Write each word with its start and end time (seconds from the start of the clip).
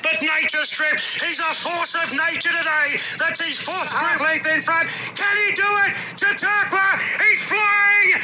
but 0.00 0.16
Nature 0.22 0.64
Strip, 0.64 0.96
he's 0.96 1.40
a 1.40 1.52
force 1.52 1.94
of 1.94 2.08
nature 2.30 2.54
today. 2.54 2.96
That's 3.20 3.44
his 3.44 3.60
fourth 3.60 3.92
group 3.92 4.20
length 4.24 4.48
in 4.48 4.60
front. 4.64 4.88
Can 5.12 5.34
he 5.44 5.52
do 5.52 5.68
it? 5.84 5.92
Chautauqua, 6.16 6.96
he's 7.28 7.42
flying. 7.44 8.22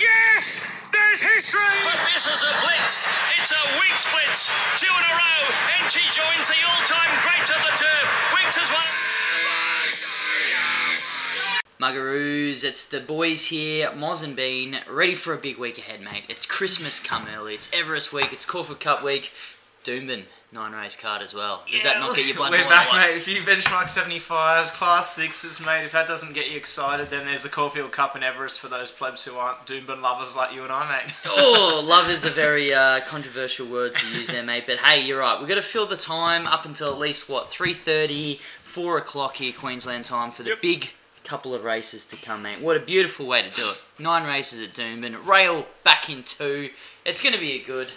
Yes, 0.00 0.64
there's 0.92 1.20
history. 1.20 1.60
But 1.84 2.00
this 2.14 2.24
is 2.24 2.40
a 2.40 2.52
blitz. 2.64 3.04
It's 3.36 3.52
a 3.52 3.62
Winks 3.76 4.06
blitz. 4.08 4.48
Two 4.80 4.88
in 4.88 5.04
a 5.04 5.12
row, 5.12 5.42
and 5.76 5.92
she 5.92 6.00
joins 6.08 6.48
the 6.48 6.60
all-time 6.64 7.12
greats 7.20 7.50
of 7.52 7.60
the 7.60 7.74
turf. 7.76 8.06
Winks 8.40 8.56
has 8.56 8.70
won. 8.72 8.88
Muggaroos, 11.80 12.62
it's 12.62 12.90
the 12.90 13.00
boys 13.00 13.46
here, 13.46 13.90
Moz 13.92 14.22
and 14.22 14.36
Bean, 14.36 14.80
ready 14.86 15.14
for 15.14 15.32
a 15.32 15.38
big 15.38 15.56
week 15.56 15.78
ahead, 15.78 16.02
mate. 16.02 16.24
It's 16.28 16.44
Christmas 16.44 17.00
come 17.00 17.26
early, 17.34 17.54
it's 17.54 17.70
Everest 17.74 18.12
week, 18.12 18.34
it's 18.34 18.44
Caulfield 18.44 18.80
Cup 18.80 19.02
week, 19.02 19.32
Doomben, 19.82 20.24
nine 20.52 20.72
race 20.72 21.00
card 21.00 21.22
as 21.22 21.32
well. 21.34 21.62
Does 21.70 21.84
that 21.84 22.00
not 22.00 22.16
get 22.16 22.26
your 22.26 22.36
blood 22.36 22.50
We're 22.50 22.68
back, 22.68 22.92
mate. 22.92 23.16
If 23.16 23.28
you 23.28 23.36
benchmark 23.40 23.84
75s, 23.84 24.72
class 24.72 25.18
6s, 25.18 25.64
mate, 25.64 25.84
if 25.84 25.92
that 25.92 26.08
doesn't 26.08 26.34
get 26.34 26.50
you 26.50 26.56
excited, 26.56 27.08
then 27.08 27.24
there's 27.26 27.42
the 27.42 27.48
Caulfield 27.48 27.92
Cup 27.92 28.14
and 28.14 28.24
Everest 28.24 28.58
for 28.60 28.68
those 28.68 28.90
plebs 28.90 29.24
who 29.24 29.36
aren't 29.36 29.64
Doomben 29.66 30.00
lovers 30.02 30.36
like 30.36 30.52
you 30.52 30.62
and 30.62 30.72
I, 30.72 30.88
mate. 31.04 31.14
oh, 31.26 31.84
love 31.88 32.10
is 32.10 32.24
a 32.24 32.30
very 32.30 32.72
uh, 32.74 33.00
controversial 33.06 33.66
word 33.68 33.94
to 33.96 34.08
use 34.10 34.28
there, 34.28 34.42
mate. 34.44 34.64
But 34.66 34.78
hey, 34.78 35.04
you're 35.04 35.20
right. 35.20 35.38
We've 35.38 35.48
got 35.48 35.54
to 35.56 35.62
fill 35.62 35.86
the 35.86 35.96
time 35.96 36.46
up 36.46 36.64
until 36.64 36.90
at 36.92 36.98
least 36.98 37.28
what 37.30 37.50
3:30, 37.50 38.38
4 38.62 38.98
o'clock 38.98 39.36
here, 39.36 39.52
Queensland 39.52 40.04
time, 40.04 40.30
for 40.30 40.42
the 40.42 40.50
Yep. 40.50 40.62
big 40.62 40.90
couple 41.22 41.54
of 41.54 41.62
races 41.62 42.06
to 42.06 42.16
come, 42.16 42.42
mate. 42.42 42.60
What 42.60 42.76
a 42.76 42.80
beautiful 42.80 43.26
way 43.26 43.42
to 43.42 43.50
do 43.50 43.62
it. 43.70 43.82
Nine 44.00 44.24
races 44.26 44.60
at 44.66 44.74
Doomben, 44.74 45.24
rail 45.24 45.66
back 45.84 46.10
in 46.10 46.24
two. 46.24 46.70
It's 47.04 47.22
going 47.22 47.34
to 47.34 47.40
be 47.40 47.52
a 47.52 47.62
good. 47.62 47.92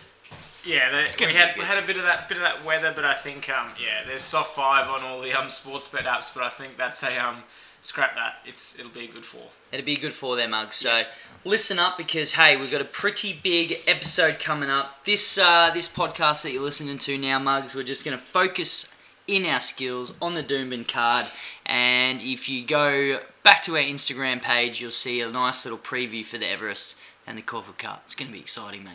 Yeah, 0.66 0.92
they, 0.92 1.26
we 1.26 1.34
had 1.34 1.50
had 1.50 1.84
a 1.84 1.86
bit 1.86 1.98
of 1.98 2.04
that 2.04 2.30
bit 2.30 2.38
of 2.38 2.44
that 2.44 2.64
weather, 2.66 2.94
but 2.96 3.06
I 3.06 3.14
think 3.14 3.50
um 3.50 3.70
yeah, 3.82 4.04
there's 4.06 4.22
soft 4.22 4.56
five 4.56 4.88
on 4.90 5.04
all 5.04 5.22
the 5.22 5.34
um 5.34 5.50
sports 5.50 5.88
bet 5.88 6.06
apps, 6.06 6.34
but 6.34 6.44
I 6.44 6.50
think 6.50 6.78
that's 6.78 7.04
a 7.04 7.18
um 7.18 7.44
scrap 7.82 8.16
that. 8.16 8.36
It's 8.46 8.80
it'll 8.80 8.92
be 8.92 9.06
a 9.06 9.12
good 9.12 9.26
four. 9.26 9.48
It'll 9.72 9.86
be 9.86 9.96
good 9.96 10.14
for 10.14 10.36
their 10.36 10.48
mugs. 10.48 10.78
So 10.78 11.04
listen 11.44 11.80
up 11.80 11.98
because 11.98 12.34
hey, 12.34 12.56
we've 12.56 12.72
got 12.72 12.82
a 12.82 12.86
pretty 12.86 13.40
big 13.44 13.78
episode 13.88 14.40
coming 14.40 14.70
up. 14.70 15.04
This 15.04 15.38
uh, 15.38 15.72
this 15.74 15.94
podcast 15.94 16.44
that 16.44 16.52
you're 16.52 16.64
listening 16.64 16.98
to 17.00 17.18
now, 17.18 17.40
mugs, 17.40 17.76
we're 17.76 17.84
just 17.84 18.06
going 18.06 18.18
to 18.18 18.24
focus 18.24 18.96
in 19.28 19.46
our 19.46 19.62
skills 19.62 20.16
on 20.22 20.34
the 20.36 20.44
Doomben 20.44 20.88
card. 20.88 21.26
And 21.66 22.22
if 22.22 22.50
you 22.50 22.66
go 22.66 23.20
back 23.42 23.62
to 23.64 23.76
our 23.76 23.82
Instagram 23.82 24.42
page, 24.42 24.82
you'll 24.82 24.92
see 24.92 25.22
a 25.22 25.30
nice 25.30 25.66
little 25.66 25.80
preview 25.80 26.26
for 26.26 26.38
the 26.38 26.50
Everest 26.50 26.98
and 27.26 27.38
the 27.38 27.42
Caulfield 27.42 27.78
Cup. 27.78 28.04
It's 28.06 28.16
going 28.16 28.28
to 28.28 28.34
be 28.34 28.40
exciting, 28.40 28.84
mate. 28.84 28.94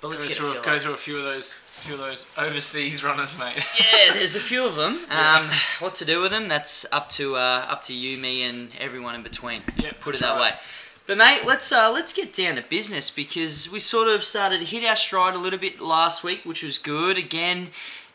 But 0.00 0.08
Go 0.08 0.14
let's 0.14 0.28
get 0.28 0.36
through 0.36 0.52
feel 0.54 0.62
go 0.62 0.78
through 0.78 0.92
a 0.94 0.96
few 0.96 1.18
of 1.18 1.24
those 1.24 1.58
few 1.58 1.94
of 1.94 2.00
those 2.00 2.32
overseas 2.38 3.04
runners, 3.04 3.38
mate. 3.38 3.56
Yeah, 3.80 4.14
there's 4.14 4.34
a 4.34 4.40
few 4.40 4.66
of 4.66 4.76
them. 4.76 4.98
Um, 5.10 5.50
what 5.78 5.94
to 5.96 6.04
do 6.04 6.22
with 6.22 6.30
them? 6.30 6.48
That's 6.48 6.90
up 6.90 7.08
to 7.10 7.36
uh, 7.36 7.66
up 7.68 7.82
to 7.84 7.94
you, 7.94 8.16
me, 8.16 8.42
and 8.42 8.70
everyone 8.78 9.14
in 9.14 9.22
between. 9.22 9.62
Yeah, 9.76 9.92
put 10.00 10.14
it 10.14 10.20
that 10.20 10.36
right. 10.36 10.52
way. 10.52 10.58
But 11.06 11.18
mate, 11.18 11.42
let's 11.44 11.70
uh, 11.70 11.90
let's 11.92 12.14
get 12.14 12.32
down 12.32 12.54
to 12.54 12.62
business 12.62 13.10
because 13.10 13.70
we 13.70 13.78
sort 13.80 14.08
of 14.08 14.22
started 14.22 14.60
to 14.60 14.64
hit 14.64 14.84
our 14.88 14.96
stride 14.96 15.34
a 15.34 15.38
little 15.38 15.58
bit 15.58 15.80
last 15.80 16.24
week, 16.24 16.42
which 16.44 16.62
was 16.62 16.78
good. 16.78 17.18
Again, 17.18 17.68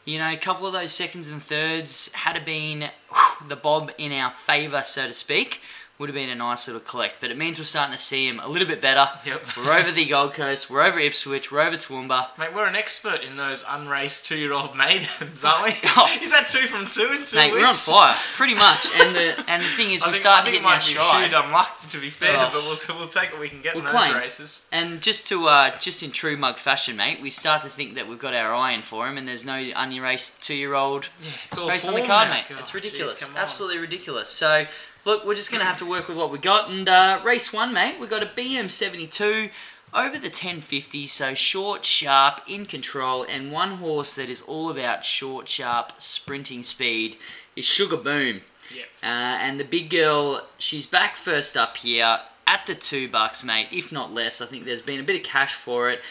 you 0.06 0.18
know, 0.18 0.32
a 0.32 0.38
couple 0.38 0.66
of 0.66 0.74
those 0.74 0.92
seconds 0.92 1.28
and 1.28 1.42
thirds 1.42 2.12
had 2.14 2.44
been 2.46 2.90
whew, 3.10 3.48
the 3.48 3.56
bob 3.56 3.92
in 3.98 4.12
our 4.12 4.32
favour, 4.32 4.82
so 4.84 5.08
to 5.08 5.14
speak. 5.14 5.62
Would 5.98 6.10
have 6.10 6.14
been 6.16 6.30
a 6.30 6.36
nice 6.36 6.68
little 6.68 6.82
collect, 6.82 7.22
but 7.22 7.32
it 7.32 7.38
means 7.38 7.58
we're 7.58 7.64
starting 7.64 7.94
to 7.96 8.02
see 8.02 8.28
him 8.28 8.42
a 8.42 8.50
little 8.50 8.68
bit 8.68 8.82
better. 8.82 9.08
Yep. 9.26 9.46
We're 9.58 9.72
over 9.72 9.92
the 9.94 10.06
Gold 10.06 10.34
Coast, 10.34 10.70
we're 10.70 10.82
over 10.84 11.00
Ipswich, 11.00 11.54
we're 11.54 11.62
over 11.62 11.78
Toowoomba. 11.78 12.38
Mate, 12.38 12.54
we're 12.54 12.68
an 12.68 12.76
expert 12.76 13.22
in 13.22 13.38
those 13.38 13.64
unraced 13.70 14.26
two-year-old 14.26 14.76
maidens, 14.76 15.46
aren't 15.46 15.64
we? 15.64 15.72
Oh. 15.98 16.18
Is 16.22 16.32
that 16.32 16.48
two 16.50 16.68
from 16.68 16.88
two 16.88 17.14
in 17.14 17.24
two 17.26 17.38
Mate, 17.38 17.54
weeks? 17.54 17.62
we're 17.64 17.68
on 17.70 17.74
fire, 17.76 18.18
pretty 18.36 18.56
much. 18.56 18.88
And 19.00 19.16
the 19.16 19.42
and 19.50 19.64
the 19.64 19.70
thing 19.70 19.92
is, 19.92 20.04
I 20.04 20.08
we 20.08 20.12
think, 20.12 20.16
start 20.22 20.46
to 20.46 20.52
think 20.52 20.64
hitting 20.64 20.70
it 20.70 20.74
our 20.74 20.82
stride. 20.82 21.32
dumb 21.32 21.52
luck, 21.54 21.80
to 21.88 21.98
be 22.02 22.10
fair, 22.10 22.36
Oh. 22.38 22.50
but 22.52 22.64
we'll, 22.90 23.00
we'll 23.00 23.08
take 23.08 23.32
what 23.32 23.40
we 23.40 23.48
can 23.48 23.62
get 23.62 23.76
We'll 23.76 23.86
in 23.86 23.92
those 23.94 24.04
claim. 24.04 24.18
races. 24.18 24.68
And 24.74 25.02
just 25.02 25.28
to 25.30 25.48
uh, 25.48 25.78
just 25.80 26.04
in 26.04 26.12
true 26.12 26.36
mug 26.36 26.58
fashion, 26.58 26.98
mate, 26.98 27.22
we 27.22 27.30
start 27.30 27.62
to 27.64 27.70
think 27.70 27.96
that 27.96 28.10
we've 28.10 28.20
got 28.20 28.34
our 28.34 28.54
eye 28.54 28.74
in 28.74 28.82
for 28.82 29.08
him, 29.08 29.18
and 29.18 29.26
there's 29.26 29.46
no 29.46 29.56
unerased 29.78 30.44
two-year-old 30.44 31.08
Yeah, 31.24 31.30
it's 31.46 31.58
all 31.58 31.70
race 31.70 31.88
on 31.88 31.94
the 31.94 32.02
card, 32.02 32.28
now. 32.28 32.34
mate. 32.36 32.46
God, 32.50 32.60
it's 32.60 32.74
ridiculous, 32.74 33.30
on. 33.32 33.38
absolutely 33.42 33.80
ridiculous. 33.80 34.30
So, 34.30 34.66
look, 35.06 35.26
we're 35.26 35.36
just 35.36 35.52
gonna 35.52 35.64
have 35.64 35.78
to 35.78 35.86
work 35.86 36.08
with 36.08 36.18
what 36.18 36.32
we 36.32 36.38
got. 36.38 36.70
And 36.70 36.90
uh, 36.90 37.22
race 37.24 37.54
one, 37.54 37.74
mate, 37.74 37.98
we've 38.00 38.10
got 38.10 38.24
a 38.24 38.28
BM72 38.28 39.52
over 39.94 40.18
the 40.18 40.28
1050, 40.28 41.08
so 41.08 41.34
short, 41.34 41.86
sharp, 41.86 42.42
in 42.48 42.66
control, 42.66 43.26
and 43.30 43.52
one 43.52 43.78
horse 43.78 44.16
that 44.16 44.30
is 44.30 44.42
all 44.42 44.70
about 44.70 45.06
short, 45.06 45.48
sharp, 45.48 45.94
sprinting 46.00 46.64
speed 46.64 47.16
is 47.56 47.64
Sugar 47.64 47.96
Boom. 47.96 48.42
Yep. 48.76 48.86
Uh, 49.02 49.06
and 49.06 49.60
the 49.60 49.64
big 49.64 49.90
girl, 49.90 50.46
she's 50.58 50.86
back 50.86 51.16
first 51.16 51.56
up 51.56 51.78
here 51.78 52.20
at 52.48 52.66
the 52.66 52.76
two 52.76 53.08
bucks, 53.08 53.44
mate, 53.44 53.68
if 53.72 53.92
not 53.92 54.14
less. 54.14 54.42
I 54.42 54.46
think 54.46 54.66
there's 54.66 54.82
been 54.82 55.00
a 55.00 55.04
bit 55.04 55.16
of 55.16 55.24
cash 55.24 55.54
for 55.54 55.90
it. 55.90 56.02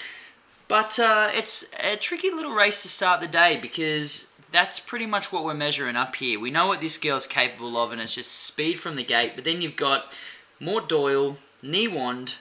But 0.67 0.99
uh, 0.99 1.29
it's 1.35 1.75
a 1.85 1.97
tricky 1.97 2.31
little 2.31 2.53
race 2.53 2.83
to 2.83 2.89
start 2.89 3.21
the 3.21 3.27
day 3.27 3.59
because 3.61 4.34
that's 4.55 4.79
pretty 4.79 5.05
much 5.05 5.33
what 5.33 5.45
we're 5.45 5.53
measuring 5.53 5.97
up 5.97 6.15
here. 6.15 6.39
We 6.39 6.53
know 6.53 6.69
what 6.69 6.81
this 6.81 6.97
girl's 6.97 7.27
capable 7.27 7.77
of, 7.77 7.91
and 7.91 8.01
it's 8.01 8.15
just 8.15 8.31
speed 8.31 8.79
from 8.79 8.95
the 8.95 9.03
gate. 9.03 9.33
But 9.35 9.43
then 9.43 9.61
you've 9.61 9.75
got 9.75 10.17
Mort 10.61 10.89
Doyle, 10.89 11.39
Knee 11.61 11.89
Wand, 11.89 12.37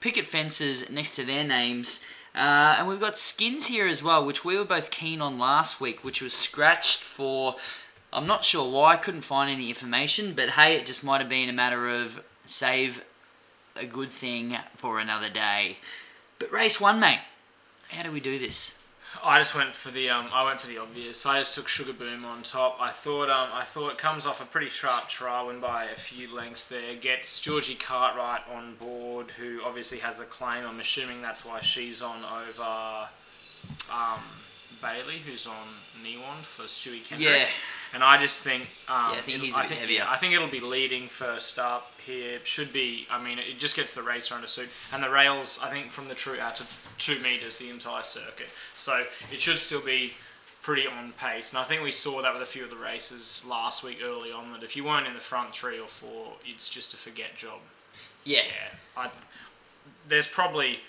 Picket 0.00 0.26
Fences 0.26 0.90
next 0.90 1.16
to 1.16 1.24
their 1.24 1.42
names. 1.42 2.06
Uh, 2.34 2.76
and 2.78 2.86
we've 2.86 3.00
got 3.00 3.16
skins 3.16 3.68
here 3.68 3.88
as 3.88 4.02
well, 4.02 4.26
which 4.26 4.44
we 4.44 4.58
were 4.58 4.64
both 4.66 4.90
keen 4.90 5.22
on 5.22 5.38
last 5.38 5.80
week, 5.80 6.04
which 6.04 6.20
was 6.20 6.34
scratched 6.34 7.00
for. 7.00 7.56
I'm 8.12 8.26
not 8.26 8.44
sure 8.44 8.70
why, 8.70 8.92
I 8.92 8.96
couldn't 8.96 9.22
find 9.22 9.50
any 9.50 9.70
information, 9.70 10.34
but 10.34 10.50
hey, 10.50 10.76
it 10.76 10.84
just 10.84 11.02
might 11.02 11.22
have 11.22 11.30
been 11.30 11.48
a 11.48 11.54
matter 11.54 11.88
of 11.88 12.22
save 12.44 13.06
a 13.74 13.86
good 13.86 14.10
thing 14.10 14.58
for 14.76 15.00
another 15.00 15.30
day. 15.30 15.78
But 16.38 16.52
race 16.52 16.78
one, 16.78 17.00
mate. 17.00 17.20
How 17.88 18.02
do 18.02 18.12
we 18.12 18.20
do 18.20 18.38
this? 18.38 18.78
I 19.22 19.38
just 19.38 19.54
went 19.54 19.74
for 19.74 19.90
the 19.90 20.10
um, 20.10 20.28
I 20.32 20.44
went 20.44 20.60
for 20.60 20.66
the 20.66 20.78
obvious. 20.78 21.24
I 21.26 21.38
just 21.38 21.54
took 21.54 21.68
Sugar 21.68 21.92
Boom 21.92 22.24
on 22.24 22.42
top. 22.42 22.76
I 22.80 22.90
thought 22.90 23.30
um, 23.30 23.48
I 23.52 23.62
thought 23.64 23.92
it 23.92 23.98
comes 23.98 24.26
off 24.26 24.42
a 24.42 24.46
pretty 24.46 24.68
sharp 24.68 25.08
trial 25.08 25.46
win 25.46 25.60
by 25.60 25.84
a 25.84 25.94
few 25.94 26.34
lengths 26.34 26.68
there. 26.68 26.94
Gets 27.00 27.40
Georgie 27.40 27.74
Cartwright 27.74 28.42
on 28.52 28.74
board, 28.76 29.32
who 29.32 29.60
obviously 29.64 29.98
has 29.98 30.18
the 30.18 30.24
claim. 30.24 30.64
I'm 30.66 30.80
assuming 30.80 31.22
that's 31.22 31.44
why 31.44 31.60
she's 31.60 32.02
on 32.02 32.24
over 32.24 33.08
um, 33.92 34.20
Bailey, 34.82 35.18
who's 35.18 35.46
on 35.46 35.54
Newon 36.02 36.42
for 36.42 36.64
Stewie 36.64 37.04
Kendrick. 37.04 37.30
Yeah. 37.30 37.46
And 37.94 38.02
I 38.02 38.18
just 38.20 38.42
think, 38.42 38.64
um, 38.88 39.12
Yeah, 39.12 39.18
I 39.18 39.20
think 39.22 39.28
it'll- 39.36 39.46
he's 39.46 39.56
a 39.56 39.60
bit 39.60 39.68
think, 39.68 39.80
heavier. 39.80 40.06
I 40.08 40.16
think 40.16 40.34
it'll 40.34 40.48
be 40.48 40.60
leading 40.60 41.08
first 41.08 41.58
up 41.58 41.92
here. 42.04 42.44
Should 42.44 42.72
be. 42.72 43.06
I 43.08 43.18
mean, 43.18 43.38
it 43.38 43.58
just 43.58 43.76
gets 43.76 43.94
the 43.94 44.02
racer 44.02 44.34
under 44.34 44.48
suit, 44.48 44.68
and 44.92 45.02
the 45.02 45.10
rails. 45.10 45.60
I 45.62 45.70
think 45.70 45.92
from 45.92 46.08
the 46.08 46.14
true 46.14 46.38
out 46.40 46.56
to 46.56 46.64
two 46.98 47.20
meters 47.20 47.58
the 47.58 47.70
entire 47.70 48.02
circuit. 48.02 48.50
So 48.74 49.06
it 49.30 49.40
should 49.40 49.60
still 49.60 49.80
be 49.80 50.14
pretty 50.60 50.86
on 50.86 51.12
pace. 51.12 51.50
And 51.52 51.58
I 51.60 51.64
think 51.64 51.82
we 51.82 51.92
saw 51.92 52.20
that 52.22 52.32
with 52.32 52.42
a 52.42 52.46
few 52.46 52.64
of 52.64 52.70
the 52.70 52.76
races 52.76 53.44
last 53.46 53.84
week 53.84 54.00
early 54.02 54.32
on. 54.32 54.52
That 54.52 54.62
if 54.64 54.74
you 54.76 54.82
weren't 54.84 55.06
in 55.06 55.14
the 55.14 55.20
front 55.20 55.54
three 55.54 55.78
or 55.78 55.88
four, 55.88 56.36
it's 56.44 56.68
just 56.68 56.94
a 56.94 56.96
forget 56.96 57.36
job. 57.36 57.60
Yeah. 58.24 58.42
Yeah, 58.46 58.70
I, 58.96 59.10
there's 60.08 60.26
probably 60.26 60.80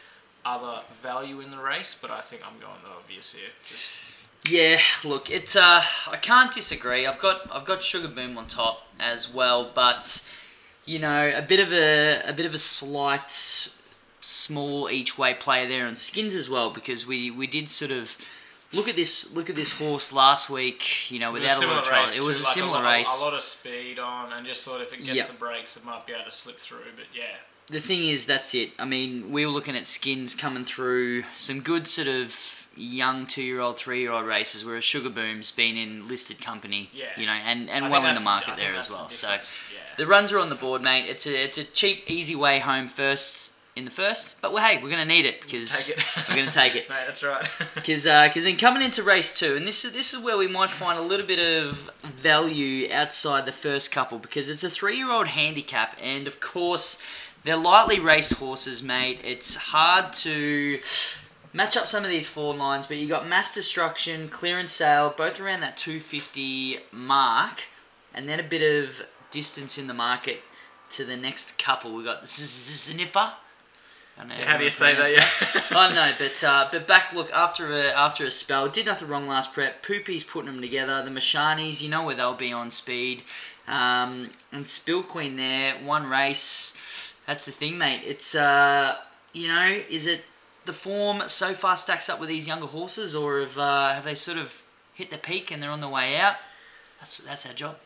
other 0.45 0.81
value 1.01 1.39
in 1.41 1.51
the 1.51 1.57
race, 1.59 1.93
but 1.93 2.09
I 2.09 2.21
think 2.21 2.41
I'm 2.47 2.59
going 2.59 2.81
the 2.83 2.89
obvious 2.91 3.33
here. 3.35 3.49
Just 3.67 4.04
Yeah, 4.47 4.77
look, 5.03 5.29
it's 5.31 5.55
uh 5.55 5.81
I 6.11 6.17
can't 6.17 6.51
disagree. 6.51 7.05
I've 7.07 7.19
got 7.19 7.49
I've 7.51 7.65
got 7.65 7.81
Sugar 7.83 8.07
Boom 8.07 8.37
on 8.37 8.47
top 8.47 8.85
as 8.99 9.33
well, 9.33 9.71
but 9.73 10.29
you 10.85 10.99
know, 10.99 11.31
a 11.35 11.41
bit 11.41 11.59
of 11.59 11.71
a 11.73 12.21
a 12.27 12.33
bit 12.33 12.45
of 12.45 12.53
a 12.53 12.59
slight 12.59 13.69
small 14.21 14.89
each 14.89 15.17
way 15.17 15.33
player 15.33 15.67
there 15.67 15.85
on 15.87 15.95
skins 15.95 16.35
as 16.35 16.49
well 16.49 16.69
because 16.69 17.07
we 17.07 17.31
we 17.31 17.47
did 17.47 17.69
sort 17.69 17.91
of 17.91 18.17
look 18.73 18.87
at 18.87 18.95
this 18.95 19.33
look 19.33 19.49
at 19.49 19.55
this 19.55 19.79
horse 19.79 20.11
last 20.13 20.49
week, 20.49 21.09
you 21.09 21.19
know, 21.19 21.31
without 21.31 21.63
a, 21.63 21.67
lot 21.67 21.77
of 21.79 21.83
trials. 21.83 22.11
race 22.11 22.19
It 22.19 22.25
was 22.25 22.37
too, 22.37 22.43
a 22.43 22.45
like 22.45 22.53
similar 22.53 22.83
lot, 22.83 22.91
race. 22.93 23.21
A 23.21 23.25
lot 23.25 23.33
of 23.33 23.41
speed 23.41 23.99
on, 23.99 24.33
and 24.33 24.45
just 24.45 24.65
thought 24.65 24.81
if 24.81 24.93
it 24.93 25.03
gets 25.03 25.17
Yep. 25.17 25.27
the 25.27 25.33
brakes, 25.33 25.77
it 25.77 25.85
might 25.85 26.05
be 26.05 26.13
able 26.13 26.25
to 26.25 26.31
slip 26.31 26.57
through. 26.57 26.91
But 26.95 27.05
yeah, 27.15 27.37
the 27.67 27.79
thing 27.79 28.03
is, 28.07 28.25
that's 28.25 28.53
it. 28.53 28.71
I 28.77 28.85
mean, 28.85 29.31
we 29.31 29.45
were 29.45 29.51
looking 29.51 29.75
at 29.75 29.85
skins 29.85 30.35
coming 30.35 30.65
through 30.65 31.23
some 31.35 31.61
good 31.61 31.87
sort 31.87 32.07
of 32.07 32.54
young 32.75 33.25
two-year-old, 33.25 33.77
three-year-old 33.77 34.25
races, 34.25 34.65
whereas 34.65 34.83
Sugar 34.83 35.09
Boom's 35.09 35.51
been 35.51 35.77
in 35.77 36.07
listed 36.07 36.41
company, 36.41 36.89
Yeah. 36.93 37.05
you 37.17 37.25
know, 37.25 37.31
and, 37.33 37.69
and 37.69 37.89
well 37.89 38.05
in 38.05 38.15
the 38.15 38.21
market 38.21 38.57
there 38.57 38.75
as 38.75 38.87
the 38.87 38.95
well. 38.95 39.09
So 39.09 39.29
yeah. 39.29 39.39
the 39.97 40.05
runs 40.07 40.31
are 40.31 40.39
on 40.39 40.49
the 40.49 40.55
board, 40.55 40.81
mate. 40.81 41.05
It's 41.07 41.25
a 41.25 41.43
it's 41.43 41.57
a 41.57 41.63
cheap, 41.63 42.09
easy 42.09 42.35
way 42.35 42.59
home 42.59 42.87
first 42.87 43.53
in 43.75 43.83
the 43.83 43.91
first, 43.91 44.41
but 44.41 44.53
well, 44.53 44.65
hey, 44.65 44.81
we're 44.81 44.89
gonna 44.89 45.03
need 45.03 45.25
it 45.25 45.41
because 45.41 45.91
we're 46.29 46.35
gonna 46.37 46.49
take 46.51 46.75
it. 46.75 46.89
Mate, 46.89 47.03
that's 47.05 47.23
right. 47.23 47.45
Because 47.75 48.07
uh, 48.07 48.29
then 48.33 48.55
coming 48.55 48.81
into 48.81 49.03
race 49.03 49.37
two, 49.37 49.55
and 49.55 49.67
this 49.67 49.83
is 49.83 49.93
this 49.93 50.13
is 50.13 50.23
where 50.23 50.37
we 50.37 50.47
might 50.47 50.69
find 50.69 50.97
a 50.97 51.01
little 51.01 51.25
bit 51.25 51.39
of 51.61 51.91
value 52.03 52.87
outside 52.93 53.45
the 53.45 53.51
first 53.51 53.91
couple 53.91 54.17
because 54.17 54.47
it's 54.47 54.63
a 54.63 54.69
three-year-old 54.69 55.27
handicap, 55.27 55.97
and 56.01 56.25
of 56.25 56.39
course 56.39 57.03
they're 57.43 57.57
lightly 57.57 57.99
raced 57.99 58.33
horses, 58.39 58.81
mate. 58.81 59.19
It's 59.25 59.55
hard 59.55 60.13
to 60.13 60.79
match 61.55 61.77
up 61.77 61.87
some 61.87 62.03
of 62.03 62.09
these 62.09 62.27
forward 62.27 62.59
lines, 62.59 62.85
but 62.85 62.97
you 62.97 63.07
got 63.07 63.27
Mass 63.27 63.55
Destruction, 63.55 64.27
Clearance 64.27 64.73
Sale, 64.73 65.15
both 65.17 65.39
around 65.39 65.61
that 65.61 65.77
250 65.77 66.79
mark, 66.91 67.63
and 68.13 68.27
then 68.27 68.39
a 68.39 68.43
bit 68.43 68.61
of 68.61 69.07
distance 69.31 69.77
in 69.77 69.87
the 69.87 69.93
market 69.93 70.41
to 70.91 71.05
the 71.05 71.15
next 71.15 71.57
couple. 71.57 71.95
We 71.95 72.03
got 72.03 72.27
Sniffer. 72.27 73.33
Don't 74.17 74.31
How 74.31 74.57
do 74.57 74.63
you 74.63 74.69
say 74.69 74.95
that? 74.95 75.11
Yeah. 75.11 75.77
I 75.77 75.87
don't 75.87 75.95
know, 75.95 76.13
but 76.17 76.41
uh, 76.41 76.69
but 76.71 76.87
back 76.87 77.11
look 77.13 77.31
after 77.33 77.73
a 77.73 77.87
after 77.87 78.25
a 78.25 78.31
spell, 78.31 78.69
did 78.69 78.85
nothing 78.85 79.09
wrong 79.09 79.27
last 79.27 79.53
prep. 79.53 79.83
Poopy's 79.83 80.23
putting 80.23 80.49
them 80.49 80.61
together. 80.61 81.03
The 81.03 81.11
Mashanis, 81.11 81.81
you 81.81 81.89
know 81.89 82.05
where 82.05 82.15
they'll 82.15 82.33
be 82.33 82.53
on 82.53 82.71
speed, 82.71 83.23
um, 83.67 84.29
and 84.53 84.69
Spill 84.69 85.03
Queen 85.03 85.35
there, 85.35 85.73
one 85.83 86.09
race. 86.09 87.13
That's 87.27 87.45
the 87.45 87.51
thing, 87.51 87.77
mate. 87.77 88.03
It's 88.05 88.35
uh, 88.35 88.95
you 89.33 89.49
know, 89.49 89.79
is 89.89 90.07
it 90.07 90.23
the 90.65 90.73
form 90.73 91.23
so 91.27 91.53
far 91.53 91.77
stacks 91.77 92.09
up 92.09 92.19
with 92.19 92.29
these 92.29 92.47
younger 92.47 92.67
horses, 92.67 93.15
or 93.15 93.39
have 93.39 93.57
uh, 93.57 93.93
have 93.93 94.03
they 94.03 94.15
sort 94.15 94.37
of 94.37 94.63
hit 94.93 95.11
the 95.11 95.17
peak 95.17 95.51
and 95.51 95.61
they're 95.61 95.71
on 95.71 95.81
the 95.81 95.89
way 95.89 96.17
out? 96.17 96.35
That's 96.99 97.19
that's 97.19 97.45
our 97.45 97.53
job. 97.53 97.77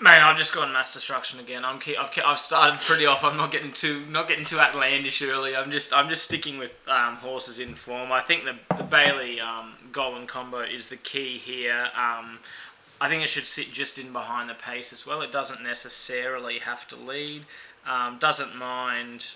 Mate, 0.00 0.20
I've 0.20 0.38
just 0.38 0.54
gone 0.54 0.72
mass 0.72 0.94
destruction 0.94 1.40
again. 1.40 1.64
I'm 1.64 1.80
I've, 1.98 2.10
I've 2.24 2.38
started 2.38 2.78
pretty 2.78 3.04
off. 3.04 3.24
I'm 3.24 3.36
not 3.36 3.50
getting 3.50 3.72
too 3.72 4.04
not 4.08 4.28
getting 4.28 4.44
too 4.44 4.60
outlandish 4.60 5.22
early. 5.22 5.56
I'm 5.56 5.72
just 5.72 5.92
I'm 5.92 6.08
just 6.08 6.22
sticking 6.22 6.58
with 6.58 6.86
um, 6.88 7.16
horses 7.16 7.58
in 7.58 7.74
form. 7.74 8.12
I 8.12 8.20
think 8.20 8.44
the 8.44 8.76
the 8.76 8.84
Bailey 8.84 9.40
um, 9.40 9.74
Gollan 9.90 10.28
combo 10.28 10.60
is 10.60 10.88
the 10.88 10.96
key 10.96 11.38
here. 11.38 11.88
Um, 11.96 12.38
I 13.00 13.08
think 13.08 13.24
it 13.24 13.28
should 13.28 13.46
sit 13.46 13.72
just 13.72 13.98
in 13.98 14.12
behind 14.12 14.48
the 14.48 14.54
pace 14.54 14.92
as 14.92 15.04
well. 15.04 15.20
It 15.20 15.32
doesn't 15.32 15.62
necessarily 15.62 16.60
have 16.60 16.86
to 16.88 16.96
lead. 16.96 17.44
Um, 17.86 18.18
doesn't 18.18 18.56
mind 18.56 19.34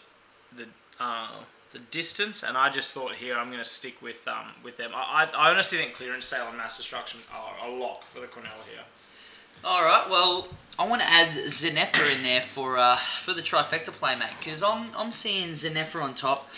the 0.55 0.67
uh, 1.01 1.43
the 1.73 1.79
distance, 1.79 2.43
and 2.43 2.57
I 2.57 2.71
just 2.71 2.93
thought 2.93 3.15
here 3.15 3.37
I'm 3.37 3.47
going 3.47 3.59
to 3.59 3.65
stick 3.65 4.01
with 4.03 4.27
um, 4.29 4.49
with 4.63 4.77
them. 4.77 4.93
I, 4.95 5.29
I, 5.35 5.47
I 5.47 5.51
honestly 5.51 5.79
think 5.79 5.95
clearance 5.95 6.27
sale 6.27 6.47
and 6.49 6.57
mass 6.57 6.77
destruction 6.77 7.21
are 7.35 7.69
a 7.69 7.71
lock 7.71 8.05
for 8.05 8.21
the 8.21 8.27
Cornell 8.27 8.53
here. 8.71 8.81
All 9.65 9.85
right. 9.85 10.07
Well, 10.11 10.49
I 10.79 10.89
want 10.89 11.03
to 11.03 11.09
add 11.09 11.31
Zenepha 11.31 12.17
in 12.17 12.23
there 12.23 12.41
for 12.41 12.79
uh, 12.79 12.97
for 12.97 13.33
the 13.33 13.43
trifecta 13.43 13.91
play, 13.91 14.17
mate, 14.17 14.31
because 14.39 14.63
I'm 14.63 14.89
I'm 14.97 15.13
seeing 15.13 15.51
Zenepha 15.51 16.03
on 16.03 16.15
top. 16.15 16.51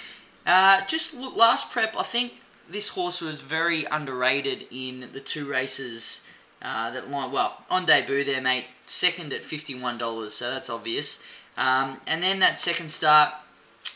Uh, 0.47 0.85
just 0.87 1.19
look, 1.19 1.37
last 1.37 1.73
prep, 1.73 1.97
I 1.97 2.03
think 2.03 2.35
this 2.69 2.91
horse 2.91 3.21
was 3.21 3.41
very 3.41 3.85
underrated 3.85 4.67
in 4.71 5.09
the 5.13 5.21
two 5.21 5.51
races 5.51 6.29
uh, 6.63 6.91
that 6.91 7.11
line. 7.11 7.31
Well, 7.31 7.65
on 7.71 7.87
debut 7.87 8.25
there, 8.25 8.41
mate, 8.41 8.67
second 8.87 9.33
at 9.33 9.45
fifty 9.45 9.75
one 9.75 9.99
dollars, 9.99 10.35
so 10.35 10.51
that's 10.51 10.71
obvious. 10.71 11.27
Um, 11.57 12.01
and 12.07 12.23
then 12.23 12.41
that 12.41 12.59
second 12.59 12.91
start 12.91 13.33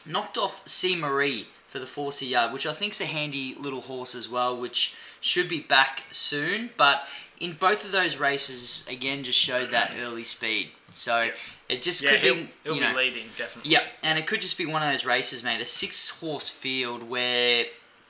knocked 0.08 0.38
off 0.38 0.66
C 0.66 0.96
Marie 0.96 1.46
for 1.66 1.78
the 1.78 1.86
40 1.86 2.26
yard, 2.26 2.52
which 2.52 2.66
I 2.66 2.72
think's 2.72 3.00
a 3.00 3.06
handy 3.06 3.54
little 3.58 3.82
horse 3.82 4.14
as 4.14 4.28
well, 4.28 4.56
which 4.56 4.96
should 5.20 5.48
be 5.48 5.60
back 5.60 6.04
soon. 6.10 6.70
But 6.76 7.06
in 7.40 7.52
both 7.52 7.84
of 7.84 7.92
those 7.92 8.16
races, 8.16 8.86
again, 8.90 9.22
just 9.22 9.38
showed 9.38 9.70
that 9.70 9.92
early 10.00 10.24
speed. 10.24 10.70
So 10.90 11.30
it 11.68 11.82
just 11.82 12.02
Yeah, 12.02 12.12
could 12.12 12.20
he'll, 12.20 12.34
be, 12.34 12.48
he'll 12.64 12.74
you 12.74 12.80
be 12.80 12.86
know, 12.86 12.96
leading 12.96 13.24
definitely. 13.36 13.70
Yeah, 13.70 13.82
and 14.02 14.18
it 14.18 14.26
could 14.26 14.40
just 14.40 14.56
be 14.56 14.66
one 14.66 14.82
of 14.82 14.90
those 14.90 15.04
races, 15.04 15.44
mate. 15.44 15.60
A 15.60 15.66
six-horse 15.66 16.48
field 16.48 17.08
where 17.08 17.66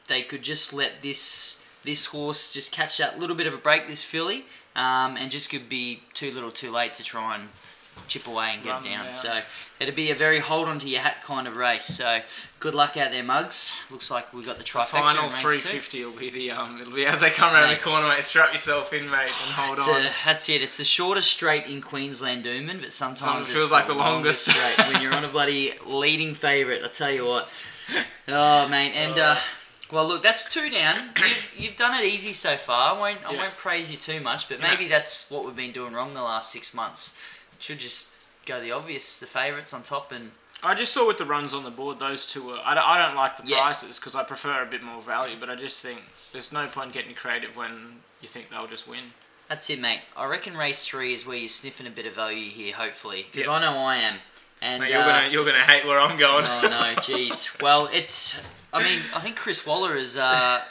they 0.06 0.22
could 0.22 0.42
just 0.42 0.72
let 0.72 1.02
this 1.02 1.64
this 1.84 2.06
horse 2.06 2.52
just 2.52 2.72
catch 2.72 2.98
that 2.98 3.18
little 3.18 3.36
bit 3.36 3.46
of 3.46 3.54
a 3.54 3.56
break, 3.56 3.86
this 3.86 4.02
filly, 4.04 4.44
um, 4.76 5.16
and 5.16 5.30
just 5.30 5.48
could 5.50 5.68
be 5.68 6.02
too 6.12 6.30
little, 6.32 6.50
too 6.50 6.70
late 6.72 6.92
to 6.94 7.02
try 7.04 7.36
and 7.36 7.48
chip 8.06 8.26
away 8.26 8.52
and 8.54 8.62
get 8.62 8.82
down. 8.84 9.04
down. 9.04 9.12
So 9.12 9.40
it'd 9.80 9.96
be 9.96 10.10
a 10.10 10.14
very 10.14 10.38
hold 10.38 10.68
on 10.68 10.78
to 10.80 10.88
your 10.88 11.00
hat 11.00 11.22
kind 11.22 11.46
of 11.48 11.56
race. 11.56 11.84
So 11.86 12.20
good 12.60 12.74
luck 12.74 12.96
out 12.96 13.10
there, 13.12 13.22
Mugs. 13.22 13.74
Looks 13.90 14.10
like 14.10 14.32
we've 14.32 14.46
got 14.46 14.58
the 14.58 14.64
trifecta. 14.64 14.86
Final 14.86 15.24
in 15.24 15.30
race 15.30 15.34
two. 15.42 15.48
350 15.68 16.04
will 16.04 16.12
be 16.12 16.30
the 16.30 16.50
um. 16.52 16.80
It'll 16.80 16.92
be 16.92 17.06
as 17.06 17.20
they 17.20 17.30
come 17.30 17.54
around 17.54 17.68
Mate. 17.68 17.78
the 17.78 17.82
corner, 17.84 18.08
mate. 18.08 18.24
Strap 18.24 18.52
yourself 18.52 18.92
in, 18.92 19.06
mate, 19.10 19.22
and 19.22 19.30
hold 19.54 19.78
on. 19.78 20.02
a- 20.02 20.10
that's 20.24 20.48
it. 20.48 20.62
It's 20.62 20.76
the 20.76 20.84
shortest 20.84 21.30
straight 21.30 21.66
in 21.66 21.80
Queensland, 21.80 22.44
Doomben, 22.44 22.80
but 22.80 22.92
sometimes 22.92 23.20
Sometimes 23.20 23.48
it's 23.48 23.58
feels 23.58 23.72
like 23.72 23.86
the 23.86 23.94
longest. 23.94 24.46
straight 24.50 24.78
when 24.92 25.02
you're 25.02 25.14
on 25.14 25.24
a 25.24 25.28
bloody 25.36 25.72
leading 25.86 26.34
favourite. 26.34 26.82
I 26.84 26.88
tell 26.88 27.10
you 27.10 27.26
what. 27.26 27.50
Oh, 28.28 28.68
mate, 28.68 28.92
and 28.94 29.18
uh, 29.18 29.36
well, 29.90 30.06
look, 30.06 30.22
that's 30.22 30.52
two 30.52 30.68
down. 30.68 31.08
You've, 31.18 31.54
you've 31.56 31.76
done 31.76 31.98
it 31.98 32.04
easy 32.04 32.34
so 32.34 32.56
far. 32.56 32.94
I 32.94 32.98
won't 32.98 33.18
I 33.26 33.32
Yeah. 33.32 33.38
won't 33.38 33.56
praise 33.56 33.90
you 33.90 33.96
too 33.96 34.20
much, 34.20 34.46
but 34.48 34.60
Yeah. 34.60 34.68
maybe 34.68 34.86
that's 34.88 35.30
what 35.30 35.46
we've 35.46 35.56
been 35.56 35.72
doing 35.72 35.94
wrong 35.94 36.12
the 36.12 36.22
last 36.22 36.52
six 36.52 36.74
months. 36.74 37.18
Should 37.58 37.80
just 37.80 38.14
go 38.46 38.60
the 38.60 38.72
obvious, 38.72 39.18
the 39.20 39.26
favourites 39.26 39.72
on 39.74 39.82
top, 39.82 40.12
and 40.12 40.30
I 40.62 40.74
just 40.74 40.92
saw 40.92 41.06
with 41.06 41.18
the 41.18 41.24
runs 41.24 41.54
on 41.54 41.64
the 41.64 41.70
board, 41.70 41.98
those 41.98 42.26
two 42.26 42.46
were. 42.46 42.58
I 42.64 42.74
don't, 42.74 42.84
I 42.86 43.04
don't 43.04 43.14
like 43.16 43.36
the 43.36 43.46
Yeah. 43.46 43.60
prices 43.60 43.98
because 43.98 44.14
I 44.14 44.24
prefer 44.24 44.62
a 44.62 44.66
bit 44.66 44.82
more 44.82 45.00
value, 45.02 45.36
but 45.38 45.50
I 45.50 45.54
just 45.54 45.82
think 45.82 46.00
there's 46.32 46.52
no 46.52 46.66
point 46.66 46.92
getting 46.92 47.14
creative 47.14 47.56
when 47.56 48.00
you 48.20 48.28
think 48.28 48.48
they'll 48.50 48.66
just 48.66 48.88
win. 48.88 49.12
That's 49.48 49.68
it, 49.70 49.80
mate. 49.80 50.00
I 50.16 50.26
reckon 50.26 50.56
race 50.56 50.86
three 50.86 51.14
is 51.14 51.26
where 51.26 51.36
you're 51.36 51.48
sniffing 51.48 51.86
a 51.86 51.90
bit 51.90 52.06
of 52.06 52.12
value 52.14 52.50
here, 52.50 52.74
hopefully, 52.74 53.26
because 53.30 53.46
Yep. 53.46 53.54
I 53.56 53.60
know 53.60 53.76
I 53.78 53.96
am. 53.96 54.14
And 54.60 54.82
Mate, 54.82 54.90
you're 54.90 55.02
uh, 55.02 55.06
gonna 55.06 55.28
you're 55.28 55.44
gonna 55.44 55.64
hate 55.64 55.86
where 55.86 56.00
I'm 56.00 56.18
going. 56.18 56.44
Oh 56.44 56.62
no, 56.62 56.68
jeez. 57.00 57.60
Well, 57.62 57.88
it's. 57.92 58.40
I 58.72 58.82
mean, 58.82 59.00
I 59.14 59.20
think 59.20 59.36
Chris 59.36 59.64
Waller 59.64 59.96
has 59.96 60.16
uh, 60.16 60.62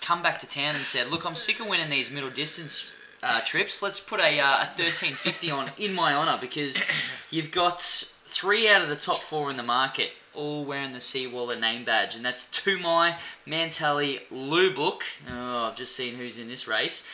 come 0.00 0.22
back 0.22 0.38
to 0.38 0.48
town 0.48 0.74
and 0.76 0.84
said, 0.86 1.10
"Look, 1.10 1.26
I'm 1.26 1.36
sick 1.36 1.60
of 1.60 1.66
winning 1.66 1.90
these 1.90 2.10
middle 2.10 2.30
distance 2.30 2.94
uh, 3.24 3.40
trips. 3.40 3.82
Let's 3.82 4.00
put 4.00 4.20
a, 4.20 4.38
uh, 4.38 4.56
a 4.56 4.66
1350 4.66 5.50
on 5.50 5.70
in 5.78 5.94
my 5.94 6.14
honour 6.14 6.38
because 6.40 6.82
you've 7.30 7.50
got 7.50 7.80
three 7.80 8.68
out 8.68 8.82
of 8.82 8.88
the 8.88 8.96
top 8.96 9.18
four 9.18 9.50
in 9.50 9.56
the 9.56 9.62
market." 9.62 10.12
All 10.34 10.64
wearing 10.64 10.92
the 10.92 11.00
Sea 11.00 11.28
Waller 11.28 11.54
name 11.54 11.84
badge, 11.84 12.16
and 12.16 12.24
that's 12.24 12.50
Tumai, 12.50 13.14
Mantelli, 13.46 14.22
Lubuk. 14.32 15.02
Oh, 15.30 15.68
I've 15.68 15.76
just 15.76 15.94
seen 15.94 16.16
who's 16.16 16.40
in 16.40 16.48
this 16.48 16.66
race. 16.66 17.08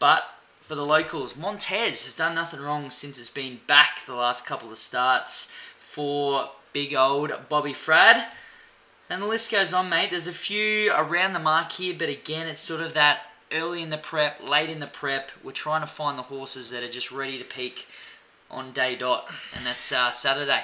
But 0.00 0.24
for 0.60 0.74
the 0.74 0.84
locals, 0.84 1.36
Montez 1.36 2.04
has 2.04 2.16
done 2.16 2.34
nothing 2.34 2.60
wrong 2.60 2.90
since 2.90 3.18
it's 3.18 3.30
been 3.30 3.60
back 3.68 4.04
the 4.06 4.14
last 4.14 4.44
couple 4.44 4.72
of 4.72 4.78
starts 4.78 5.54
for 5.78 6.50
big 6.72 6.94
old 6.94 7.32
Bobby 7.48 7.72
Frad. 7.72 8.26
And 9.10 9.22
the 9.22 9.26
list 9.26 9.52
goes 9.52 9.74
on, 9.74 9.90
mate. 9.90 10.10
There's 10.10 10.26
a 10.26 10.32
few 10.32 10.90
around 10.92 11.34
the 11.34 11.38
mark 11.38 11.72
here, 11.72 11.94
but 11.96 12.08
again, 12.08 12.48
it's 12.48 12.60
sort 12.60 12.80
of 12.80 12.94
that 12.94 13.20
early 13.52 13.82
in 13.82 13.90
the 13.90 13.98
prep, 13.98 14.42
late 14.42 14.70
in 14.70 14.80
the 14.80 14.86
prep. 14.86 15.30
We're 15.42 15.52
trying 15.52 15.80
to 15.80 15.86
find 15.86 16.18
the 16.18 16.22
horses 16.22 16.70
that 16.70 16.82
are 16.82 16.90
just 16.90 17.10
ready 17.12 17.38
to 17.38 17.44
peak 17.44 17.86
on 18.50 18.72
day 18.72 18.94
dot, 18.96 19.26
and 19.56 19.64
that's 19.66 19.90
uh, 19.92 20.12
Saturday. 20.12 20.62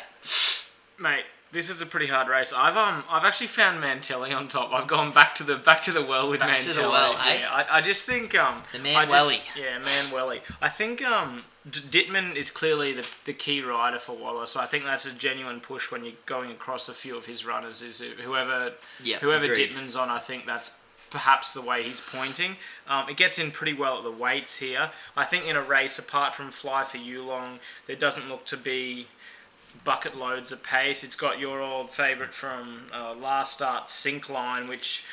Mate, 0.99 1.25
this 1.53 1.69
is 1.71 1.81
a 1.81 1.87
pretty 1.87 2.07
hard 2.07 2.29
race. 2.29 2.53
I've 2.57 2.77
um 2.77 3.05
I've 3.09 3.25
actually 3.25 3.47
found 3.49 3.83
Mantelli 3.83 4.37
on 4.37 4.49
top. 4.49 4.73
I've 4.73 4.87
gone 4.87 5.13
back 5.13 5.35
to 5.37 5.43
the 5.43 5.57
back 5.57 5.83
to 5.83 5.93
the 5.93 6.05
well 6.05 6.29
with 6.31 6.41
Back 6.41 6.61
Mantelli. 6.61 6.73
to 6.75 6.81
the 6.83 6.89
well, 6.89 7.13
eh? 7.15 7.39
Yeah, 7.41 7.49
I, 7.51 7.79
I 7.79 7.81
just 7.81 8.07
think 8.07 8.35
um 8.35 8.63
The 8.73 8.79
Manwelly. 8.79 9.41
Yeah, 9.57 9.79
Manwelly. 9.81 10.41
I 10.61 10.69
think 10.69 11.03
um 11.03 11.45
D- 11.69 11.81
Dittman 11.81 12.37
is 12.37 12.51
clearly 12.51 12.93
the, 12.95 13.07
the 13.27 13.33
key 13.35 13.61
rider 13.63 13.99
for 13.99 14.17
Waller, 14.17 14.47
so 14.47 14.61
I 14.61 14.67
think 14.67 14.85
that's 14.85 15.05
a 15.05 15.13
genuine 15.13 15.61
push 15.61 15.91
when 15.91 16.05
you're 16.05 16.15
going 16.25 16.51
across 16.51 16.89
a 16.89 16.95
few 16.95 17.17
of 17.17 17.27
his 17.27 17.45
runners. 17.45 17.83
Is 17.83 18.01
whoever 18.01 18.73
Yeah, 19.03 19.19
whoever 19.19 19.45
agreed. 19.45 19.71
Dittman's 19.71 19.97
on, 19.97 20.09
I 20.09 20.19
think 20.19 20.47
that's 20.47 20.80
perhaps 21.11 21.53
the 21.53 21.61
way 21.61 21.83
he's 21.83 22.01
pointing. 22.01 22.57
Um, 22.89 23.09
it 23.09 23.17
gets 23.17 23.39
in 23.39 23.51
pretty 23.51 23.73
well 23.73 23.99
at 23.99 24.05
the 24.05 24.11
weights 24.11 24.59
here. 24.59 24.91
I 25.17 25.25
think 25.25 25.47
in 25.47 25.57
a 25.57 25.63
race, 25.63 25.99
apart 25.99 26.35
from 26.35 26.51
Fly 26.51 26.85
for 26.85 26.99
Yulong, 26.99 27.59
there 27.87 27.97
doesn't 27.97 28.29
look 28.29 28.47
to 28.47 28.57
be 28.57 29.09
bucket 29.85 30.17
loads 30.17 30.53
of 30.53 30.63
pace. 30.63 31.05
It's 31.05 31.17
got 31.17 31.39
your 31.39 31.61
old 31.61 31.91
favourite 31.91 32.33
from 32.33 32.85
uh, 32.95 33.15
last 33.15 33.55
start, 33.55 33.91
Sink 33.91 34.29
Line, 34.29 34.67
which 34.67 35.05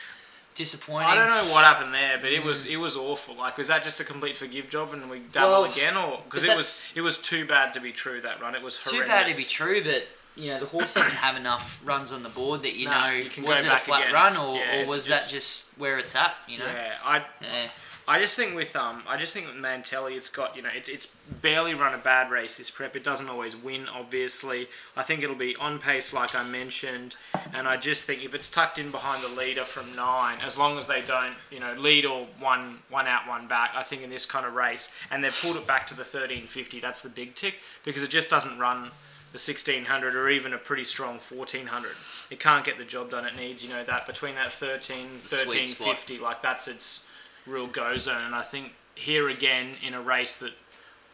Disappointing. 0.57 1.07
I 1.07 1.13
don't 1.13 1.29
know 1.29 1.53
what 1.53 1.63
happened 1.63 1.93
there, 1.93 2.17
but 2.19 2.31
it 2.31 2.43
was 2.43 2.65
it 2.65 2.77
was 2.77 2.97
awful. 2.97 3.35
Like, 3.35 3.59
was 3.59 3.67
that 3.67 3.83
just 3.83 3.99
a 3.99 4.03
complete 4.03 4.35
forgive 4.35 4.71
job 4.71 4.91
and 4.91 5.07
we 5.07 5.19
double 5.31 5.61
Well, 5.61 5.71
again, 5.71 5.95
or 5.95 6.19
because 6.23 6.43
it 6.43 6.55
was 6.57 6.91
it 6.95 7.01
was 7.01 7.19
too 7.21 7.45
bad 7.45 7.75
to 7.75 7.79
be 7.79 7.91
true 7.91 8.19
that 8.21 8.41
run? 8.41 8.55
It 8.55 8.63
was 8.63 8.79
Too 8.79 9.05
bad 9.05 9.29
to 9.29 9.37
be 9.37 9.43
true, 9.43 9.83
but 9.83 10.07
you 10.37 10.51
know 10.51 10.59
the 10.59 10.65
horse 10.67 10.93
doesn't 10.93 11.15
have 11.15 11.35
enough 11.35 11.81
runs 11.85 12.11
on 12.11 12.23
the 12.23 12.29
board 12.29 12.61
that 12.63 12.75
you 12.75 12.85
No, 12.85 12.91
know 13.01 13.09
you 13.11 13.29
can 13.29 13.43
was 13.43 13.63
it 13.65 13.71
a 13.71 13.77
flat 13.77 14.01
again. 14.03 14.13
run 14.13 14.37
or, 14.37 14.55
Yeah, 14.57 14.77
or 14.77 14.81
was 14.87 15.07
just- 15.07 15.29
that 15.29 15.33
just 15.35 15.77
where 15.79 15.97
it's 15.97 16.15
at? 16.15 16.35
You 16.47 16.59
know. 16.59 16.65
Yeah, 16.65 16.93
I 17.03 17.25
Yeah. 17.41 17.69
I 18.09 18.21
just 18.21 18.37
think 18.37 18.55
with 18.55 18.73
um, 18.77 19.03
I 19.05 19.17
just 19.17 19.33
think 19.33 19.47
with 19.47 19.57
Mantelli, 19.57 20.13
it's 20.15 20.29
got 20.29 20.55
you 20.55 20.61
know, 20.61 20.69
it's 20.73 20.87
it's 20.87 21.07
barely 21.41 21.73
run 21.73 21.93
a 21.93 21.97
bad 21.97 22.31
race 22.31 22.55
this 22.57 22.71
prep. 22.71 22.95
It 22.95 23.03
doesn't 23.03 23.27
always 23.27 23.53
win, 23.57 23.85
obviously. 23.89 24.69
I 24.95 25.03
think 25.03 25.23
it'll 25.23 25.35
be 25.35 25.57
on 25.57 25.77
pace, 25.79 26.13
like 26.13 26.33
I 26.33 26.43
mentioned, 26.47 27.17
and 27.53 27.67
I 27.67 27.75
just 27.75 28.05
think 28.05 28.23
if 28.23 28.33
it's 28.33 28.49
tucked 28.49 28.79
in 28.79 28.91
behind 28.91 29.21
the 29.23 29.35
leader 29.37 29.63
from 29.65 29.93
nine, 29.93 30.37
as 30.41 30.57
long 30.57 30.77
as 30.77 30.87
they 30.87 31.01
don't, 31.01 31.35
you 31.51 31.59
know, 31.59 31.73
lead 31.73 32.05
or 32.05 32.27
one 32.39 32.79
one 32.89 33.07
out, 33.07 33.27
one 33.27 33.45
back, 33.45 33.71
I 33.75 33.83
think 33.83 34.03
in 34.03 34.09
this 34.09 34.25
kind 34.25 34.45
of 34.45 34.53
race, 34.53 34.95
and 35.11 35.21
they've 35.21 35.37
pulled 35.43 35.57
it 35.57 35.67
back 35.67 35.85
to 35.87 35.93
the 35.93 36.05
thirteen 36.05 36.47
fifty, 36.47 36.79
that's 36.79 37.01
the 37.01 37.09
big 37.09 37.35
tick 37.35 37.55
because 37.83 38.03
it 38.03 38.09
just 38.09 38.29
doesn't 38.29 38.57
run. 38.57 38.91
The 39.33 39.39
1600 39.39 40.15
or 40.15 40.29
even 40.29 40.53
a 40.53 40.57
pretty 40.57 40.85
strong 40.85 41.19
1400. 41.19 41.91
It 42.31 42.39
can't 42.39 42.63
get 42.63 42.77
the 42.77 42.85
job 42.85 43.11
done. 43.11 43.25
It 43.25 43.35
needs, 43.35 43.63
you 43.63 43.69
know, 43.69 43.83
that 43.83 44.07
between 44.07 44.35
that 44.35 44.51
13, 44.51 45.21
Sweet 45.23 45.47
1350, 45.47 46.17
like 46.19 46.41
that's 46.41 46.67
its 46.67 47.09
real 47.45 47.67
go 47.67 47.97
zone. 47.97 48.23
And 48.23 48.33
I 48.33 48.41
think 48.41 48.71
here 48.95 49.29
again 49.29 49.75
in 49.85 49.93
a 49.93 50.01
race 50.01 50.39
that 50.39 50.53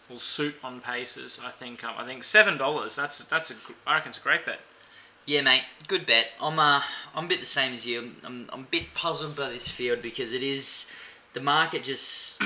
will 0.09 0.19
suit 0.19 0.55
on 0.63 0.79
paces, 0.79 1.41
I 1.43 1.49
think 1.49 1.83
um, 1.83 1.95
I 1.97 2.05
think 2.05 2.23
seven 2.23 2.57
dollars. 2.57 2.95
That's 2.95 3.19
that's 3.25 3.51
a 3.51 3.55
I 3.85 3.95
reckon 3.95 4.09
it's 4.09 4.19
a 4.19 4.21
great 4.21 4.45
bet. 4.45 4.59
Yeah, 5.25 5.41
mate, 5.41 5.63
good 5.87 6.05
bet. 6.05 6.29
I'm 6.41 6.59
uh, 6.59 6.81
I'm 7.15 7.25
a 7.25 7.27
bit 7.27 7.39
the 7.39 7.45
same 7.45 7.73
as 7.73 7.87
you. 7.87 8.11
I'm, 8.23 8.49
I'm 8.51 8.61
a 8.61 8.67
bit 8.69 8.93
puzzled 8.93 9.35
by 9.35 9.49
this 9.49 9.69
field 9.69 10.01
because 10.01 10.33
it 10.33 10.43
is 10.43 10.93
the 11.33 11.41
market 11.41 11.83
just. 11.83 12.41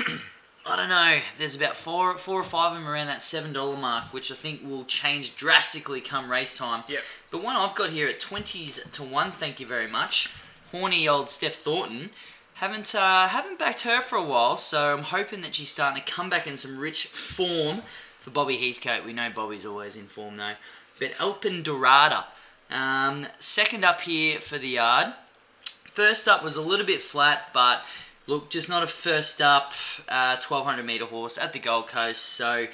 I 0.68 0.76
don't 0.76 0.88
know. 0.88 1.18
There's 1.38 1.56
about 1.56 1.76
four, 1.76 2.16
four 2.18 2.40
or 2.40 2.44
five 2.44 2.72
of 2.72 2.78
them 2.78 2.88
around 2.88 3.06
that 3.06 3.22
seven 3.22 3.52
dollar 3.52 3.76
mark, 3.76 4.12
which 4.12 4.30
I 4.30 4.34
think 4.34 4.62
will 4.62 4.84
change 4.84 5.36
drastically 5.36 6.00
come 6.00 6.30
race 6.30 6.58
time. 6.58 6.84
Yep. 6.88 7.00
But 7.30 7.42
one 7.42 7.56
I've 7.56 7.74
got 7.74 7.90
here 7.90 8.08
at 8.08 8.20
twenties 8.20 8.88
to 8.90 9.02
one. 9.02 9.30
Thank 9.30 9.60
you 9.60 9.66
very 9.66 9.88
much. 9.88 10.34
Horny 10.70 11.08
old 11.08 11.30
Steph 11.30 11.54
Thornton. 11.54 12.10
Haven't 12.54 12.94
uh, 12.94 13.28
haven't 13.28 13.58
backed 13.58 13.82
her 13.82 14.00
for 14.00 14.16
a 14.16 14.24
while, 14.24 14.56
so 14.56 14.92
I'm 14.94 15.04
hoping 15.04 15.40
that 15.42 15.54
she's 15.54 15.70
starting 15.70 16.02
to 16.02 16.12
come 16.12 16.28
back 16.28 16.46
in 16.46 16.56
some 16.56 16.78
rich 16.78 17.06
form 17.06 17.78
for 18.20 18.30
Bobby 18.30 18.56
Heathcote. 18.56 19.06
We 19.06 19.12
know 19.12 19.30
Bobby's 19.34 19.64
always 19.64 19.96
in 19.96 20.04
form 20.04 20.36
though. 20.36 20.54
But 20.98 21.12
Alpen 21.20 21.62
Dorada. 21.62 22.26
Um, 22.70 23.26
second 23.38 23.84
up 23.84 24.02
here 24.02 24.40
for 24.40 24.58
the 24.58 24.68
yard. 24.68 25.14
First 25.62 26.28
up 26.28 26.44
was 26.44 26.56
a 26.56 26.62
little 26.62 26.84
bit 26.84 27.00
flat, 27.00 27.50
but 27.54 27.82
look, 28.28 28.50
just 28.50 28.68
not 28.68 28.84
a 28.84 28.86
first 28.86 29.40
up 29.40 29.72
uh, 30.08 30.36
1200 30.36 30.86
meter 30.86 31.06
horse 31.06 31.36
at 31.36 31.52
the 31.52 31.58
Gold 31.58 31.88
Coast. 31.88 32.22
So 32.22 32.68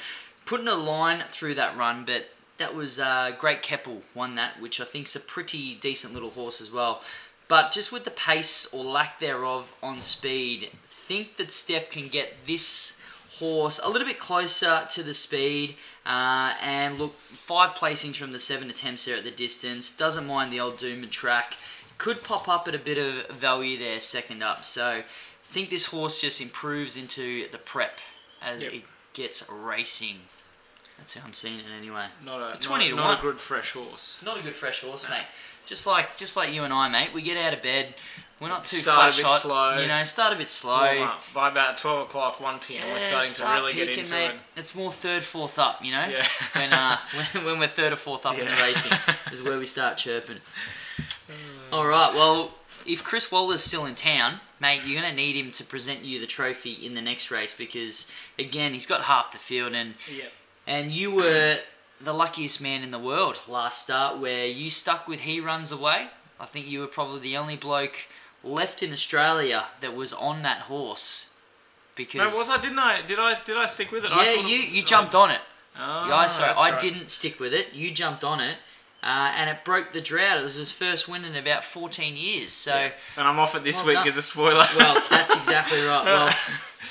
putting 0.45 0.69
a 0.69 0.75
line 0.75 1.21
through 1.29 1.55
that 1.55 1.77
run, 1.77 2.05
but 2.05 2.29
that 2.59 2.75
was 2.75 3.01
uh, 3.01 3.33
Great 3.39 3.63
Keppel 3.63 4.03
won 4.15 4.35
that, 4.35 4.61
which 4.61 4.81
I 4.81 4.85
think's 4.85 5.17
a 5.17 5.21
pretty 5.21 5.77
decent 5.77 6.13
little 6.13 6.31
horse 6.31 6.61
as 6.61 6.71
well. 6.71 7.03
But 7.49 7.73
just 7.73 7.93
with 7.93 8.05
the 8.05 8.11
pace 8.11 8.73
or 8.75 8.85
lack 8.85 9.19
thereof 9.19 9.75
on 9.83 10.01
speed, 10.01 10.71
think 10.89 11.37
that 11.37 11.53
Steph 11.53 11.91
can 11.91 12.09
get 12.09 12.47
this 12.47 13.01
horse 13.39 13.81
a 13.83 13.89
little 13.89 14.07
bit 14.07 14.19
closer 14.19 14.87
to 14.91 15.03
the 15.03 15.15
speed. 15.15 15.77
Uh, 16.07 16.55
and 16.61 16.99
look, 16.99 17.15
five 17.15 17.71
placings 17.75 18.17
from 18.17 18.33
the 18.33 18.39
seven 18.39 18.71
attempts 18.71 19.05
there 19.05 19.17
at 19.17 19.25
the 19.25 19.31
distance. 19.31 19.97
Doesn't 19.97 20.27
mind 20.27 20.53
the 20.53 20.61
old 20.61 20.79
Doomben 20.79 21.11
track. 21.11 21.57
Could 21.97 22.25
pop 22.25 22.49
up 22.49 22.67
at 22.67 22.75
a 22.75 22.79
bit 22.79 22.99
of 22.99 23.29
value 23.29 23.79
there, 23.79 24.01
second 24.01 24.43
up. 24.43 24.65
So, 24.65 25.03
think 25.55 25.71
this 25.71 25.87
horse 25.87 26.21
just 26.21 26.41
improves 26.41 26.97
into 26.97 27.49
the 27.51 27.59
prep 27.59 28.01
as 28.43 28.65
Yep. 28.65 28.73
it 28.75 28.83
gets 29.15 29.49
racing. 29.51 30.21
That's 30.99 31.15
how 31.15 31.27
I'm 31.27 31.33
seeing 31.33 31.59
it 31.61 31.67
anyway. 31.79 32.07
Not 32.25 32.57
a 32.57 32.59
20 32.59 32.85
not, 32.85 32.91
to 32.91 32.97
not 32.97 33.07
one. 33.07 33.19
a 33.19 33.21
good 33.23 33.41
fresh 33.41 33.73
horse. 33.73 34.23
Not 34.25 34.39
a 34.39 34.43
good 34.43 34.55
fresh 34.55 34.83
horse, 34.83 35.09
mate. 35.09 35.25
Just 35.67 35.87
like 35.87 36.17
just 36.17 36.37
like 36.37 36.53
you 36.53 36.65
and 36.65 36.73
I, 36.75 36.89
mate. 36.89 37.11
We 37.15 37.23
get 37.23 37.37
out 37.37 37.53
of 37.55 37.63
bed. 37.63 37.95
We're 38.41 38.49
not 38.49 38.65
too 38.65 38.77
Start 38.77 38.99
a 38.99 39.03
flash 39.03 39.17
bit 39.17 39.27
hot. 39.27 39.41
slow. 39.41 39.79
You 39.79 39.89
know, 39.89 40.05
start 40.05 40.33
a 40.33 40.37
bit 40.37 40.49
slow. 40.49 41.09
By 41.33 41.49
about 41.49 41.79
12 41.79 42.09
o'clock, 42.09 42.41
1 42.41 42.59
p.m., 42.59 42.83
we're 42.89 42.95
Yeah, 42.99 43.21
starting 43.21 43.47
to 43.47 43.61
really 43.63 43.73
get 43.75 43.97
into 43.97 44.13
mate. 44.13 44.27
it. 44.31 44.37
It's 44.57 44.75
more 44.75 44.91
third, 44.93 45.23
fourth 45.23 45.59
up, 45.59 45.83
you 45.85 45.93
know. 45.93 46.07
Yeah. 46.07 46.27
when 46.55 46.73
uh, 46.73 46.99
when, 47.33 47.45
when 47.45 47.59
we're 47.61 47.69
third 47.69 47.93
or 47.93 47.97
fourth 47.97 48.27
up 48.27 48.37
in 48.39 48.47
the 48.47 48.53
racing 48.63 48.93
is 49.33 49.43
where 49.43 49.59
we 49.59 49.67
start 49.67 49.97
chirping. 49.99 50.39
All 51.73 51.87
right. 51.87 52.13
Well, 52.15 52.51
if 52.87 53.03
Chris 53.05 53.31
Waller's 53.33 53.63
still 53.65 53.87
in 53.87 53.95
town, 53.95 54.41
mate, 54.61 54.83
you're 54.85 55.01
gonna 55.01 55.15
need 55.15 55.37
him 55.37 55.51
to 55.53 55.65
present 55.65 56.05
you 56.05 56.21
the 56.21 56.27
trophy 56.27 56.73
in 56.73 56.95
the 56.95 57.03
next 57.03 57.31
race 57.31 57.57
because 57.57 58.11
again, 58.39 58.73
he's 58.75 58.87
got 58.87 59.03
half 59.03 59.33
the 59.33 59.39
field 59.39 59.73
and 59.73 59.95
Yep. 60.11 60.33
and 60.67 60.93
you 60.93 61.11
were 61.15 61.59
the 62.01 62.13
luckiest 62.13 62.61
man 62.61 62.83
in 62.83 62.91
the 62.91 62.99
world 62.99 63.39
last 63.49 63.83
start 63.85 64.19
where 64.19 64.47
you 64.47 64.71
stuck 64.71 65.07
with 65.09 65.21
he 65.21 65.41
runs 65.41 65.71
away. 65.73 66.09
I 66.41 66.47
think 66.47 66.67
you 66.67 66.81
were 66.81 66.87
probably 66.89 67.21
the 67.21 67.37
only 67.37 67.57
bloke 67.57 68.07
left 68.43 68.83
in 68.83 68.93
Australia 68.93 69.65
that 69.81 69.95
was 69.95 70.13
on 70.13 70.43
that 70.43 70.63
horse. 70.63 71.35
Because 71.97 72.33
No, 72.33 72.39
was 72.39 72.51
I? 72.51 72.59
Didn't 72.61 72.79
I? 72.81 73.03
Did 73.03 73.19
I? 73.21 73.35
Did 73.45 73.57
I 73.57 73.67
stick 73.67 73.93
with 73.93 74.05
it? 74.05 74.11
I 74.13 74.25
yeah, 74.25 74.37
thought 74.37 74.45
it 74.45 74.51
you 74.51 74.61
was- 74.63 74.73
you 74.73 74.83
jumped 74.83 75.15
on 75.15 75.31
it. 75.31 75.41
Oh, 75.79 76.09
Yeah, 76.09 76.27
sorry, 76.29 76.53
I 76.57 76.71
right. 76.73 76.81
didn't 76.81 77.09
stick 77.09 77.39
with 77.41 77.55
it. 77.55 77.73
You 77.73 77.91
jumped 77.93 78.23
on 78.25 78.41
it, 78.41 78.59
uh, 79.05 79.33
and 79.37 79.49
it 79.51 79.65
broke 79.65 79.93
the 79.93 80.01
drought. 80.01 80.39
It 80.39 80.43
was 80.43 80.55
his 80.57 80.73
first 80.73 81.09
win 81.09 81.25
in 81.25 81.37
about 81.37 81.63
14 81.63 82.17
years. 82.17 82.51
So, 82.53 82.73
And 83.17 83.29
I'm 83.29 83.39
off 83.39 83.55
it 83.55 83.63
this 83.63 83.77
Well 83.77 83.87
week 83.89 83.95
done. 83.97 84.09
as 84.09 84.17
a 84.17 84.23
spoiler. 84.23 84.65
well, 84.77 85.03
that's 85.11 85.37
exactly 85.37 85.81
right. 85.83 86.05
Well, 86.05 86.35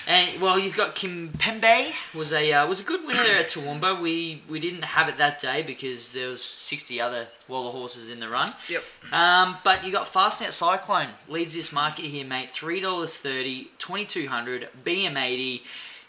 and 0.05 0.41
well, 0.41 0.59
you've 0.59 0.75
got 0.75 0.95
Kimpembe 0.95 1.93
was 2.13 2.33
a 2.33 2.51
uh, 2.51 2.67
was 2.67 2.81
a 2.81 2.83
good 2.83 3.05
winner 3.07 3.23
there 3.23 3.39
at 3.39 3.47
Toowoomba. 3.49 4.01
We 4.01 4.41
we 4.49 4.59
didn't 4.59 4.83
have 4.83 5.07
it 5.07 5.17
that 5.17 5.39
day 5.39 5.61
because 5.61 6.11
there 6.11 6.27
was 6.27 6.43
60 6.43 6.99
other 6.99 7.27
Waller 7.47 7.71
horses 7.71 8.09
in 8.09 8.19
the 8.19 8.27
run. 8.27 8.49
Yep. 8.67 8.83
Um, 9.13 9.57
but 9.63 9.85
you 9.85 9.93
got 9.93 10.05
Fastnet 10.05 10.51
Cyclone 10.51 11.07
leads 11.29 11.55
this 11.55 11.71
market 11.71 12.05
here, 12.05 12.25
mate. 12.25 12.49
Three 12.49 12.81
dollars 12.81 13.17
thirty, 13.17 13.69
twenty 13.77 14.03
two 14.03 14.27
hundred, 14.27 14.67
BM 14.83 15.15
eighty. 15.17 15.63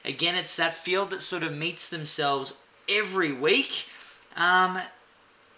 Again, 0.04 0.34
it's 0.34 0.56
that 0.56 0.74
field 0.74 1.10
that 1.10 1.20
sort 1.22 1.44
of 1.44 1.54
meets 1.56 1.88
themselves 1.88 2.64
every 2.88 3.32
week. 3.32 3.86
Um, 4.36 4.78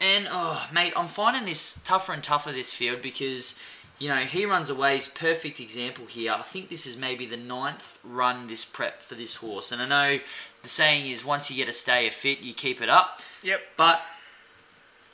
and 0.00 0.29
oh, 0.31 0.69
mate, 0.73 0.93
I'm 0.97 1.07
finding 1.07 1.45
this 1.45 1.83
tougher 1.83 2.12
and 2.12 2.23
tougher 2.23 2.53
this 2.53 2.73
field 2.73 3.03
because 3.03 3.61
you 3.99 4.09
know 4.09 4.17
he 4.17 4.45
runs 4.45 4.69
away 4.69 4.99
is 4.99 5.09
perfect 5.09 5.61
example 5.61 6.07
here. 6.07 6.33
I 6.33 6.43
think 6.43 6.69
this 6.69 6.87
is 6.87 6.99
maybe 6.99 7.26
the 7.26 7.37
ninth 7.37 7.99
run 8.05 8.47
this 8.47 8.65
prep 8.65 9.00
for 9.00 9.15
this 9.15 9.37
horse, 9.37 9.73
and 9.73 9.81
I 9.81 9.88
know 9.88 10.21
the 10.62 10.69
saying 10.69 11.11
is 11.11 11.25
once 11.25 11.50
you 11.50 11.57
get 11.57 11.69
a 11.69 11.73
stay 11.73 12.07
of 12.07 12.12
fit, 12.12 12.41
you 12.41 12.53
keep 12.53 12.83
it 12.83 12.88
up. 12.88 13.21
Yep. 13.43 13.61
But 13.76 14.03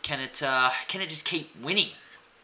can 0.03 0.21
it 0.21 0.43
uh, 0.43 0.71
can 0.89 1.01
it 1.01 1.09
just 1.09 1.27
keep 1.27 1.51
winning? 1.62 1.89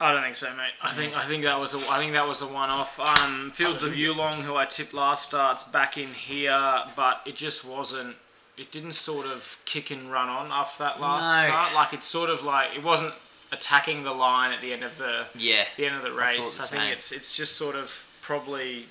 I 0.00 0.12
don't 0.12 0.23
think 0.23 0.37
so, 0.37 0.49
mate. 0.54 0.75
I 0.80 0.92
think 0.92 1.16
I 1.16 1.25
think 1.25 1.42
that 1.42 1.59
was 1.59 1.75
a 1.75 1.78
I 1.90 1.99
think 1.99 2.12
that 2.12 2.28
was 2.28 2.40
a 2.40 2.47
one-off. 2.47 3.00
Um, 3.00 3.50
Fields 3.50 3.83
of 3.83 3.95
Yulong, 3.95 4.42
who 4.42 4.54
I 4.54 4.64
tipped 4.64 4.95
last 4.95 5.25
starts 5.25 5.64
back 5.64 5.99
in 5.99 6.09
here, 6.09 6.83
but 6.95 7.23
it 7.26 7.35
just 7.35 7.64
wasn't. 7.64 8.16
It 8.59 8.71
didn't 8.73 8.93
sort 8.93 9.27
of 9.27 9.59
kick 9.65 9.91
and 9.91 10.11
run 10.11 10.29
on 10.29 10.50
after 10.50 10.83
that 10.85 11.00
last 11.00 11.25
No. 11.43 11.49
start. 11.49 11.75
Like 11.75 11.93
it's 11.93 12.07
sort 12.07 12.29
of 12.31 12.43
like 12.43 12.75
it 12.75 12.83
wasn't 12.83 13.15
attacking 13.53 14.03
the 14.03 14.12
line 14.12 14.53
at 14.53 14.61
the 14.61 14.73
end 14.73 14.83
of 14.83 14.99
the 14.99 15.27
Yeah. 15.35 15.65
the 15.77 15.87
end 15.87 15.97
of 15.97 16.03
the 16.03 16.11
I 16.11 16.33
race. 16.37 16.57
the 16.57 16.62
I, 16.62 16.67
think 16.67 16.83
same. 16.83 16.93
it's 16.93 17.12
it's 17.12 17.33
just 17.33 17.57
sort 17.57 17.77
of 17.77 18.07
probably. 18.21 18.87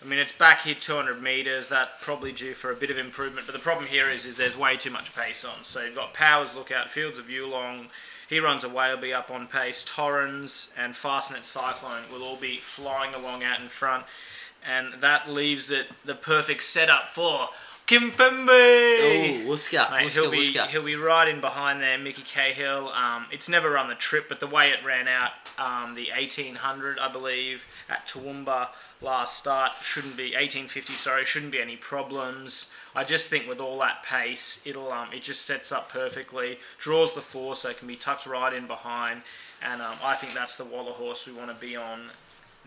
I 0.00 0.04
mean, 0.04 0.18
it's 0.18 0.32
back 0.32 0.62
here 0.62 0.74
200 0.74 1.22
meters. 1.22 1.68
That 1.68 2.00
probably 2.00 2.32
due 2.32 2.54
for 2.54 2.72
a 2.72 2.74
bit 2.74 2.90
of 2.90 2.98
improvement. 2.98 3.46
But 3.46 3.52
the 3.52 3.60
problem 3.60 3.86
here 3.86 4.08
is, 4.10 4.24
is 4.24 4.36
there's 4.36 4.56
way 4.56 4.76
too 4.76 4.90
much 4.90 5.14
pace 5.14 5.44
on. 5.44 5.62
So 5.62 5.84
you've 5.84 5.94
got 5.94 6.12
Powers, 6.12 6.56
Lookout, 6.56 6.90
Fields 6.90 7.18
of 7.18 7.26
Yulong. 7.26 7.88
He 8.28 8.40
runs 8.40 8.64
away, 8.64 8.88
He'll 8.88 8.96
be 8.96 9.12
up 9.14 9.30
on 9.30 9.46
pace. 9.46 9.84
Torrens 9.84 10.74
and 10.76 10.94
Fastnet 10.94 11.44
Cyclone 11.44 12.02
will 12.10 12.24
all 12.24 12.34
be 12.36 12.56
flying 12.56 13.14
along 13.14 13.44
out 13.44 13.60
in 13.60 13.68
front, 13.68 14.04
and 14.66 14.94
that 15.00 15.28
leaves 15.30 15.70
it 15.70 15.88
the 16.04 16.14
perfect 16.16 16.62
setup 16.64 17.08
for 17.10 17.50
Kimpembe. 17.92 18.48
Oh, 18.48 19.12
Mate, 19.12 19.46
Wuska, 19.46 20.00
he'll 20.14 20.30
be 20.30 20.38
Wuska. 20.38 20.66
he'll 20.68 20.84
be 20.84 20.96
right 20.96 21.28
in 21.28 21.40
behind 21.40 21.82
there, 21.82 21.98
Mickey 21.98 22.22
Cahill. 22.22 22.88
Um, 22.88 23.26
it's 23.30 23.48
never 23.48 23.70
run 23.70 23.88
the 23.88 23.94
trip, 23.94 24.28
but 24.28 24.40
the 24.40 24.46
way 24.46 24.70
it 24.70 24.84
ran 24.84 25.08
out, 25.08 25.32
um, 25.58 25.94
the 25.94 26.08
1800, 26.16 26.98
I 26.98 27.08
believe, 27.12 27.66
at 27.88 28.06
Toowoomba 28.06 28.68
last 29.00 29.36
start 29.36 29.72
shouldn't 29.82 30.16
be 30.16 30.30
1850. 30.34 30.92
Sorry, 30.92 31.24
shouldn't 31.24 31.52
be 31.52 31.60
any 31.60 31.76
problems. 31.76 32.72
I 32.94 33.04
just 33.04 33.28
think 33.28 33.48
with 33.48 33.60
all 33.60 33.78
that 33.80 34.02
pace, 34.02 34.64
it'll 34.66 34.92
um, 34.92 35.08
it 35.12 35.22
just 35.22 35.44
sets 35.44 35.72
up 35.72 35.88
perfectly, 35.90 36.58
draws 36.78 37.14
the 37.14 37.20
four, 37.22 37.54
so 37.54 37.70
it 37.70 37.78
can 37.78 37.88
be 37.88 37.96
tucked 37.96 38.26
right 38.26 38.52
in 38.52 38.66
behind, 38.66 39.22
and 39.62 39.80
um, 39.82 39.96
I 40.04 40.14
think 40.14 40.34
that's 40.34 40.56
the 40.56 40.64
Waller 40.64 40.92
horse 40.92 41.26
we 41.26 41.32
want 41.32 41.50
to 41.54 41.56
be 41.60 41.76
on 41.76 42.10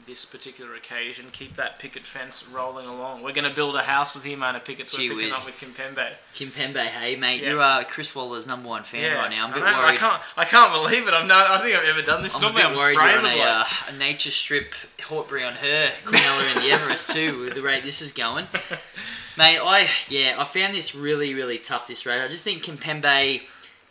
this 0.05 0.25
particular 0.25 0.75
occasion. 0.75 1.25
Keep 1.31 1.55
that 1.55 1.79
picket 1.79 2.03
fence 2.03 2.47
rolling 2.47 2.85
along. 2.87 3.23
We're 3.23 3.33
going 3.33 3.49
to 3.49 3.55
build 3.55 3.75
a 3.75 3.81
house 3.81 4.13
with 4.13 4.23
the 4.23 4.33
amount 4.33 4.57
of 4.57 4.63
pickets 4.65 4.95
Gee 4.95 5.09
we're 5.09 5.15
picking 5.15 5.29
whiz. 5.29 5.37
up 5.37 5.45
with 5.47 5.75
Kimpembe. 5.77 6.09
Kim 6.33 6.49
Pembe, 6.49 6.77
hey 6.85 7.15
mate, 7.15 7.41
Yeah. 7.41 7.51
you 7.51 7.61
are 7.61 7.83
Chris 7.83 8.13
Waller's 8.15 8.47
number 8.47 8.69
one 8.69 8.83
fan 8.83 9.15
right 9.17 9.29
now. 9.31 9.45
I'm 9.45 9.51
a 9.51 9.55
bit 9.55 9.63
I 9.63 9.79
worried. 9.79 9.93
I 9.93 9.95
can't, 9.97 10.21
I 10.37 10.45
can't 10.45 10.73
believe 10.73 11.07
it. 11.07 11.13
I've 11.13 11.27
no, 11.27 11.35
I 11.37 11.57
think 11.59 11.75
I've 11.75 11.85
ever 11.85 12.01
done 12.01 12.23
this. 12.23 12.35
I'm 12.37 12.51
a 12.51 12.53
bit 12.53 12.65
I'm 12.65 12.73
worried 12.75 12.93
you're 12.93 13.19
on 13.19 13.25
a, 13.25 13.41
uh, 13.41 13.63
a 13.89 13.93
nature 13.97 14.31
strip 14.31 14.73
Hortbury 14.99 15.43
on 15.45 15.53
her, 15.53 15.89
Quinella 16.03 16.55
in 16.55 16.63
the 16.63 16.71
Everest 16.71 17.11
too, 17.11 17.41
with 17.45 17.55
the 17.55 17.61
rate 17.61 17.83
this 17.83 18.01
is 18.01 18.11
going. 18.11 18.45
Mate, 19.37 19.59
I 19.61 19.87
yeah, 20.07 20.35
I 20.39 20.43
found 20.45 20.73
this 20.73 20.95
really, 20.95 21.33
really 21.33 21.57
tough 21.57 21.87
this 21.87 22.05
race. 22.05 22.21
I 22.21 22.27
just 22.27 22.43
think 22.43 22.63
Kimpembe 22.63 23.41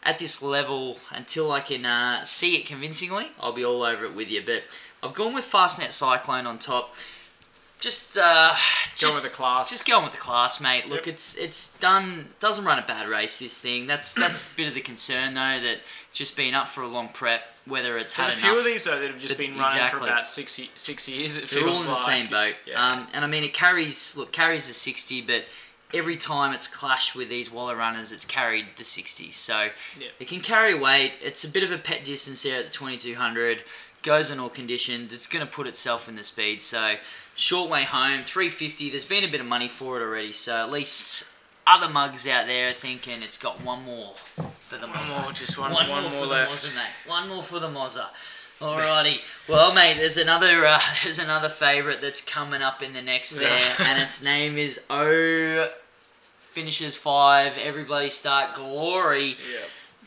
at 0.03 0.19
this 0.19 0.43
level 0.43 0.99
until 1.11 1.51
I 1.53 1.61
can 1.61 1.85
uh, 1.87 2.25
see 2.25 2.57
it 2.57 2.67
convincingly, 2.67 3.27
I'll 3.41 3.53
be 3.53 3.65
all 3.65 3.83
over 3.83 4.05
it 4.05 4.15
with 4.15 4.31
you. 4.31 4.43
But 4.45 4.63
I've 5.05 5.15
gone 5.15 5.35
with 5.35 5.45
Fastnet 5.51 5.93
Cyclone 5.93 6.47
on 6.47 6.59
top. 6.59 6.95
Just 7.81 8.17
uh, 8.17 8.55
Going 8.99 9.13
with 9.15 9.25
the 9.31 9.37
class. 9.37 9.69
Just 9.69 9.87
going 9.87 10.05
with 10.05 10.13
the 10.13 10.19
class, 10.19 10.59
mate. 10.61 10.89
Look, 10.89 11.05
Yep. 11.05 11.15
it's 11.15 11.37
it's 11.37 11.77
done. 11.79 12.29
Doesn't 12.41 12.65
run 12.65 12.79
a 12.79 12.83
bad 12.87 13.09
race. 13.09 13.39
This 13.41 13.61
thing. 13.61 13.87
That's 13.87 14.15
that's 14.15 14.55
a 14.55 14.57
bit 14.57 14.69
of 14.69 14.75
the 14.75 14.81
concern 14.81 15.35
though. 15.35 15.61
That 15.61 15.81
just 16.13 16.35
been 16.37 16.55
up 16.55 16.67
for 16.67 16.83
a 16.83 16.87
long 16.89 17.09
prep. 17.09 17.43
Whether 17.67 17.99
it's 17.99 18.15
There's 18.15 18.29
had 18.29 18.37
a 18.37 18.41
few 18.41 18.49
enough. 18.51 18.59
of 18.61 18.65
these 18.65 18.85
though 18.85 18.99
that 19.01 19.11
have 19.11 19.21
just 19.21 19.37
been 19.37 19.51
running 19.51 19.63
exactly. 19.65 20.01
for 20.01 20.07
about 20.07 20.27
six, 20.27 20.59
six 20.77 21.09
years. 21.09 21.37
It 21.37 21.49
They're 21.51 21.69
all 21.69 21.81
in 21.81 21.87
the 21.87 21.95
same 21.95 22.29
boat. 22.29 22.55
Yeah. 22.67 22.93
Um, 22.93 23.09
and 23.13 23.25
I 23.25 23.29
mean, 23.29 23.43
it 23.45 23.53
carries, 23.55 24.15
look, 24.17 24.31
carries 24.33 24.67
the 24.69 24.75
60, 24.75 25.23
but 25.23 25.45
every 25.95 26.17
time 26.19 26.53
it's 26.55 26.69
clashed 26.69 27.17
with 27.17 27.31
these 27.31 27.51
Waller 27.51 27.75
runners, 27.77 28.13
it's 28.13 28.27
carried 28.27 28.67
the 28.77 28.85
60. 28.85 29.31
So 29.31 29.69
Yeah. 29.99 30.09
it 30.21 30.29
can 30.29 30.41
carry 30.41 30.75
weight. 30.75 31.13
It's 31.23 31.43
a 31.43 31.49
bit 31.49 31.63
of 31.63 31.73
a 31.73 31.79
pet 31.79 32.05
distance 32.05 32.43
here 32.43 32.59
at 32.59 32.67
the 32.67 32.71
2200 32.71 33.63
goes 34.05 34.31
in 34.31 34.39
all 34.39 34.49
conditions. 34.49 35.13
It's 35.13 35.27
going 35.27 35.45
to 35.45 35.51
put 35.51 35.67
itself 35.67 36.09
in 36.09 36.15
the 36.15 36.23
speed. 36.23 36.63
So 36.63 36.95
short 37.35 37.69
way 37.71 37.83
home, 37.83 38.23
350. 38.23 38.91
There's 38.91 39.05
been 39.05 39.25
a 39.25 39.29
bit 39.29 39.41
of 39.41 39.47
money 39.47 39.67
for 39.67 39.99
it 39.99 40.05
already. 40.05 40.33
So 40.33 40.55
at 40.55 40.71
least 40.71 41.35
other 41.67 41.89
mugs 41.89 42.27
out 42.29 42.47
there 42.47 42.69
are 42.71 42.73
thinking 42.73 43.23
it's 43.23 43.39
got 43.39 43.61
one 43.65 43.83
more 43.85 44.15
for 44.15 44.77
the 44.77 44.87
Mozza. 44.87 45.13
One 45.15 45.23
more, 45.23 45.33
just 45.33 45.59
one, 45.59 45.73
one, 45.73 45.89
one 45.89 46.03
more, 46.03 46.11
more 46.13 46.21
for 46.21 46.27
left. 46.27 46.63
the 46.63 46.69
Mozza, 46.69 46.75
mate. 46.77 47.11
One 47.11 47.29
more 47.29 47.43
for 47.43 47.59
the 47.59 47.69
Mozza. 47.69 48.07
Alrighty. 48.61 49.49
Well, 49.49 49.75
mate, 49.75 49.97
there's 49.99 50.17
another 50.17 50.65
uh, 50.65 50.81
there's 51.03 51.19
another 51.19 51.49
favourite 51.49 52.01
that's 52.01 52.23
coming 52.23 52.63
up 52.63 52.83
in 52.83 52.93
the 52.93 53.03
next 53.03 53.37
there, 53.37 53.75
and 53.81 54.01
its 54.01 54.23
name 54.23 54.59
is 54.59 54.81
O. 54.89 55.71
Finishes 56.53 56.97
five. 56.97 57.59
Everybody 57.59 58.11
start 58.11 58.55
glory. 58.55 59.37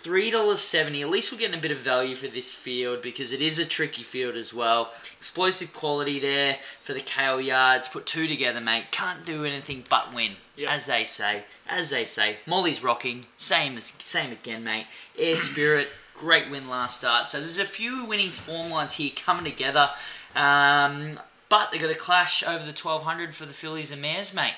$3.70. 0.08 1.02
At 1.02 1.10
least 1.10 1.34
we're 1.34 1.40
getting 1.40 1.60
a 1.60 1.62
bit 1.62 1.72
of 1.72 1.80
value 1.80 2.16
for 2.16 2.28
this 2.28 2.54
field 2.54 3.02
because 3.02 3.34
it 3.34 3.42
is 3.42 3.60
a 3.60 3.66
tricky 3.66 4.04
field 4.04 4.36
as 4.36 4.54
well. 4.54 4.94
Explosive 5.18 5.74
quality 5.74 6.18
there 6.18 6.58
for 6.82 6.94
the 6.94 7.02
kale 7.02 7.42
yards. 7.42 7.90
Put 7.90 8.06
two 8.06 8.26
together, 8.26 8.62
mate. 8.62 8.86
Can't 8.92 9.26
do 9.26 9.44
anything 9.44 9.84
but 9.90 10.14
win. 10.14 10.38
Yep. 10.56 10.72
As 10.72 10.86
they 10.88 11.04
say, 11.04 11.44
as 11.68 11.90
they 11.90 12.06
say, 12.06 12.38
Molly's 12.46 12.82
rocking. 12.82 13.26
Same, 13.36 13.80
same 13.82 14.32
again, 14.32 14.64
mate. 14.64 14.88
Air 15.20 15.36
Spirit, 15.38 15.90
great 16.14 16.50
win 16.50 16.70
last 16.70 17.00
start. 17.00 17.28
So 17.28 17.40
there's 17.40 17.60
a 17.60 17.66
few 17.66 18.06
winning 18.06 18.30
form 18.30 18.72
lines 18.72 18.96
here 18.96 19.12
coming 19.14 19.44
together, 19.44 19.90
um, 20.36 21.20
but 21.50 21.72
they're 21.72 21.82
going 21.82 21.94
to 21.94 22.00
clash 22.00 22.44
over 22.44 22.64
the 22.66 22.72
1200 22.72 23.36
for 23.36 23.46
the 23.46 23.54
fillies 23.54 23.92
and 23.92 24.02
mares, 24.02 24.34
mate. 24.34 24.54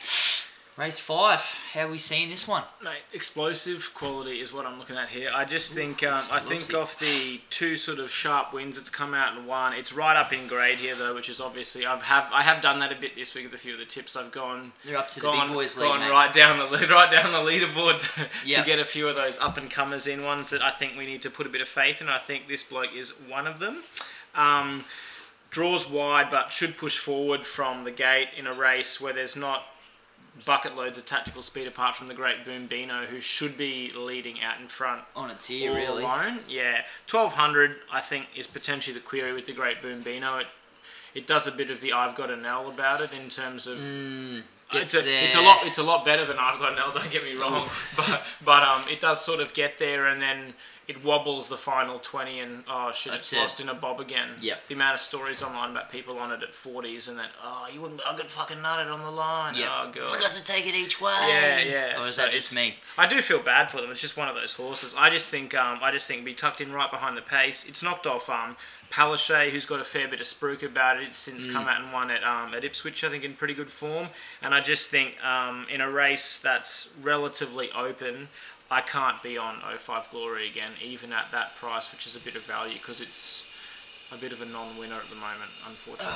Race 0.79 1.01
five. 1.01 1.41
How 1.73 1.81
are 1.81 1.87
we 1.89 1.97
seeing 1.97 2.29
this 2.29 2.47
one? 2.47 2.63
Mate, 2.81 3.01
explosive 3.11 3.91
quality 3.93 4.39
is 4.39 4.53
what 4.53 4.65
I'm 4.65 4.79
looking 4.79 4.95
at 4.95 5.09
here. 5.09 5.29
I 5.35 5.43
just 5.43 5.73
think 5.73 6.03
um, 6.03 6.13
I 6.31 6.39
think 6.39 6.73
off 6.73 6.97
the 6.97 7.41
two 7.49 7.75
sort 7.75 7.99
of 7.99 8.09
sharp 8.09 8.53
wins 8.53 8.77
it's 8.77 8.89
come 8.89 9.13
out 9.13 9.35
and 9.35 9.45
won. 9.45 9.73
It's 9.73 9.91
right 9.91 10.15
up 10.15 10.31
in 10.31 10.47
grade 10.47 10.77
here 10.77 10.95
though, 10.95 11.13
which 11.13 11.27
is 11.27 11.41
obviously 11.41 11.85
I've 11.85 12.03
have 12.03 12.29
I 12.31 12.43
have 12.43 12.61
done 12.61 12.79
that 12.79 12.93
a 12.93 12.95
bit 12.95 13.13
this 13.13 13.35
week 13.35 13.43
with 13.43 13.53
a 13.55 13.57
few 13.57 13.73
of 13.73 13.79
the 13.79 13.85
tips. 13.85 14.15
I've 14.15 14.31
gone 14.31 14.71
They're 14.85 14.95
up 14.97 15.09
to 15.09 15.15
the 15.19 15.21
gone, 15.25 15.47
big 15.47 15.55
boys 15.57 15.77
league, 15.77 15.89
gone 15.89 15.99
mate. 15.99 16.11
right 16.11 16.31
down 16.31 16.59
the 16.59 16.65
right 16.89 17.11
down 17.11 17.33
the 17.33 17.51
leaderboard 17.51 17.99
to, 18.15 18.29
Yeah. 18.45 18.61
to 18.61 18.65
get 18.65 18.79
a 18.79 18.85
few 18.85 19.09
of 19.09 19.17
those 19.17 19.37
up 19.41 19.57
and 19.57 19.69
comers 19.69 20.07
in 20.07 20.23
ones 20.23 20.49
that 20.51 20.61
I 20.61 20.71
think 20.71 20.97
we 20.97 21.05
need 21.05 21.21
to 21.23 21.29
put 21.29 21.45
a 21.45 21.49
bit 21.49 21.59
of 21.59 21.67
faith 21.67 21.99
in. 21.99 22.07
I 22.07 22.19
think 22.19 22.47
this 22.47 22.63
bloke 22.63 22.93
is 22.95 23.19
one 23.27 23.47
of 23.47 23.59
them. 23.59 23.83
Um, 24.33 24.85
draws 25.49 25.89
wide 25.89 26.29
but 26.29 26.53
should 26.53 26.77
push 26.77 26.97
forward 26.97 27.45
from 27.45 27.83
the 27.83 27.91
gate 27.91 28.29
in 28.37 28.47
a 28.47 28.53
race 28.53 29.01
where 29.01 29.11
there's 29.11 29.35
not 29.35 29.65
bucket 30.49 30.75
loads 30.75 30.97
of 30.97 31.05
tactical 31.05 31.43
speed 31.43 31.67
apart 31.67 31.95
from 31.95 32.07
the 32.07 32.15
great 32.15 32.43
Boom 32.43 32.65
Bino 32.65 33.05
who 33.05 33.19
should 33.19 33.55
be 33.55 33.91
leading 33.95 34.41
out 34.41 34.59
in 34.59 34.67
front 34.67 35.03
On 35.15 35.29
ear, 35.51 35.69
all 35.69 35.75
really. 35.77 36.03
alone. 36.03 36.39
Yeah, 36.49 36.85
twelve 37.05 37.33
hundred 37.33 37.75
I 37.93 38.01
think 38.01 38.25
is 38.35 38.47
potentially 38.47 38.95
the 38.95 38.99
query 38.99 39.31
with 39.31 39.45
the 39.45 39.53
great 39.53 39.79
Boom 39.79 40.01
Bino. 40.01 40.39
It 40.39 40.47
it 41.13 41.27
does 41.27 41.45
a 41.45 41.51
bit 41.51 41.69
of 41.69 41.81
the 41.81 41.93
I've 41.93 42.15
got 42.15 42.31
an 42.31 42.47
L 42.47 42.67
about 42.67 42.99
it 42.99 43.13
in 43.13 43.29
terms 43.29 43.67
of 43.67 43.77
Mm, 43.77 44.41
it's 44.73 44.95
a, 44.95 45.25
it's 45.25 45.35
a 45.35 45.41
lot. 45.41 45.67
It's 45.67 45.77
a 45.77 45.83
lot 45.83 46.03
better 46.03 46.25
than 46.25 46.37
I've 46.39 46.57
got 46.59 46.73
an 46.73 46.79
L. 46.79 46.91
Don't 46.91 47.11
get 47.11 47.23
me 47.23 47.35
wrong, 47.35 47.69
but 47.95 48.23
but 48.43 48.63
um, 48.63 48.81
it 48.89 48.99
does 48.99 49.23
sort 49.23 49.41
of 49.41 49.53
get 49.53 49.77
there, 49.77 50.07
and 50.07 50.19
then 50.19 50.55
it 50.89 51.03
wobbles 51.03 51.49
the 51.49 51.55
final 51.57 51.99
twenty, 51.99 52.39
and 52.39 52.63
oh 52.67 52.91
shit, 52.91 53.11
That's 53.13 53.31
it's 53.31 53.33
it. 53.33 53.39
lost 53.43 53.59
in 53.61 53.69
a 53.69 53.73
bob 53.75 53.99
again. 54.01 54.29
Yep. 54.41 54.67
The 54.67 54.73
amount 54.73 54.95
of 54.95 54.99
stories 54.99 55.41
online 55.43 55.69
about 55.71 55.89
people 55.89 56.17
on 56.17 56.31
it 56.31 56.41
at 56.41 56.53
forties, 56.53 57.07
and 57.07 57.17
then 57.19 57.27
oh, 57.43 57.67
you 57.71 57.79
wouldn't. 57.79 58.01
I 58.05 58.17
got 58.17 58.29
fucking 58.31 58.57
nutted 58.57 58.91
on 58.91 59.01
the 59.01 59.11
line. 59.11 59.53
Yeah. 59.55 59.67
Oh 59.71 59.91
god. 59.91 60.07
Forgot 60.15 60.31
to 60.31 60.43
take 60.43 60.65
it 60.67 60.75
each 60.75 60.99
way. 60.99 61.13
Yeah, 61.27 61.61
yeah. 61.61 61.97
Or 61.97 62.01
is 62.01 62.15
So 62.15 62.23
that 62.23 62.31
just 62.31 62.55
me? 62.55 62.73
I 62.97 63.05
do 63.07 63.21
feel 63.21 63.39
bad 63.39 63.69
for 63.69 63.79
them. 63.79 63.91
It's 63.91 64.01
just 64.01 64.17
one 64.17 64.27
of 64.27 64.35
those 64.35 64.55
horses. 64.55 64.95
I 64.97 65.09
just 65.11 65.29
think, 65.29 65.53
um, 65.55 65.79
I 65.81 65.91
just 65.91 66.07
think 66.07 66.25
be 66.25 66.33
tucked 66.33 66.59
in 66.59 66.73
right 66.73 66.89
behind 66.91 67.15
the 67.15 67.21
pace. 67.21 67.69
It's 67.69 67.83
knocked 67.83 68.07
off 68.07 68.27
um, 68.29 68.57
Palaszczuk, 68.91 69.51
who's 69.51 69.67
got 69.67 69.79
a 69.79 69.83
fair 69.83 70.07
bit 70.07 70.19
of 70.19 70.25
spruik 70.25 70.63
about 70.63 70.99
it. 71.01 71.13
Since 71.13 71.47
Mm. 71.47 71.53
come 71.53 71.67
out 71.67 71.81
and 71.81 71.93
won 71.93 72.09
at 72.09 72.23
um, 72.23 72.53
at 72.55 72.63
Ipswich, 72.63 73.03
I 73.03 73.09
think, 73.09 73.23
in 73.23 73.35
pretty 73.35 73.53
good 73.53 73.69
form. 73.69 74.07
And 74.41 74.55
I 74.55 74.59
just 74.61 74.89
think 74.89 75.23
um, 75.23 75.67
in 75.69 75.81
a 75.81 75.89
race 75.89 76.39
that's 76.39 76.95
relatively 77.01 77.69
open, 77.71 78.29
I 78.71 78.81
can't 78.81 79.21
be 79.23 79.37
on 79.37 79.61
05 79.77 80.11
Glory 80.11 80.47
again, 80.47 80.71
even 80.83 81.11
at 81.11 81.31
that 81.31 81.55
price, 81.55 81.91
which 81.91 82.05
is 82.05 82.15
a 82.15 82.19
bit 82.19 82.35
of 82.35 82.43
value 82.43 82.73
because 82.75 83.01
it's 83.01 83.49
a 84.11 84.17
bit 84.17 84.31
of 84.31 84.41
a 84.41 84.45
non-winner 84.45 84.95
at 84.95 85.09
the 85.09 85.15
moment, 85.15 85.51
unfortunately. 85.67 86.13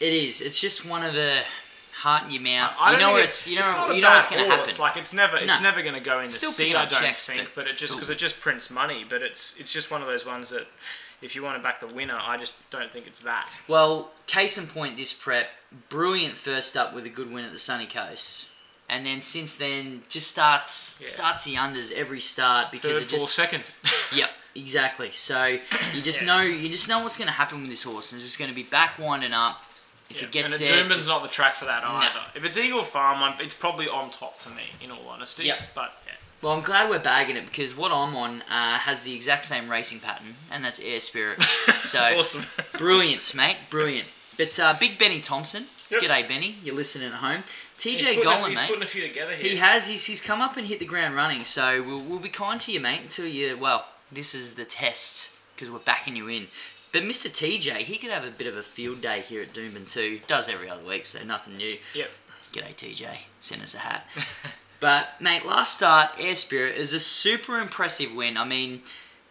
It 0.00 0.12
is. 0.12 0.40
It's 0.40 0.60
just 0.60 0.86
one 0.88 1.04
of 1.04 1.12
the 1.14 1.40
heart 1.94 2.24
in 2.24 2.30
your 2.32 2.42
mouth. 2.42 2.74
I 2.80 2.92
you 2.92 2.98
know 2.98 3.16
it's, 3.16 3.46
it's. 3.46 3.48
You 3.48 3.60
it's 3.60 3.74
know. 3.74 3.90
a 3.90 3.94
You 3.94 4.02
know 4.02 4.10
what's 4.10 4.30
going 4.30 4.42
to 4.44 4.50
happen. 4.56 4.70
Like 4.80 4.96
it's 4.96 5.14
never, 5.14 5.36
it's 5.36 5.58
No. 5.60 5.62
never 5.62 5.82
going 5.82 5.94
to 5.94 6.00
go 6.00 6.20
in 6.20 6.26
the 6.26 6.32
Still 6.32 6.50
seat. 6.50 6.64
picking 6.64 6.76
I 6.76 6.84
don't 6.86 7.00
checks, 7.00 7.26
think, 7.26 7.42
but- 7.54 7.64
but 7.64 7.66
it 7.68 7.76
just 7.76 7.94
because 7.94 8.10
it 8.10 8.18
just 8.18 8.40
prints 8.40 8.70
money. 8.70 9.04
But 9.08 9.22
it's 9.22 9.58
it's 9.60 9.72
just 9.72 9.90
one 9.90 10.00
of 10.02 10.08
those 10.08 10.26
ones 10.26 10.50
that 10.50 10.66
if 11.20 11.36
you 11.36 11.42
want 11.42 11.56
to 11.56 11.62
back 11.62 11.80
the 11.80 11.86
winner, 11.94 12.18
I 12.20 12.36
just 12.38 12.68
don't 12.70 12.90
think 12.90 13.06
it's 13.06 13.20
that. 13.20 13.52
Well, 13.68 14.10
case 14.26 14.58
in 14.58 14.66
point, 14.66 14.96
this 14.96 15.12
prep, 15.12 15.50
brilliant 15.88 16.36
first 16.36 16.76
up 16.76 16.92
with 16.94 17.04
a 17.06 17.10
good 17.10 17.30
win 17.32 17.44
at 17.44 17.52
the 17.52 17.58
Sunny 17.60 17.86
Coast, 17.86 18.48
and 18.92 19.04
then 19.06 19.20
since 19.20 19.56
then 19.56 20.02
just 20.08 20.28
starts 20.30 20.98
Yeah. 21.00 21.08
starts 21.08 21.44
the 21.44 21.54
unders 21.56 21.90
every 21.92 22.20
start 22.20 22.70
because 22.70 22.96
Third, 22.98 23.02
it 23.02 23.08
just 23.08 23.34
second. 23.34 23.64
Yep, 24.14 24.30
exactly. 24.54 25.10
So 25.12 25.58
you 25.94 26.02
just 26.02 26.20
Yeah. 26.20 26.26
know 26.28 26.40
you 26.42 26.68
just 26.68 26.88
know 26.88 27.00
what's 27.00 27.16
going 27.16 27.28
to 27.28 27.32
happen 27.42 27.60
with 27.62 27.70
this 27.70 27.82
horse. 27.82 28.12
and 28.12 28.20
It's 28.20 28.28
just 28.28 28.38
going 28.38 28.50
to 28.50 28.54
be 28.54 28.62
back 28.78 28.98
winding 28.98 29.32
up. 29.32 29.64
If 30.10 30.18
Yeah. 30.18 30.24
it 30.24 30.30
gets 30.32 30.60
and 30.60 30.68
there, 30.68 30.84
Doomben's 30.84 31.08
not 31.08 31.22
the 31.22 31.28
track 31.28 31.54
for 31.56 31.64
that 31.64 31.82
No. 31.82 31.88
either. 31.96 32.22
If 32.34 32.44
it's 32.44 32.56
Eagle 32.58 32.82
Farm, 32.82 33.22
I'm, 33.22 33.40
it's 33.40 33.54
probably 33.54 33.88
on 33.88 34.10
top 34.10 34.38
for 34.38 34.50
me, 34.50 34.64
in 34.82 34.90
all 34.90 35.08
honesty. 35.08 35.44
Yep. 35.44 35.58
But 35.74 35.90
yeah. 36.06 36.12
Well, 36.42 36.52
I'm 36.54 36.62
glad 36.62 36.90
we're 36.90 36.98
bagging 36.98 37.36
it 37.36 37.46
because 37.46 37.74
what 37.76 37.92
I'm 37.92 38.14
on 38.16 38.42
uh, 38.50 38.78
has 38.78 39.04
the 39.04 39.14
exact 39.14 39.44
same 39.46 39.70
racing 39.70 40.00
pattern, 40.00 40.36
and 40.50 40.62
that's 40.64 40.80
Air 40.80 41.00
Spirit. 41.00 41.42
So 41.82 41.98
awesome. 42.18 42.44
brilliant, 42.78 43.34
mate, 43.34 43.56
brilliant. 43.70 44.08
But 44.36 44.58
uh, 44.58 44.74
Big 44.78 44.98
Benny 44.98 45.20
Thompson, 45.20 45.66
Yep. 45.92 46.02
g'day 46.02 46.26
Benny, 46.26 46.56
you're 46.64 46.74
listening 46.74 47.08
at 47.08 47.14
home. 47.14 47.44
He's 47.80 48.00
TJ 48.02 48.18
a- 48.18 48.24
Gollan, 48.24 48.48
he's 48.48 48.58
mate. 48.58 48.68
putting 48.68 48.82
a 48.82 48.86
few 48.86 49.02
together 49.06 49.34
here. 49.34 49.50
He 49.50 49.56
has. 49.56 49.88
He's, 49.88 50.06
he's 50.06 50.22
come 50.22 50.40
up 50.40 50.56
and 50.56 50.66
hit 50.66 50.78
the 50.78 50.86
ground 50.86 51.14
running. 51.14 51.40
So 51.40 51.82
we'll, 51.82 52.02
we'll 52.02 52.18
be 52.18 52.28
kind 52.30 52.60
to 52.62 52.72
you, 52.72 52.80
mate, 52.80 53.00
until 53.02 53.26
you. 53.26 53.58
Well, 53.58 53.86
this 54.10 54.34
is 54.34 54.54
the 54.54 54.64
test 54.64 55.36
because 55.54 55.70
we're 55.70 55.80
backing 55.80 56.16
you 56.16 56.28
in. 56.28 56.48
But 56.92 57.02
Mr. 57.02 57.28
TJ, 57.28 57.76
he 57.78 57.96
could 57.96 58.10
have 58.10 58.24
a 58.24 58.30
bit 58.30 58.46
of 58.46 58.56
a 58.56 58.62
field 58.62 59.00
day 59.00 59.20
here 59.20 59.42
at 59.42 59.52
Doomben 59.52 59.90
too. 59.90 60.20
Does 60.26 60.48
every 60.48 60.68
other 60.68 60.84
week, 60.84 61.06
so 61.06 61.22
nothing 61.24 61.56
new. 61.56 61.76
Yep. 61.94 62.10
G'day 62.52 62.74
TJ, 62.74 63.06
send 63.40 63.62
us 63.62 63.74
a 63.74 63.78
hat. 63.78 64.06
but 64.80 65.14
mate, 65.20 65.46
last 65.46 65.76
start, 65.76 66.10
Air 66.18 66.34
Spirit 66.34 66.76
is 66.76 66.92
a 66.92 67.00
super 67.00 67.58
impressive 67.58 68.14
win. 68.14 68.36
I 68.36 68.44
mean, 68.44 68.82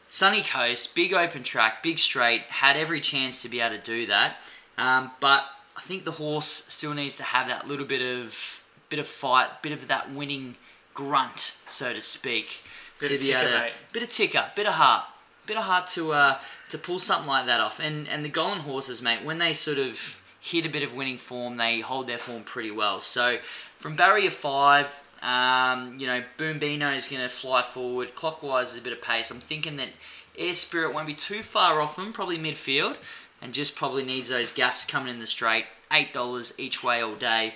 sunny 0.08 0.42
coast, 0.42 0.96
big 0.96 1.14
open 1.14 1.44
track, 1.44 1.84
big 1.84 2.00
straight, 2.00 2.42
had 2.44 2.78
every 2.78 3.00
chance 3.00 3.44
to 3.44 3.50
be 3.50 3.62
able 3.62 3.78
to 3.78 3.82
do 3.84 4.08
that. 4.08 4.38
Um, 4.78 5.12
but 5.20 5.46
I 5.82 5.88
think 5.88 6.06
the 6.06 6.12
horse 6.12 6.46
still 6.48 6.94
needs 6.94 7.18
to 7.18 7.24
have 7.24 7.48
that 7.48 7.68
little 7.68 7.86
bit 7.86 8.02
of 8.02 8.64
bit 8.90 9.00
of 9.00 9.08
fight, 9.08 9.62
bit 9.64 9.72
of 9.72 9.88
that 9.88 10.12
winning 10.12 10.56
grunt, 10.94 11.56
so 11.68 11.92
to 11.94 12.02
speak, 12.02 12.60
Bit 13.00 13.08
to 13.10 13.16
of 13.16 13.22
be 13.22 13.28
ticker, 13.28 13.40
able 13.40 13.50
to, 13.52 13.60
mate. 13.60 13.72
bit 13.92 14.04
of 14.04 14.10
ticker, 14.10 14.46
bit 14.56 14.68
of 14.68 14.74
heart, 14.74 15.06
bit 15.48 15.58
of 15.58 15.64
heart 15.64 15.88
to 15.88 16.12
uh, 16.14 16.38
to 16.70 16.78
pull 16.78 17.00
something 17.00 17.28
like 17.28 17.48
that 17.48 17.60
off. 17.60 17.80
And 17.80 18.08
and 18.08 18.24
the 18.24 18.30
Gollan 18.30 18.60
horses, 18.60 19.02
mate, 19.02 19.24
when 19.24 19.40
they 19.40 19.54
sort 19.54 19.80
of 19.80 20.22
hit 20.40 20.66
a 20.66 20.70
bit 20.70 20.84
of 20.84 20.96
winning 20.96 21.18
form, 21.18 21.58
they 21.58 21.80
hold 21.80 22.06
their 22.08 22.18
form 22.20 22.44
pretty 22.44 22.72
well. 22.72 23.00
So 23.02 23.38
from 23.76 23.96
barrier 23.96 24.30
five, 24.32 25.02
um, 25.24 25.96
you 26.00 26.06
know, 26.06 26.24
Boom 26.38 26.60
Bino 26.60 26.90
is 26.92 27.08
going 27.08 27.24
to 27.24 27.30
fly 27.30 27.64
forward. 27.64 28.14
Clockwise 28.14 28.74
is 28.76 28.82
a 28.82 28.84
bit 28.84 28.94
of 28.94 29.02
pace. 29.02 29.32
I'm 29.32 29.40
thinking 29.40 29.78
that 29.78 29.90
Air 30.38 30.54
Spirit 30.54 30.94
won't 30.94 31.08
be 31.08 31.14
too 31.16 31.42
far 31.42 31.82
off 31.82 31.96
them, 31.96 32.14
probably 32.14 32.38
midfield, 32.38 32.98
and 33.42 33.54
just 33.54 33.76
probably 33.76 34.04
needs 34.04 34.30
those 34.30 34.52
gaps 34.52 34.86
coming 34.86 35.14
in 35.14 35.20
the 35.20 35.28
straight. 35.28 35.66
Eight 35.92 36.14
dollars 36.14 36.58
each 36.60 36.84
way 36.84 37.02
all 37.02 37.16
day. 37.16 37.54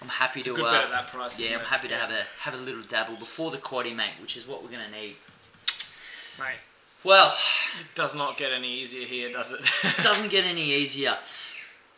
I'm 0.00 0.08
happy 0.08 0.40
to 0.42 0.54
Good 0.54 0.64
uh, 0.64 0.70
bet 0.72 0.84
at 0.84 0.90
that 0.90 1.06
price. 1.08 1.40
yeah, 1.40 1.58
I'm 1.58 1.64
happy 1.64 1.88
to 1.88 1.96
have 1.96 2.10
a 2.10 2.22
have 2.40 2.54
a 2.54 2.58
little 2.58 2.82
dabble 2.82 3.16
before 3.16 3.50
the 3.50 3.58
quaddy, 3.58 3.94
mate, 3.94 4.12
which 4.20 4.36
is 4.36 4.46
what 4.46 4.62
we're 4.62 4.70
gonna 4.70 4.90
need. 4.90 5.16
Mate, 6.38 6.60
Well, 7.02 7.34
it 7.80 7.94
does 7.96 8.14
not 8.14 8.36
get 8.36 8.52
any 8.52 8.72
easier 8.72 9.06
here, 9.06 9.30
does 9.30 9.52
it? 9.52 9.60
it 9.84 10.02
doesn't 10.02 10.30
get 10.30 10.44
any 10.44 10.70
easier. 10.72 11.16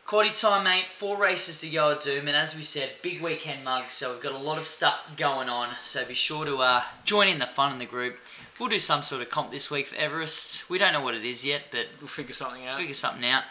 Quaddy 0.06 0.38
time, 0.40 0.64
mate. 0.64 0.86
Four 0.86 1.18
races 1.18 1.60
to 1.60 1.68
go 1.68 1.92
at 1.92 2.00
Doom, 2.00 2.26
and 2.26 2.36
as 2.36 2.56
we 2.56 2.62
said, 2.62 2.90
big 3.02 3.20
weekend 3.20 3.64
mugs. 3.64 3.92
So 3.92 4.12
we've 4.12 4.22
got 4.22 4.32
a 4.32 4.38
lot 4.38 4.58
of 4.58 4.66
stuff 4.66 5.12
going 5.16 5.48
on. 5.48 5.68
So 5.82 6.04
be 6.04 6.14
sure 6.14 6.44
to 6.46 6.56
uh, 6.56 6.82
join 7.04 7.28
in 7.28 7.38
the 7.38 7.46
fun 7.46 7.72
in 7.72 7.78
the 7.78 7.86
group. 7.86 8.16
We'll 8.60 8.68
do 8.68 8.78
some 8.78 9.02
sort 9.02 9.22
of 9.22 9.30
comp 9.30 9.50
this 9.50 9.70
week 9.70 9.86
for 9.86 9.96
Everest. 9.96 10.68
We 10.68 10.76
don't 10.78 10.92
know 10.92 11.02
what 11.02 11.14
it 11.14 11.24
is 11.24 11.46
yet, 11.46 11.62
but 11.70 11.88
we'll 11.98 12.08
figure 12.08 12.34
something 12.34 12.66
out. 12.66 12.78
figure 12.78 12.92
something 12.94 13.24
out. 13.28 13.44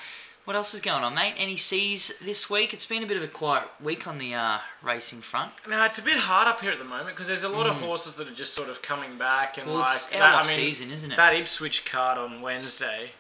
What 0.45 0.55
else 0.55 0.73
is 0.73 0.81
going 0.81 1.03
on, 1.03 1.13
mate? 1.15 1.33
Any 1.37 1.57
C's 1.57 2.19
this 2.19 2.49
week? 2.49 2.73
It's 2.73 2.85
been 2.85 3.03
a 3.03 3.05
bit 3.07 3.17
of 3.17 3.23
a 3.23 3.27
quiet 3.27 3.63
week 3.83 4.07
on 4.07 4.17
the 4.19 4.33
uh, 4.35 4.59
racing 4.81 5.19
front. 5.21 5.51
Now 5.67 5.85
it's 5.85 5.97
a 5.99 6.03
bit 6.03 6.17
hard 6.17 6.47
up 6.47 6.61
here 6.61 6.71
at 6.71 6.77
the 6.79 6.85
moment 6.85 7.09
because 7.09 7.27
there's 7.27 7.43
a 7.43 7.49
lot 7.49 7.67
of 7.67 7.75
horses 7.75 8.15
that 8.15 8.27
are 8.27 8.33
just 8.33 8.53
sort 8.53 8.69
of 8.69 8.81
coming 8.81 9.17
back 9.17 9.57
and 9.57 9.67
Mm. 9.67 9.71
Well, 9.73 9.79
like 9.81 9.91
it's 9.93 10.09
that, 10.09 10.21
I 10.35 10.39
mean, 10.39 10.47
season, 10.47 10.91
isn't 10.91 11.11
it? 11.11 11.15
That 11.17 11.33
Ipswich 11.35 11.85
card 11.85 12.17
on 12.17 12.41
Wednesday, 12.41 13.11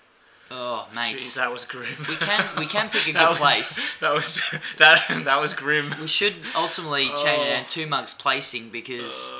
Oh, 0.51 0.87
mate. 0.95 1.17
jeez, 1.17 1.35
that 1.35 1.51
was 1.51 1.65
grim. 1.65 1.89
We 2.07 2.15
can 2.15 2.43
we 2.57 2.65
can 2.65 2.89
pick 2.89 3.07
a 3.07 3.11
good 3.13 3.29
was, 3.29 3.37
place. 3.37 3.89
That 3.99 4.13
was 4.15 4.41
that 4.77 5.21
that 5.25 5.39
was 5.41 5.53
grim. 5.53 5.93
We 6.01 6.07
should 6.07 6.33
ultimately 6.55 7.07
change 7.09 7.19
it 7.19 7.47
Oh. 7.47 7.53
down 7.57 7.65
two 7.67 7.85
mugs 7.85 8.13
placing 8.15 8.69
because 8.69 9.35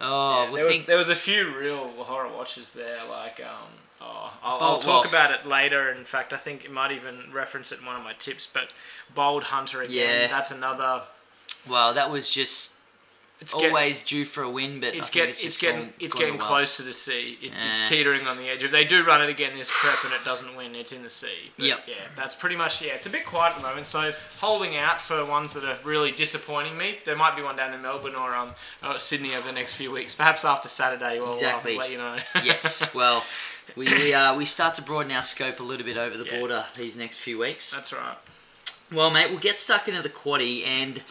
oh 0.00 0.44
Yeah, 0.44 0.56
there, 0.56 0.66
was, 0.66 0.86
there 0.86 0.96
was 0.96 1.08
a 1.08 1.16
few 1.16 1.56
real 1.56 1.88
horror 1.88 2.28
watches 2.32 2.72
there. 2.72 3.00
Like, 3.08 3.40
um, 3.40 3.68
oh, 4.00 4.32
I'll, 4.42 4.58
I'll 4.60 4.78
talk 4.78 5.04
well- 5.04 5.10
about 5.10 5.30
it 5.30 5.46
later. 5.46 5.90
In 5.90 6.04
fact, 6.04 6.32
I 6.32 6.36
think 6.36 6.64
it 6.64 6.70
might 6.72 6.92
even 6.92 7.30
reference 7.32 7.72
it 7.72 7.80
in 7.80 7.86
one 7.86 7.96
of 7.96 8.02
my 8.04 8.14
tips. 8.14 8.46
But 8.46 8.72
Bold 9.14 9.44
Hunter 9.44 9.82
again. 9.82 10.22
Yeah. 10.22 10.26
That's 10.28 10.50
another. 10.50 11.02
well 11.68 11.92
that 11.94 12.10
was 12.10 12.30
just 12.30 12.77
It's 13.40 13.54
get- 13.54 13.68
always 13.68 14.02
due 14.04 14.24
for 14.24 14.42
a 14.42 14.50
win, 14.50 14.80
but 14.80 14.96
It's 14.96 15.10
get, 15.10 15.28
it's, 15.28 15.44
it's, 15.44 15.58
getting 15.60 15.82
gone- 15.82 15.92
it's 16.00 16.14
gone 16.14 16.20
getting 16.22 16.38
well. 16.38 16.46
close 16.48 16.76
to 16.78 16.82
the 16.82 16.92
sea. 16.92 17.38
It, 17.40 17.52
It's 17.70 17.88
teetering 17.88 18.26
on 18.26 18.36
the 18.36 18.48
edge. 18.48 18.64
If 18.64 18.72
they 18.72 18.84
do 18.84 19.04
run 19.04 19.22
it 19.22 19.28
again 19.30 19.56
this 19.56 19.70
prep 19.72 20.02
and 20.04 20.12
it 20.12 20.24
doesn't 20.24 20.56
win, 20.56 20.74
it's 20.74 20.92
in 20.92 21.02
the 21.04 21.10
sea. 21.10 21.52
But 21.56 21.66
Yep. 21.66 21.84
Yeah, 21.86 21.94
that's 22.16 22.34
pretty 22.34 22.56
much 22.56 22.82
yeah. 22.82 22.94
It's 22.94 23.06
a 23.06 23.10
bit 23.10 23.24
quiet 23.24 23.50
at 23.54 23.62
the 23.62 23.68
moment, 23.68 23.86
so 23.86 24.10
holding 24.40 24.76
out 24.76 25.00
for 25.00 25.24
ones 25.24 25.52
that 25.54 25.64
are 25.64 25.78
really 25.84 26.10
disappointing 26.10 26.76
me. 26.76 26.98
There 27.04 27.14
might 27.16 27.36
be 27.36 27.42
one 27.42 27.54
down 27.54 27.72
in 27.72 27.80
Melbourne 27.80 28.16
or 28.16 28.34
um 28.34 28.50
uh, 28.82 28.98
Sydney 28.98 29.34
over 29.36 29.46
the 29.46 29.54
next 29.54 29.74
few 29.74 29.92
weeks. 29.92 30.14
Perhaps 30.16 30.44
after 30.44 30.68
Saturday, 30.68 31.20
we'll 31.20 31.30
Exactly. 31.30 31.76
uh, 31.76 31.78
let 31.78 31.90
you 31.92 31.98
know. 31.98 32.16
yes, 32.44 32.92
well, 32.94 33.22
we 33.76 33.86
we, 33.86 34.12
uh, 34.14 34.34
we 34.34 34.46
start 34.46 34.74
to 34.74 34.82
broaden 34.82 35.12
our 35.12 35.22
scope 35.22 35.60
a 35.60 35.62
little 35.62 35.86
bit 35.86 35.96
over 35.96 36.16
the 36.16 36.24
Yeah. 36.24 36.38
border 36.40 36.64
these 36.76 36.98
next 36.98 37.18
few 37.18 37.38
weeks. 37.38 37.70
that's 37.70 37.92
right. 37.92 38.16
Well, 38.92 39.10
mate, 39.10 39.30
we'll 39.30 39.38
get 39.38 39.60
stuck 39.60 39.86
into 39.86 40.02
the 40.02 40.08
quaddy 40.08 40.66
and 40.66 41.02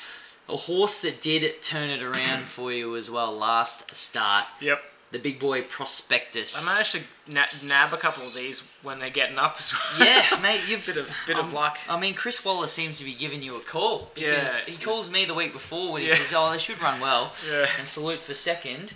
a 0.50 0.56
horse 0.56 1.02
that 1.02 1.22
did 1.22 1.62
turn 1.62 1.90
it 1.90 2.02
around 2.02 2.44
for 2.46 2.72
you 2.72 2.96
as 2.96 3.10
well 3.12 3.32
last 3.36 3.96
start. 3.96 4.46
Yep. 4.62 4.82
The 5.10 5.20
big 5.20 5.40
boy 5.40 5.62
Prospectus. 5.62 6.68
I 6.68 6.74
managed 6.74 6.92
to 6.92 7.32
na- 7.32 7.46
nab 7.64 7.94
a 7.94 7.98
couple 7.98 8.28
of 8.28 8.34
these 8.34 8.68
when 8.84 9.00
they're 9.00 9.10
getting 9.10 9.38
up 9.38 9.56
as 9.58 9.74
well. 9.74 10.06
yeah, 10.06 10.38
mate, 10.42 10.60
you've 10.68 10.86
bit 10.86 10.98
of 10.98 11.10
bit 11.26 11.38
of 11.38 11.46
um, 11.46 11.54
luck. 11.54 11.78
I 11.90 11.98
mean, 11.98 12.14
Chris 12.14 12.44
Waller 12.44 12.68
seems 12.68 13.00
to 13.00 13.06
be 13.06 13.14
giving 13.14 13.42
you 13.42 13.56
a 13.56 13.62
call 13.62 14.12
because 14.14 14.68
Yeah, 14.68 14.74
he 14.76 14.84
calls 14.84 15.10
me 15.10 15.24
the 15.24 15.34
week 15.34 15.54
before 15.54 15.94
when 15.94 16.02
he 16.02 16.10
Yeah. 16.10 16.16
says, 16.16 16.34
"Oh, 16.36 16.52
they 16.52 16.58
should 16.58 16.82
run 16.82 17.00
well," 17.00 17.32
Yeah. 17.50 17.68
and 17.78 17.88
salute 17.88 18.20
for 18.20 18.34
second. 18.34 18.94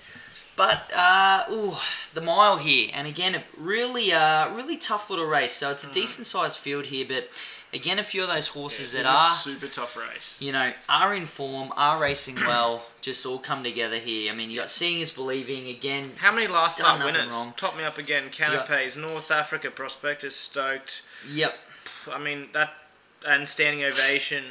But 0.57 0.91
uh, 0.93 1.45
ooh, 1.49 1.75
the 2.13 2.19
mile 2.21 2.57
here, 2.57 2.89
and 2.93 3.07
again, 3.07 3.33
a 3.35 3.43
really, 3.57 4.11
uh, 4.11 4.53
really 4.53 4.75
tough 4.75 5.09
little 5.09 5.25
race. 5.25 5.53
So 5.53 5.71
it's 5.71 5.85
a 5.89 5.93
decent 5.93 6.27
sized 6.27 6.59
field 6.59 6.87
here, 6.87 7.05
but 7.07 7.29
again, 7.73 7.99
a 7.99 8.03
few 8.03 8.21
of 8.23 8.29
those 8.29 8.49
horses 8.49 8.93
This 8.93 9.03
that 9.05 9.13
are, 9.15 9.31
super 9.33 9.67
tough 9.67 9.95
race. 9.97 10.37
you 10.39 10.51
know, 10.51 10.73
are 10.89 11.13
in 11.15 11.25
form, 11.25 11.71
are 11.75 11.99
racing 11.99 12.35
well, 12.45 12.85
just 13.01 13.25
all 13.25 13.37
come 13.39 13.63
together 13.63 13.97
here. 13.97 14.31
I 14.31 14.35
mean, 14.35 14.49
you 14.49 14.59
got 14.59 14.69
seeing 14.71 14.99
is 15.01 15.11
believing 15.11 15.67
again. 15.67 16.11
How 16.17 16.31
many 16.31 16.47
last 16.47 16.77
start 16.79 17.03
winners? 17.03 17.31
wrong. 17.33 17.53
Top 17.57 17.77
me 17.77 17.83
up 17.83 17.97
again. 17.97 18.25
Canapes, 18.31 18.97
North 18.97 19.31
Africa, 19.31 19.71
Prospectus, 19.71 20.35
Stoked. 20.35 21.03
Yep, 21.29 21.53
I 22.13 22.17
mean 22.19 22.47
that, 22.53 22.73
and 23.27 23.47
standing 23.47 23.83
ovation, 23.83 24.43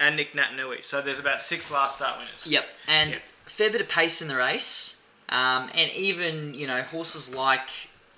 and 0.00 0.16
Nick 0.16 0.34
Nat 0.34 0.54
Nui. 0.56 0.82
So 0.82 1.00
there's 1.00 1.18
about 1.20 1.40
six 1.42 1.70
last 1.70 1.98
start 1.98 2.18
winners. 2.18 2.46
Yep, 2.46 2.64
and 2.88 3.10
Yeah. 3.12 3.16
a 3.46 3.50
fair 3.50 3.70
bit 3.70 3.80
of 3.80 3.88
pace 3.88 4.22
in 4.22 4.28
the 4.28 4.36
race, 4.36 5.02
um, 5.28 5.70
and 5.74 5.90
even 5.92 6.54
you 6.54 6.66
know 6.66 6.82
horses 6.82 7.34
like 7.34 7.68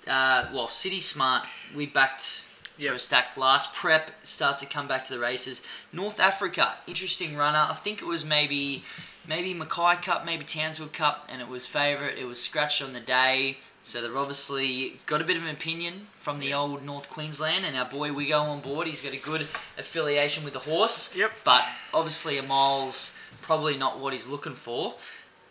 uh, 0.07 0.45
well 0.53 0.69
City 0.69 0.99
Smart 0.99 1.45
we 1.75 1.85
backed 1.87 2.44
for 2.75 2.81
Yep. 2.83 2.95
a 2.95 2.99
stacked 2.99 3.37
last 3.37 3.73
prep 3.73 4.11
starts 4.23 4.61
to 4.61 4.67
come 4.67 4.87
back 4.87 5.05
to 5.05 5.13
the 5.13 5.19
races. 5.19 5.65
North 5.91 6.19
Africa, 6.19 6.75
interesting 6.87 7.35
runner. 7.35 7.67
I 7.69 7.73
think 7.73 8.01
it 8.01 8.05
was 8.05 8.25
maybe 8.25 8.83
maybe 9.27 9.53
Mackay 9.53 9.95
Cup, 10.01 10.25
maybe 10.25 10.43
Townsville 10.43 10.87
Cup, 10.89 11.27
and 11.31 11.41
it 11.41 11.47
was 11.47 11.65
favourite. 11.67 12.17
It 12.17 12.25
was 12.27 12.41
scratched 12.41 12.81
on 12.81 12.93
the 12.93 12.99
day. 12.99 13.57
So 13.81 14.01
they've 14.01 14.15
obviously 14.15 14.97
got 15.05 15.21
a 15.21 15.23
bit 15.23 15.37
of 15.37 15.43
an 15.43 15.49
opinion 15.49 16.07
from 16.15 16.39
the 16.39 16.53
old 16.55 16.83
North 16.83 17.07
Queensland, 17.07 17.65
and 17.65 17.77
our 17.77 17.85
boy 17.85 18.11
we 18.13 18.27
go 18.27 18.39
on 18.41 18.59
board. 18.61 18.87
He's 18.87 19.01
got 19.03 19.13
a 19.13 19.21
good 19.21 19.41
affiliation 19.77 20.43
with 20.43 20.53
the 20.53 20.59
horse. 20.59 21.15
Yep. 21.15 21.31
But 21.43 21.63
obviously 21.93 22.37
a 22.39 22.43
mile's 22.43 23.19
probably 23.43 23.77
not 23.77 23.99
what 23.99 24.11
he's 24.13 24.27
looking 24.27 24.55
for. 24.55 24.95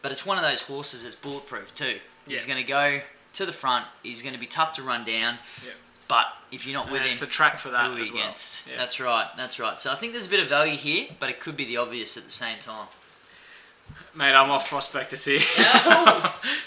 But 0.02 0.10
it's 0.12 0.26
one 0.26 0.37
of 0.37 0.42
those 0.42 0.62
horses 0.62 1.04
that's 1.04 1.14
bulletproof 1.16 1.74
too. 1.76 1.98
He's 2.26 2.44
going 2.44 2.60
to 2.60 2.66
go 2.68 3.00
to 3.34 3.46
the 3.46 3.52
front. 3.52 3.87
He's 4.02 4.20
going 4.20 4.34
to 4.34 4.40
be 4.40 4.46
tough 4.46 4.72
to 4.74 4.82
run 4.82 5.04
down. 5.04 5.38
Yep. 5.64 5.74
But 6.06 6.26
if 6.52 6.66
you're 6.66 6.74
not 6.74 6.90
with 6.90 7.00
And 7.00 7.08
it's 7.10 7.20
the 7.20 7.26
track 7.26 7.58
for 7.58 7.70
that 7.70 7.90
who 7.90 7.96
as 7.96 8.08
you 8.08 8.14
well. 8.14 8.24
against? 8.24 8.68
Yeah. 8.68 8.76
That's 8.78 9.00
right. 9.00 9.26
That's 9.36 9.58
right. 9.58 9.78
So 9.78 9.90
I 9.90 9.94
think 9.94 10.12
there's 10.12 10.26
a 10.26 10.30
bit 10.30 10.40
of 10.40 10.48
value 10.48 10.76
here, 10.76 11.06
but 11.18 11.30
it 11.30 11.40
could 11.40 11.56
be 11.56 11.64
the 11.64 11.78
obvious 11.78 12.16
at 12.16 12.24
the 12.24 12.30
same 12.30 12.58
time. 12.60 12.88
Mate, 14.14 14.32
I'm 14.32 14.50
off 14.50 14.68
Prospectus 14.68 15.24
here. 15.24 15.40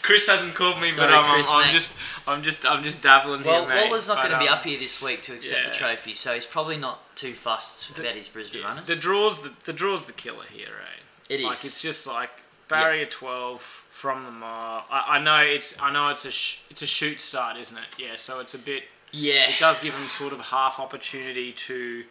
Chris 0.02 0.28
hasn't 0.28 0.54
called 0.54 0.82
me, 0.82 0.88
Sorry, 0.90 1.12
but 1.12 1.18
I'm, 1.18 1.34
Chris, 1.34 1.52
I'm, 1.52 1.64
I'm 1.66 1.72
just, 1.72 2.00
I'm 2.28 2.44
just, 2.44 2.66
I'm 2.66 2.84
just 2.84 3.02
dabbling 3.04 3.44
Well, 3.44 3.66
here, 3.66 3.70
mate. 3.76 3.88
Waller's 3.88 4.08
not 4.08 4.18
going 4.18 4.32
to 4.32 4.40
be 4.40 4.48
um, 4.50 4.56
up 4.56 4.64
here 4.64 4.78
this 4.80 5.02
week 5.04 5.22
to 5.24 5.34
accept 5.34 5.66
the 5.66 5.72
trophy, 5.74 6.14
so 6.14 6.34
he's 6.34 6.46
probably 6.46 6.78
not 6.78 7.16
too 7.16 7.34
fussed 7.34 7.98
about 7.98 8.16
his 8.16 8.28
Brisbane 8.28 8.62
yeah, 8.62 8.68
runners. 8.68 8.88
The 8.88 8.96
draws, 8.96 9.42
the, 9.44 9.54
the 9.66 9.74
draws, 9.74 10.06
the 10.06 10.14
killer 10.14 10.46
here, 10.52 10.68
right? 10.68 11.30
It 11.30 11.42
Like 11.44 11.54
is. 11.54 11.66
it's 11.66 11.82
just 11.82 12.06
like 12.08 12.30
barrier 12.68 13.06
12 13.06 13.62
from 13.62 14.24
the 14.26 14.32
mile. 14.32 14.86
I, 14.92 15.18
I 15.18 15.20
know 15.20 15.40
it's, 15.42 15.82
I 15.82 15.92
know 15.92 16.10
it's 16.10 16.26
a, 16.26 16.32
sh- 16.32 16.64
it's 16.70 16.82
a 16.82 16.88
shoot 16.88 17.22
start, 17.22 17.58
isn't 17.58 17.78
it? 17.78 17.96
Yeah. 18.00 18.16
So 18.16 18.40
it's 18.42 18.54
a 18.54 18.60
bit. 18.60 18.84
Yeah. 19.12 19.50
It 19.50 19.60
does 19.60 19.82
give 19.82 19.94
him 19.94 20.08
sort 20.08 20.34
of 20.34 20.40
half 20.40 20.80
opportunity 20.80 21.52
to, 21.54 22.04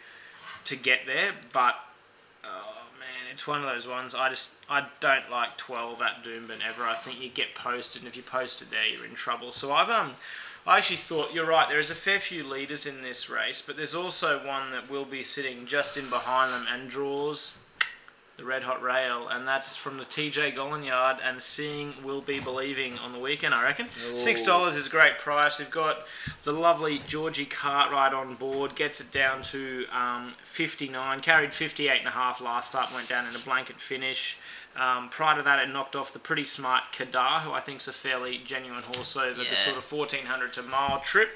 to 0.65 0.77
get 0.77 1.07
there, 1.07 1.33
but. 1.53 1.77
Oh 2.45 2.77
man, 3.01 3.31
it's 3.33 3.45
one 3.47 3.61
of 3.61 3.67
those 3.67 3.89
ones. 3.89 4.15
I 4.15 4.29
just 4.29 4.65
I 4.71 4.87
don't 5.01 5.29
like 5.31 5.57
twelve 5.57 6.01
at 6.01 6.23
Doomben 6.23 6.61
ever. 6.65 6.85
I 6.85 6.95
think 6.95 7.21
you 7.21 7.29
get 7.29 7.57
posted, 7.57 8.03
and 8.03 8.09
if 8.09 8.17
you 8.17 8.23
posted 8.23 8.71
there, 8.71 8.87
you're 8.87 9.05
in 9.05 9.15
trouble. 9.15 9.51
So 9.51 9.73
I've 9.73 9.91
um, 9.91 10.13
I 10.65 10.79
actually 10.79 10.97
thought 10.99 11.35
you're 11.35 11.47
right. 11.47 11.69
There 11.69 11.81
is 11.81 11.91
a 11.91 11.97
fair 11.97 12.21
few 12.21 12.49
leaders 12.49 12.87
in 12.87 13.03
this 13.03 13.29
race, 13.29 13.63
but 13.63 13.77
there's 13.77 13.97
also 13.97 14.47
one 14.47 14.71
that 14.71 14.89
will 14.89 15.05
be 15.05 15.25
sitting 15.25 15.67
just 15.67 15.97
in 15.97 16.09
behind 16.09 16.53
them 16.53 16.67
and 16.73 16.89
draws 16.89 17.66
the 18.37 18.45
red 18.45 18.65
hot 18.65 18.83
rail, 18.83 19.29
and 19.29 19.49
that's 19.49 19.77
from 19.77 19.97
the 19.99 20.05
TJ 20.05 20.55
Gollan 20.55 20.85
yard. 20.87 21.17
And 21.25 21.41
seeing 21.41 21.95
will 22.05 22.21
be 22.21 22.39
believing 22.39 22.99
on 22.99 23.13
the 23.13 23.19
weekend. 23.19 23.55
I 23.55 23.63
reckon 23.65 23.89
six 24.15 24.43
dollars 24.43 24.77
is 24.77 24.87
a 24.87 24.91
great 24.91 25.19
price. 25.19 25.59
We've 25.59 25.71
got 25.71 25.99
the 26.43 26.53
lovely 26.53 27.01
Georgie 27.07 27.47
Cartwright 27.47 28.13
on 28.13 28.35
board. 28.35 28.75
Gets 28.75 29.01
it 29.01 29.11
down 29.11 29.43
to 29.43 29.87
um, 29.93 30.35
59. 30.45 31.21
Carried 31.21 31.55
58 31.55 31.99
and 31.99 32.09
a 32.09 32.11
half 32.13 32.41
last 32.41 32.71
start. 32.73 32.93
Went 32.95 33.09
down 33.09 33.27
in 33.27 33.35
a 33.35 33.39
blanket 33.39 33.81
finish. 33.81 34.39
Um, 34.77 35.09
prior 35.09 35.37
to 35.39 35.43
that, 35.43 35.59
it 35.67 35.73
knocked 35.73 35.97
off 35.97 36.13
the 36.13 36.19
pretty 36.19 36.45
smart 36.45 36.93
Kadar, 36.93 37.41
who 37.41 37.53
I 37.53 37.61
think 37.61 37.81
is 37.81 37.89
a 37.89 37.93
fairly 37.93 38.39
genuine 38.45 38.83
horse 38.83 39.17
over 39.17 39.43
Yeah. 39.43 39.49
the 39.49 39.57
sort 39.57 39.79
of 39.79 39.91
1400 39.91 40.53
to 40.53 40.63
mile 40.63 41.01
trip. 41.01 41.31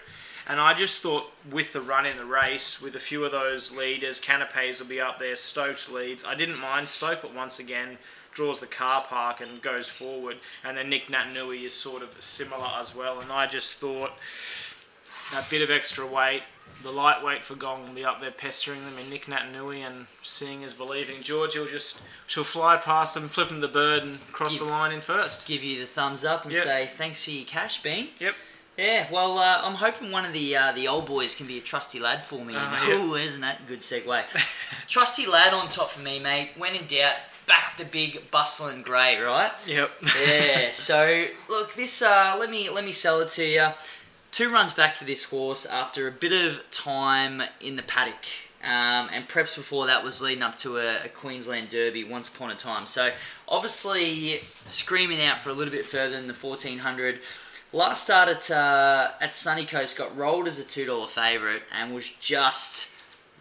And 0.51 0.59
I 0.61 0.75
just 0.75 1.01
thought 1.01 1.31
with 1.49 1.73
the 1.73 1.81
run 1.81 2.07
in 2.07 2.17
the 2.17 2.25
race, 2.25 2.83
with 2.83 2.97
a 2.97 2.99
few 2.99 3.25
of 3.25 3.31
those 3.31 3.71
leaders, 3.71 4.19
Canapes 4.19 4.81
will 4.81 4.89
be 4.89 5.01
up 5.01 5.21
there, 5.21 5.37
Stokes 5.37 5.89
leads. 5.89 6.25
I 6.25 6.35
didn't 6.35 6.59
mind 6.59 6.89
Stoke, 6.89 7.23
but 7.23 7.33
once 7.33 7.61
again, 7.61 7.99
draws 8.33 8.59
the 8.59 8.67
car 8.67 9.05
park 9.05 9.41
and 9.41 9.63
goes 9.63 9.89
forward. 9.89 10.39
And 10.65 10.77
then 10.77 10.91
Nick 10.91 11.09
Nat 11.09 11.33
Nui 11.33 11.65
is 11.65 11.75
sort 11.75 12.03
of 12.03 12.21
similar 12.21 12.67
as 12.81 12.97
well. 12.97 13.21
And 13.21 13.31
I 13.31 13.47
just 13.47 13.77
thought 13.77 14.11
that 15.33 15.49
bit 15.51 15.63
of 15.63 15.71
extra 15.71 16.05
weight, 16.05 16.43
the 16.83 16.91
lightweight 16.91 17.45
for 17.45 17.55
Gong 17.55 17.87
will 17.87 17.95
be 17.95 18.05
up 18.05 18.21
there 18.21 18.33
pestering 18.33 18.81
them, 18.85 18.95
and 18.99 19.09
Nick 19.09 19.29
Nat 19.29 19.53
Nui 19.53 19.83
and 19.83 20.07
seeing 20.25 20.63
is 20.63 20.75
believing. 20.75 21.23
George 21.23 21.57
will 21.57 21.67
just, 21.67 22.03
she'll 22.27 22.43
fly 22.43 22.77
past 22.77 23.15
them, 23.15 23.29
flip 23.29 23.51
them 23.51 23.61
the 23.61 23.69
bird, 23.69 24.03
and 24.03 24.19
cross 24.33 24.59
Give- 24.59 24.67
the 24.67 24.73
line 24.73 24.91
in 24.91 25.01
first. 25.01 25.47
Give 25.47 25.63
you 25.63 25.79
the 25.79 25.87
thumbs 25.87 26.25
up 26.25 26.45
and 26.45 26.53
Yep. 26.53 26.65
say 26.65 26.87
thanks 26.93 27.25
for 27.25 27.31
your 27.31 27.45
cash, 27.47 27.81
Bean. 27.83 28.09
Yep. 28.19 28.35
Yeah, 28.81 29.07
well, 29.13 29.39
uh, 29.39 29.61
I'm 29.63 29.75
hoping 29.75 30.11
one 30.11 30.25
of 30.25 30.33
the 30.33 30.57
uh, 30.57 30.73
the 30.73 30.89
old 30.89 31.05
boys 31.05 31.35
can 31.35 31.47
be 31.47 31.59
a 31.59 31.61
trusty 31.61 32.01
lad 32.01 32.23
for 32.23 32.43
me. 32.43 32.55
Uh, 32.61 32.89
Ooh, 32.89 33.15
isn't 33.15 33.41
that 33.41 33.61
a 33.61 33.63
good 33.65 33.81
segue? 33.81 34.25
trusty 34.87 35.27
lad 35.27 35.53
on 35.53 35.69
top 35.69 35.91
for 35.91 36.01
me, 36.01 36.19
mate. 36.19 36.51
When 36.57 36.75
in 36.75 36.87
doubt, 36.87 37.15
back 37.47 37.77
the 37.77 37.85
big 37.85 38.31
bustling 38.31 38.83
grey, 38.83 39.21
right? 39.21 39.53
Yep. 39.67 39.91
yeah. 40.25 40.69
So 40.73 41.27
look, 41.49 41.75
this. 41.75 42.01
Uh, 42.01 42.37
let 42.39 42.49
me 42.49 42.71
let 42.71 42.85
me 42.85 42.93
sell 42.93 43.21
it 43.21 43.29
to 43.31 43.45
you. 43.45 43.69
Two 44.31 44.51
runs 44.51 44.73
back 44.73 44.95
for 44.95 45.05
this 45.05 45.31
horse 45.31 45.67
after 45.67 46.09
a 46.09 46.13
bit 46.13 46.33
of 46.33 46.63
time 46.71 47.43
in 47.61 47.77
the 47.77 47.83
paddock. 47.83 48.25
Um, 48.63 49.09
and 49.13 49.27
preps 49.27 49.57
before 49.57 49.87
that 49.87 50.05
was 50.05 50.21
leading 50.21 50.43
up 50.43 50.57
to 50.59 50.77
a, 50.77 51.07
a 51.07 51.09
Queensland 51.09 51.71
Derby 51.71 52.05
once 52.05 52.35
upon 52.35 52.51
a 52.51 52.55
time. 52.55 52.87
So 52.87 53.11
obviously 53.49 54.41
screaming 54.67 55.23
out 55.23 55.39
for 55.39 55.49
a 55.49 55.55
little 55.55 55.73
bit 55.73 55.85
further 55.87 56.15
than 56.15 56.29
the 56.29 56.35
1400. 56.35 57.21
Last 57.73 58.03
start 58.03 58.29
at 58.29 58.51
uh, 58.51 59.13
at 59.21 59.33
Sunny 59.33 59.65
Coast 59.65 59.97
got 59.97 60.17
rolled 60.17 60.49
as 60.49 60.59
a 60.59 60.65
two 60.65 60.87
dollar 60.87 61.07
favourite 61.07 61.63
and 61.73 61.95
was 61.95 62.09
just 62.09 62.93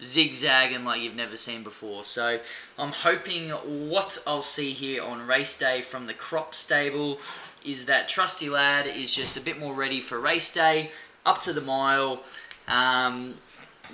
zigzagging 0.04 0.86
like 0.86 1.02
you've 1.02 1.16
never 1.16 1.36
seen 1.36 1.64
before. 1.64 2.04
So 2.04 2.40
I'm 2.78 2.92
hoping 2.92 3.50
what 3.50 4.22
I'll 4.28 4.44
see 4.44 4.72
here 4.72 5.04
on 5.04 5.26
race 5.26 5.58
day 5.58 5.82
from 5.82 6.06
the 6.06 6.14
crop 6.14 6.54
stable 6.54 7.20
is 7.66 7.88
that 7.88 8.08
Trusty 8.08 8.50
Lad 8.50 8.86
is 8.86 9.16
just 9.16 9.36
a 9.36 9.42
bit 9.42 9.60
more 9.60 9.74
ready 9.74 10.00
for 10.00 10.20
race 10.20 10.54
day, 10.54 10.92
up 11.26 11.42
to 11.42 11.52
the 11.52 11.62
mile. 11.62 12.22
Um, 12.68 13.34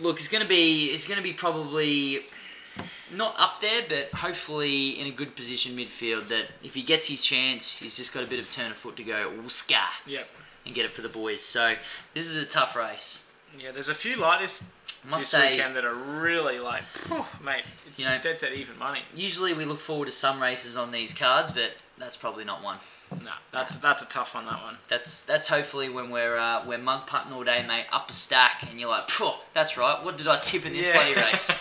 look, 0.02 0.17
it's 0.17 0.28
gonna 0.28 0.43
be 0.43 0.88
it's 0.88 1.08
gonna 1.08 1.21
be 1.21 1.32
probably 1.32 2.24
not 3.13 3.35
up 3.39 3.61
there, 3.61 3.83
but 3.87 4.11
hopefully 4.19 4.89
in 4.99 5.07
a 5.07 5.11
good 5.11 5.35
position 5.35 5.75
midfield. 5.75 6.27
That 6.29 6.45
if 6.63 6.73
he 6.73 6.81
gets 6.81 7.07
his 7.07 7.21
chance, 7.21 7.79
he's 7.79 7.97
just 7.97 8.13
got 8.13 8.23
a 8.23 8.27
bit 8.27 8.39
of 8.39 8.51
turn 8.51 8.71
of 8.71 8.77
foot 8.77 8.95
to 8.97 9.03
go, 9.03 9.31
Ooska, 9.43 9.81
Yep. 10.07 10.27
and 10.65 10.73
get 10.75 10.85
it 10.85 10.91
for 10.91 11.01
the 11.01 11.09
boys. 11.09 11.41
So 11.41 11.75
this 12.13 12.29
is 12.29 12.41
a 12.41 12.45
tough 12.45 12.75
race. 12.75 13.31
Yeah, 13.57 13.71
there's 13.71 13.89
a 13.89 13.95
few 13.95 14.15
like 14.17 14.39
this 14.41 14.71
must 15.07 15.19
this 15.19 15.27
say, 15.29 15.51
weekend 15.51 15.75
that 15.75 15.85
are 15.85 15.93
really 15.93 16.59
like, 16.59 16.81
phew, 16.83 17.23
mate, 17.43 17.63
it's 17.87 17.99
You 17.99 18.05
know- 18.09 18.19
dead 18.21 18.39
set 18.39 18.53
even 18.53 18.77
money. 18.79 19.01
usually 19.15 19.53
we 19.53 19.63
look 19.65 19.79
forward 19.79 20.05
to 20.07 20.11
some 20.11 20.41
races 20.41 20.75
on 20.75 20.91
these 20.91 21.13
cards, 21.13 21.51
but 21.51 21.75
that's 21.97 22.17
probably 22.17 22.43
not 22.43 22.63
one. 22.63 22.77
No, 23.23 23.31
that's 23.51 23.77
that's 23.77 24.01
a 24.01 24.07
tough 24.09 24.33
one. 24.35 24.45
That 24.45 24.61
one. 24.63 24.77
That's 24.87 25.23
that's 25.25 25.47
hopefully 25.47 25.89
when 25.89 26.09
we're 26.09 26.37
uh, 26.37 26.63
we're 26.67 26.77
mug 26.79 27.05
putting 27.07 27.31
all 27.33 27.43
day, 27.43 27.63
mate, 27.67 27.85
up 27.91 28.09
a 28.09 28.13
stack, 28.13 28.67
and 28.69 28.79
you're 28.79 28.89
like, 28.89 29.09
"Phew, 29.09 29.31
that's 29.53 29.77
right. 29.77 30.03
What 30.03 30.17
did 30.17 30.27
I 30.27 30.37
tip 30.39 30.65
in 30.65 30.73
this 30.73 30.87
Yeah. 30.87 30.93
bloody 30.93 31.13
race? 31.15 31.51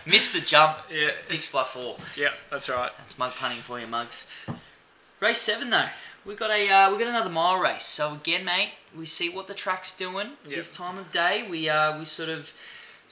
Missed 0.06 0.32
the 0.34 0.40
jump. 0.40 0.78
Yeah, 0.90 1.10
Dicks 1.28 1.52
by 1.52 1.62
four. 1.62 1.96
yeah, 2.16 2.30
that's 2.50 2.68
right. 2.68 2.90
That's 2.98 3.18
mug 3.18 3.32
punting 3.32 3.58
for 3.60 3.78
you, 3.78 3.86
mugs. 3.86 4.34
Race 5.20 5.38
seven 5.38 5.70
though, 5.70 5.88
we 6.24 6.34
got 6.34 6.50
a 6.50 6.68
uh, 6.70 6.90
we 6.92 6.98
got 6.98 7.08
another 7.08 7.30
mile 7.30 7.58
race. 7.58 7.84
So 7.84 8.14
again, 8.14 8.44
mate, 8.44 8.70
we 8.96 9.06
see 9.06 9.28
what 9.28 9.46
the 9.46 9.54
track's 9.54 9.96
doing 9.96 10.30
Yep. 10.46 10.54
this 10.54 10.74
time 10.74 10.98
of 10.98 11.12
day. 11.12 11.46
We 11.48 11.68
uh, 11.68 11.98
we 11.98 12.04
sort 12.06 12.30
of 12.30 12.52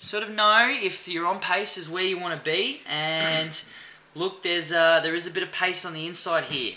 sort 0.01 0.23
of 0.23 0.31
know 0.31 0.67
if 0.69 1.07
you're 1.09 1.27
on 1.27 1.39
pace 1.41 1.77
is 1.77 1.89
where 1.89 2.05
you 2.05 2.19
want 2.19 2.43
to 2.43 2.51
be. 2.51 2.81
And 2.91 3.63
look, 4.15 4.43
there's 4.43 4.73
uh, 4.73 5.01
there 5.01 5.15
is 5.15 5.27
a 5.27 5.31
bit 5.31 5.43
of 5.43 5.53
pace 5.53 5.85
on 5.85 5.93
the 5.93 6.07
inside 6.07 6.45
here. 6.45 6.75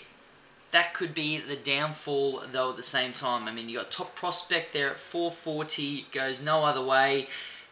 That 0.76 0.94
could 0.94 1.14
be 1.14 1.38
the 1.40 1.56
downfall 1.56 2.44
though. 2.52 2.72
At 2.72 2.76
the 2.76 2.84
same 2.84 3.14
time, 3.14 3.48
I 3.48 3.54
mean, 3.54 3.70
you 3.70 3.78
got 3.78 3.92
top 3.92 4.14
prospect 4.14 4.74
there 4.74 4.90
at 4.90 5.00
440, 5.00 6.08
goes 6.12 6.44
no 6.44 6.66
other 6.66 6.84
way. 6.84 7.30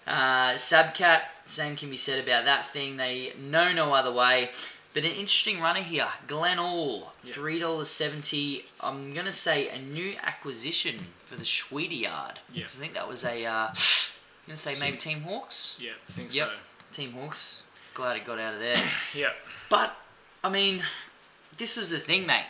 Uh, 0.07 0.53
Sabcat, 0.53 1.23
same 1.43 1.75
can 1.75 1.89
be 1.89 1.97
said 1.97 2.23
about 2.23 2.45
that 2.45 2.65
thing. 2.65 2.95
They 2.95 3.33
know 3.37 3.73
no 3.73 3.93
other 3.93 4.09
way. 4.09 4.51
But 4.93 5.03
an 5.03 5.11
interesting 5.11 5.59
runner 5.59 5.81
here, 5.81 6.07
Glen 6.27 6.59
All, 6.59 7.11
three 7.25 7.59
dollars 7.59 7.89
seventy. 7.89 8.63
I'm 8.79 9.13
gonna 9.13 9.33
say 9.33 9.67
a 9.67 9.79
new 9.79 10.13
acquisition 10.23 11.07
for 11.19 11.35
the 11.35 11.43
Schweedy 11.43 12.03
Yard. 12.03 12.39
Yeah. 12.53 12.63
I 12.63 12.69
think 12.69 12.93
that 12.93 13.09
was 13.09 13.25
a. 13.25 13.45
Uh, 13.45 13.67
I'm 13.67 13.75
gonna 14.47 14.55
say 14.55 14.79
maybe 14.79 14.95
Team 14.95 15.23
Hawkes. 15.23 15.77
Yeah, 15.81 15.91
I 16.07 16.11
think 16.13 16.33
Yep. 16.33 16.51
Team 16.93 17.11
Hawkes. 17.11 17.69
Glad 17.95 18.15
it 18.15 18.25
got 18.25 18.39
out 18.39 18.53
of 18.53 18.61
there. 18.61 18.81
Yeah. 19.13 19.31
But 19.67 19.93
I 20.41 20.49
mean, 20.49 20.83
this 21.57 21.75
is 21.75 21.89
the 21.89 21.99
thing, 21.99 22.25
mate. 22.25 22.45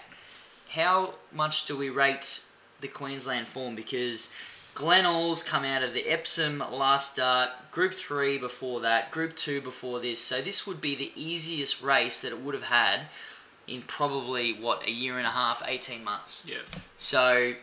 How 0.75 1.15
much 1.31 1.65
do 1.65 1.77
we 1.77 1.89
rate 1.89 2.43
the 2.81 2.87
Queensland 2.87 3.47
form? 3.47 3.75
Because 3.75 4.33
Glen 4.73 5.05
All's 5.05 5.43
come 5.43 5.63
out 5.63 5.83
of 5.83 5.93
the 5.93 6.07
Epsom 6.07 6.59
last 6.71 7.13
start, 7.13 7.49
Group 7.69 7.93
Three 7.93 8.37
before 8.37 8.79
that, 8.81 9.11
Group 9.11 9.35
Two 9.35 9.61
before 9.61 9.99
this. 9.99 10.19
So 10.19 10.41
this 10.41 10.65
would 10.65 10.81
be 10.81 10.95
the 10.95 11.11
easiest 11.15 11.83
race 11.83 12.21
that 12.23 12.31
it 12.31 12.41
would 12.41 12.55
have 12.55 12.63
had 12.63 13.01
in 13.67 13.81
probably 13.83 14.51
what 14.51 14.87
a 14.87 14.91
year 14.91 15.17
and 15.17 15.27
a 15.27 15.31
half, 15.31 15.63
eighteen 15.67 16.03
months. 16.03 16.47
Yeah. 16.49 16.57
So 16.97 17.53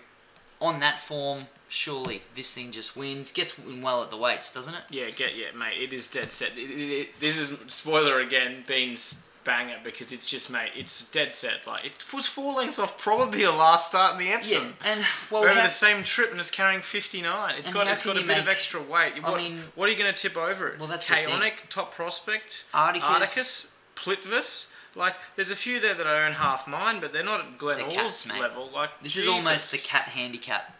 on 0.61 0.79
that 0.81 1.01
form, 1.01 1.47
surely 1.69 2.23
this 2.37 2.55
thing 2.55 2.71
just 2.71 2.97
wins. 2.97 3.33
Gets 3.33 3.59
well 3.59 4.05
at 4.05 4.11
the 4.11 4.17
weights, 4.17 4.55
doesn't 4.55 4.75
it? 4.75 4.83
Yeah, 4.89 5.11
get 5.11 5.37
yeah, 5.37 5.47
mate. 5.57 5.83
It 5.83 5.93
is 5.93 6.09
dead 6.09 6.31
set. 6.31 6.57
It, 6.57 6.71
it, 6.71 6.93
it, 6.93 7.21
this 7.21 7.37
is 7.37 7.59
spoiler 7.73 8.21
again. 8.21 8.63
Beans 8.69 9.27
banger 9.45 9.77
because 9.83 10.13
it's 10.13 10.27
just 10.27 10.51
mate. 10.51 10.71
It's 10.77 11.11
dead 11.11 11.33
set. 11.35 11.67
Like 11.67 11.85
it 11.85 12.05
was 12.13 12.27
four 12.27 12.55
lengths 12.55 12.79
off 12.79 12.99
probably 12.99 13.43
a 13.43 13.51
last 13.53 13.89
start 13.89 14.13
in 14.15 14.19
the 14.19 14.29
Epsom. 14.31 14.75
Yeah, 14.85 14.93
and 14.93 15.05
well, 15.31 15.43
Over 15.45 15.55
how- 15.55 15.63
the 15.63 15.69
same 15.69 16.05
trip 16.05 16.31
and 16.31 16.39
it's 16.41 16.51
carrying 16.51 16.83
fifty 16.83 17.23
nine. 17.23 17.55
It's 17.59 17.71
got 17.73 17.87
it's 17.87 18.05
got 18.05 18.17
a 18.17 18.23
bit 18.23 18.39
of 18.39 18.49
extra 18.49 18.81
weight. 18.83 19.15
I 19.17 19.21
What, 19.31 19.39
mean- 19.41 19.65
what 19.75 19.89
are 19.89 19.93
you 19.93 19.99
going 19.99 20.13
to 20.13 20.21
tip 20.21 20.37
over 20.37 20.69
it? 20.69 20.79
Well, 20.79 20.89
that's. 20.89 21.09
Chaonic, 21.09 21.69
top 21.69 21.95
prospect, 21.95 22.65
Articus. 22.75 23.03
Articus, 23.03 23.75
Plitvis. 23.97 24.75
Like, 24.97 25.15
there's 25.37 25.51
a 25.53 25.57
few 25.57 25.79
there 25.79 25.95
that 25.95 26.07
I 26.09 26.19
earn 26.19 26.33
half 26.33 26.67
mine, 26.67 26.99
but 26.99 27.13
they're 27.13 27.23
not 27.23 27.41
at 27.41 27.59
Glen 27.59 27.77
The 27.89 28.01
All's 28.03 28.27
level. 28.29 28.69
Like 28.75 28.91
This 29.03 29.17
is 29.17 29.29
almost 29.29 29.71
the 29.71 29.79
cat 29.79 30.07
handicap. 30.09 30.77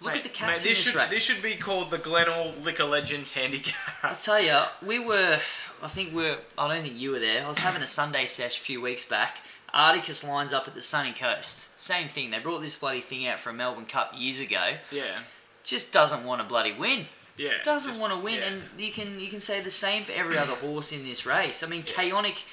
Look 0.00 0.12
Mate, 0.12 0.18
at 0.18 0.22
the 0.22 0.28
mate, 0.28 0.34
cats 0.34 0.64
in 0.64 0.68
this 0.70 0.78
this 0.78 0.86
should 0.92 0.94
race. 0.94 1.10
this 1.10 1.22
should 1.24 1.42
be 1.42 1.54
called 1.56 1.90
the 1.90 1.98
Glen 1.98 2.28
All 2.28 2.52
Liquor 2.62 2.84
Legends 2.84 3.32
Handicap. 3.34 3.74
I'll 4.04 4.14
tell 4.14 4.40
you, 4.40 4.60
we 4.86 4.98
were. 5.00 5.38
I 5.82 5.88
think 5.88 6.14
we're. 6.14 6.38
I 6.56 6.72
don't 6.72 6.82
think 6.84 6.98
you 6.98 7.10
were 7.12 7.18
there. 7.18 7.44
I 7.44 7.48
was 7.48 7.58
having 7.58 7.82
a 7.82 7.86
Sunday 7.86 8.26
sesh 8.26 8.58
a 8.58 8.60
few 8.62 8.80
weeks 8.80 9.08
back. 9.08 9.38
Articus 9.74 10.26
lines 10.26 10.52
up 10.52 10.66
at 10.68 10.74
the 10.74 10.82
sunny 10.82 11.12
coast. 11.12 11.78
Same 11.80 12.08
thing. 12.08 12.30
They 12.30 12.38
brought 12.38 12.62
this 12.62 12.78
bloody 12.78 13.00
thing 13.00 13.26
out 13.26 13.38
for 13.38 13.50
a 13.50 13.52
Melbourne 13.52 13.84
Cup 13.86 14.12
years 14.16 14.40
ago. 14.40 14.74
yeah, 14.90 15.18
Just 15.64 15.92
doesn't 15.92 16.24
want 16.24 16.40
to 16.40 16.46
bloody 16.48 16.72
win. 16.72 17.00
yeah. 17.36 17.50
Doesn't 17.64 17.90
just- 17.90 18.00
want 18.00 18.12
to 18.14 18.18
win, 18.18 18.36
yeah. 18.36 18.46
and 18.46 18.62
you 18.78 18.90
can 18.92 19.18
you 19.20 19.26
can 19.28 19.40
say 19.40 19.60
the 19.60 19.70
same 19.70 20.04
for 20.04 20.12
every 20.12 20.38
other 20.38 20.54
horse 20.54 20.92
in 20.92 21.04
this 21.04 21.26
race. 21.26 21.62
I 21.62 21.66
mean, 21.66 21.82
Chaonic 21.82 22.44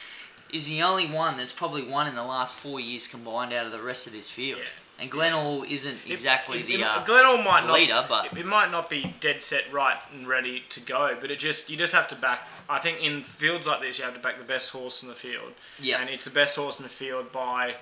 is 0.52 0.68
the 0.68 0.82
only 0.82 1.06
one 1.08 1.38
that's 1.38 1.52
probably 1.54 1.84
won 1.84 2.08
in 2.08 2.16
the 2.16 2.24
last 2.24 2.56
four 2.56 2.80
years 2.80 3.08
combined 3.08 3.54
out 3.54 3.66
of 3.66 3.72
the 3.72 3.82
rest 3.82 4.08
of 4.08 4.14
this 4.14 4.30
field. 4.30 4.60
Yeah. 4.60 4.66
And 4.98 5.12
Glenall 5.12 5.70
isn't 5.70 6.00
exactly 6.08 6.60
it- 6.62 6.68
the 6.68 6.76
it- 6.76 6.82
uh, 6.84 7.04
Glenall 7.04 7.44
might 7.44 7.62
the 7.62 7.68
not 7.68 7.74
leader, 7.76 8.06
but- 8.08 8.38
it, 8.38 8.46
might 8.46 8.72
not 8.72 8.90
be 8.90 9.14
dead 9.20 9.42
set 9.42 9.72
right 9.74 10.00
and 10.14 10.26
ready 10.28 10.64
to 10.70 10.80
go. 10.80 11.18
But 11.20 11.32
it 11.32 11.40
just 11.40 11.70
you 11.70 11.76
just 11.78 11.94
have 11.94 12.08
to 12.10 12.16
back. 12.16 12.48
I 12.70 12.80
think 12.80 13.02
in 13.04 13.22
fields 13.24 13.68
like 13.68 13.82
this, 13.82 14.00
you 14.00 14.06
have 14.06 14.14
to 14.16 14.20
back 14.22 14.38
the 14.38 14.44
best 14.46 14.72
horse 14.72 15.04
in 15.04 15.10
the 15.10 15.16
field. 15.16 15.54
Yeah. 15.80 16.00
and 16.00 16.10
it's 16.10 16.26
the 16.26 16.32
best 16.32 16.56
horse 16.56 16.80
in 16.80 16.84
the 16.84 16.90
field 16.90 17.32
by 17.32 17.76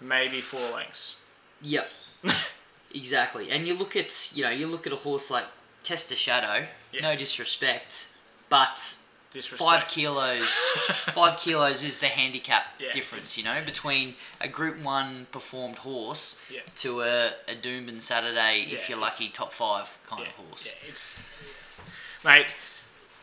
maybe 0.00 0.40
four 0.40 0.60
lengths. 0.74 1.20
Yep. 1.62 1.90
exactly. 2.94 3.50
And 3.50 3.66
you 3.66 3.74
look 3.74 3.96
at 3.96 4.30
you 4.34 4.44
know 4.44 4.50
you 4.50 4.66
look 4.66 4.86
at 4.86 4.92
a 4.92 4.96
horse 4.96 5.30
like 5.30 5.44
Tester 5.82 6.14
Shadow. 6.16 6.66
Yeah. 6.92 7.00
No 7.02 7.16
disrespect, 7.16 8.08
but 8.48 8.98
Disrespect. 9.36 9.58
five 9.70 9.88
kilos. 9.88 10.48
five 11.12 11.36
kilos 11.38 11.82
is 11.84 11.98
the 11.98 12.06
handicap 12.06 12.64
Yeah, 12.80 12.90
difference. 12.92 13.36
You 13.36 13.44
know 13.44 13.60
between 13.64 14.14
a 14.40 14.48
Group 14.48 14.82
One 14.82 15.26
performed 15.30 15.78
horse 15.78 16.44
Yeah. 16.50 16.60
to 16.76 17.02
a 17.02 17.14
a 17.46 17.54
Doomben 17.54 18.00
Saturday 18.00 18.62
if 18.70 18.72
Yeah, 18.72 18.88
you're 18.96 19.00
lucky 19.08 19.28
top 19.28 19.52
five 19.52 19.86
kind 20.08 20.22
of 20.26 20.34
horse. 20.42 20.64
yeah, 20.66 20.88
it's 20.90 21.22
mate. 22.24 22.46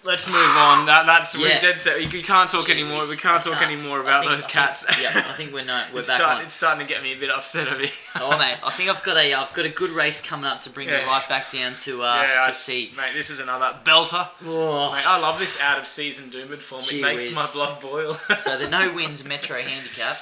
Let's 0.06 0.28
move 0.28 0.36
on. 0.58 0.86
That, 0.86 1.06
that's 1.06 1.38
we're 1.38 1.48
Yeah. 1.48 1.62
dead 1.62 1.80
set. 1.80 1.98
We, 1.98 2.08
we 2.08 2.22
can't 2.22 2.50
talk 2.50 2.70
anymore. 2.70 3.04
We 3.10 3.16
can't 3.16 3.42
talk 3.42 3.54
can't. 3.60 3.72
anymore 3.72 4.02
about 4.02 4.20
think- 4.22 4.32
those 4.32 4.40
I 4.46 4.48
think- 4.48 4.52
cats. 4.52 5.02
yeah, 5.02 5.26
I 5.30 5.34
think 5.34 5.54
we're 5.54 5.64
no, 5.64 5.82
we're 5.94 6.00
it's, 6.02 6.10
back 6.10 6.18
start, 6.18 6.38
on. 6.40 6.44
it's 6.44 6.54
starting 6.54 6.86
to 6.86 6.94
get 6.94 7.02
me 7.02 7.14
a 7.14 7.16
bit 7.18 7.30
upset 7.32 7.70
of 7.70 7.80
it. 7.82 7.94
Oh 8.16 8.38
mate, 8.38 8.58
I 8.64 8.70
think 8.72 8.90
I've 8.90 9.02
got 9.02 9.16
a 9.18 9.34
I've 9.34 9.54
got 9.54 9.66
a 9.66 9.70
good 9.70 9.92
race 9.92 10.20
coming 10.22 10.46
up 10.46 10.60
to 10.62 10.70
bring 10.70 10.90
Yeah. 10.90 11.02
you 11.02 11.08
right 11.08 11.28
back 11.30 11.50
down 11.52 11.76
to 11.86 12.04
uh, 12.04 12.22
yeah, 12.22 12.42
to 12.42 12.48
I- 12.48 12.52
see. 12.52 12.92
mate. 12.98 13.12
This 13.16 13.30
is 13.30 13.40
another 13.40 13.74
belter. 13.86 14.28
Oh. 14.46 14.92
Mate, 14.92 15.08
I 15.08 15.20
love 15.20 15.40
this 15.40 15.60
out 15.62 15.80
of 15.80 15.88
season 15.88 16.30
Doomben 16.30 16.58
form. 16.58 16.82
Gee 16.82 17.00
it 17.00 17.04
makes 17.04 17.28
whiz. 17.30 17.36
my 17.36 17.48
blood 17.66 17.82
boil. 17.82 18.14
So 18.36 18.58
the 18.58 18.68
no 18.78 18.92
wins 18.94 19.26
Metro 19.26 19.62
handicap. 19.62 20.18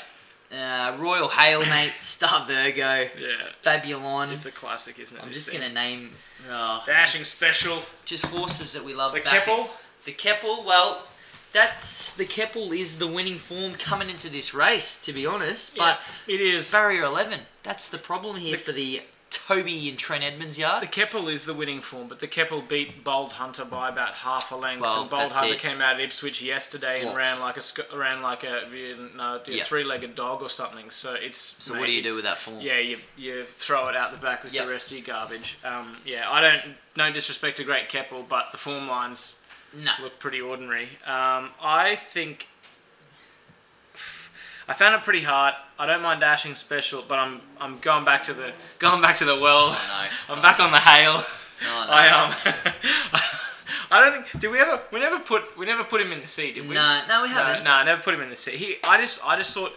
Uh, 0.54 0.98
Royal 1.00 1.30
Hail, 1.30 1.62
mate. 1.62 1.94
Star 2.02 2.46
Virgo. 2.46 3.08
yeah, 3.18 3.50
Fabulon. 3.64 4.32
It's 4.32 4.46
a 4.46 4.52
classic, 4.52 5.00
isn't 5.00 5.18
it? 5.18 5.24
I'm 5.24 5.32
just 5.32 5.52
gonna 5.54 5.70
name 5.70 6.12
uh, 6.50 6.84
dashing 6.86 7.20
just, 7.20 7.36
special. 7.36 7.80
just 8.06 8.26
horses 8.26 8.74
that 8.74 8.84
we 8.84 8.94
love. 8.94 9.14
The. 9.14 9.22
Keppel. 9.22 9.70
The 10.06 10.12
Keppel. 10.12 10.64
Well, 10.66 11.04
that's 11.54 12.16
the 12.16 12.26
Keppel 12.26 12.74
is 12.74 13.00
the 13.00 13.08
winning 13.08 13.36
form 13.36 13.74
coming 13.74 14.10
into 14.10 14.30
this 14.30 14.54
race. 14.54 15.02
To 15.06 15.14
be 15.14 15.26
honest, 15.26 15.78
but 15.78 16.00
it 16.28 16.42
is. 16.42 16.72
barrier 16.72 17.04
11. 17.04 17.40
That's 17.64 17.90
the 17.90 17.98
problem 17.98 18.38
here 18.38 18.58
for 18.58 18.72
the 18.72 19.02
Toby 19.32 19.90
and 19.90 19.98
Trent 19.98 20.24
Edmonds 20.24 20.60
yard. 20.60 20.84
The 20.84 20.88
Keppel 20.88 21.28
is 21.30 21.46
the 21.46 21.54
winning 21.54 21.82
form, 21.82 22.08
but 22.08 22.20
the 22.20 22.28
Keppel 22.28 22.62
beat 22.62 23.04
Bold 23.04 23.34
Hunter 23.34 23.64
by 23.66 23.90
about 23.90 24.14
half 24.14 24.52
a 24.52 24.56
length. 24.56 24.82
Well, 24.82 25.02
and 25.02 25.10
Bold 25.10 25.32
Hunter 25.32 25.54
it. 25.54 25.60
came 25.60 25.82
out 25.82 25.96
at 25.96 26.02
Ipswich 26.02 26.42
yesterday 26.42 27.02
and 27.06 27.16
ran 27.16 27.40
like 27.40 27.58
a 27.58 27.62
ran 27.98 28.22
like 28.22 28.44
a 28.44 28.64
no, 29.16 29.42
Yeah. 29.48 29.64
three-legged 29.64 30.16
dog 30.16 30.42
or 30.42 30.50
something. 30.50 30.90
So 30.90 31.14
it's 31.14 31.56
So 31.64 31.74
mate, 31.74 31.80
what 31.80 31.86
do 31.88 31.94
you 31.94 32.04
do 32.04 32.14
with 32.14 32.24
that 32.24 32.38
form? 32.38 32.60
Yeah, 32.62 32.80
you, 32.80 32.98
you 33.18 33.44
throw 33.46 33.88
it 33.88 33.96
out 33.96 34.12
the 34.12 34.18
back 34.18 34.44
with 34.44 34.54
Yep. 34.54 34.66
the 34.66 34.72
rest 34.72 34.92
of 34.92 34.98
your 34.98 35.06
garbage. 35.08 35.58
Um, 35.64 35.98
yeah, 36.06 36.30
I 36.30 36.42
don't 36.42 36.76
no 36.98 37.12
disrespect 37.12 37.58
to 37.58 37.64
Great 37.64 37.88
Keppel, 37.90 38.26
but 38.28 38.52
the 38.52 38.58
form 38.58 38.88
lines 38.90 39.38
No. 39.74 39.92
look 40.02 40.20
pretty 40.20 40.42
ordinary. 40.42 40.90
Um, 41.06 41.52
I 41.62 41.96
think 41.98 42.48
I 44.72 44.74
found 44.74 44.96
it 44.96 45.04
pretty 45.04 45.24
hard. 45.24 45.54
I 45.78 45.86
don't 45.86 46.02
mind 46.02 46.22
dashing 46.22 46.56
special, 46.56 47.04
but 47.06 47.20
I'm 47.20 47.42
I'm 47.60 47.78
going 47.80 48.06
back 48.06 48.24
to 48.24 48.34
the 48.34 48.54
going 48.80 49.02
back 49.02 49.18
to 49.18 49.26
the 49.26 49.36
well. 49.36 49.72
Oh, 49.74 50.10
no. 50.30 50.34
I'm 50.34 50.42
back 50.42 50.62
on 50.62 50.72
the 50.72 50.80
hail. 50.80 51.16
No, 51.62 51.84
no. 51.84 51.92
I 51.92 52.08
um. 52.08 52.34
I 53.92 54.00
don't 54.00 54.14
think. 54.14 54.42
Did 54.42 54.50
we 54.50 54.62
ever? 54.62 54.80
We 54.94 55.02
never 55.02 55.20
put. 55.20 55.58
We 55.58 55.66
never 55.66 55.84
put 55.84 56.00
him 56.00 56.14
in 56.14 56.22
the 56.22 56.28
sea, 56.28 56.54
did 56.54 56.70
we? 56.70 56.76
No, 56.76 57.02
no, 57.06 57.24
we 57.24 57.28
haven't. 57.28 57.66
no, 57.66 57.72
I 57.72 57.84
never 57.84 58.02
put 58.02 58.14
him 58.14 58.22
in 58.22 58.30
the 58.30 58.38
sea. 58.38 58.52
He. 58.52 58.78
I 58.88 58.98
just. 58.98 59.20
I 59.28 59.36
just 59.36 59.54
thought 59.54 59.74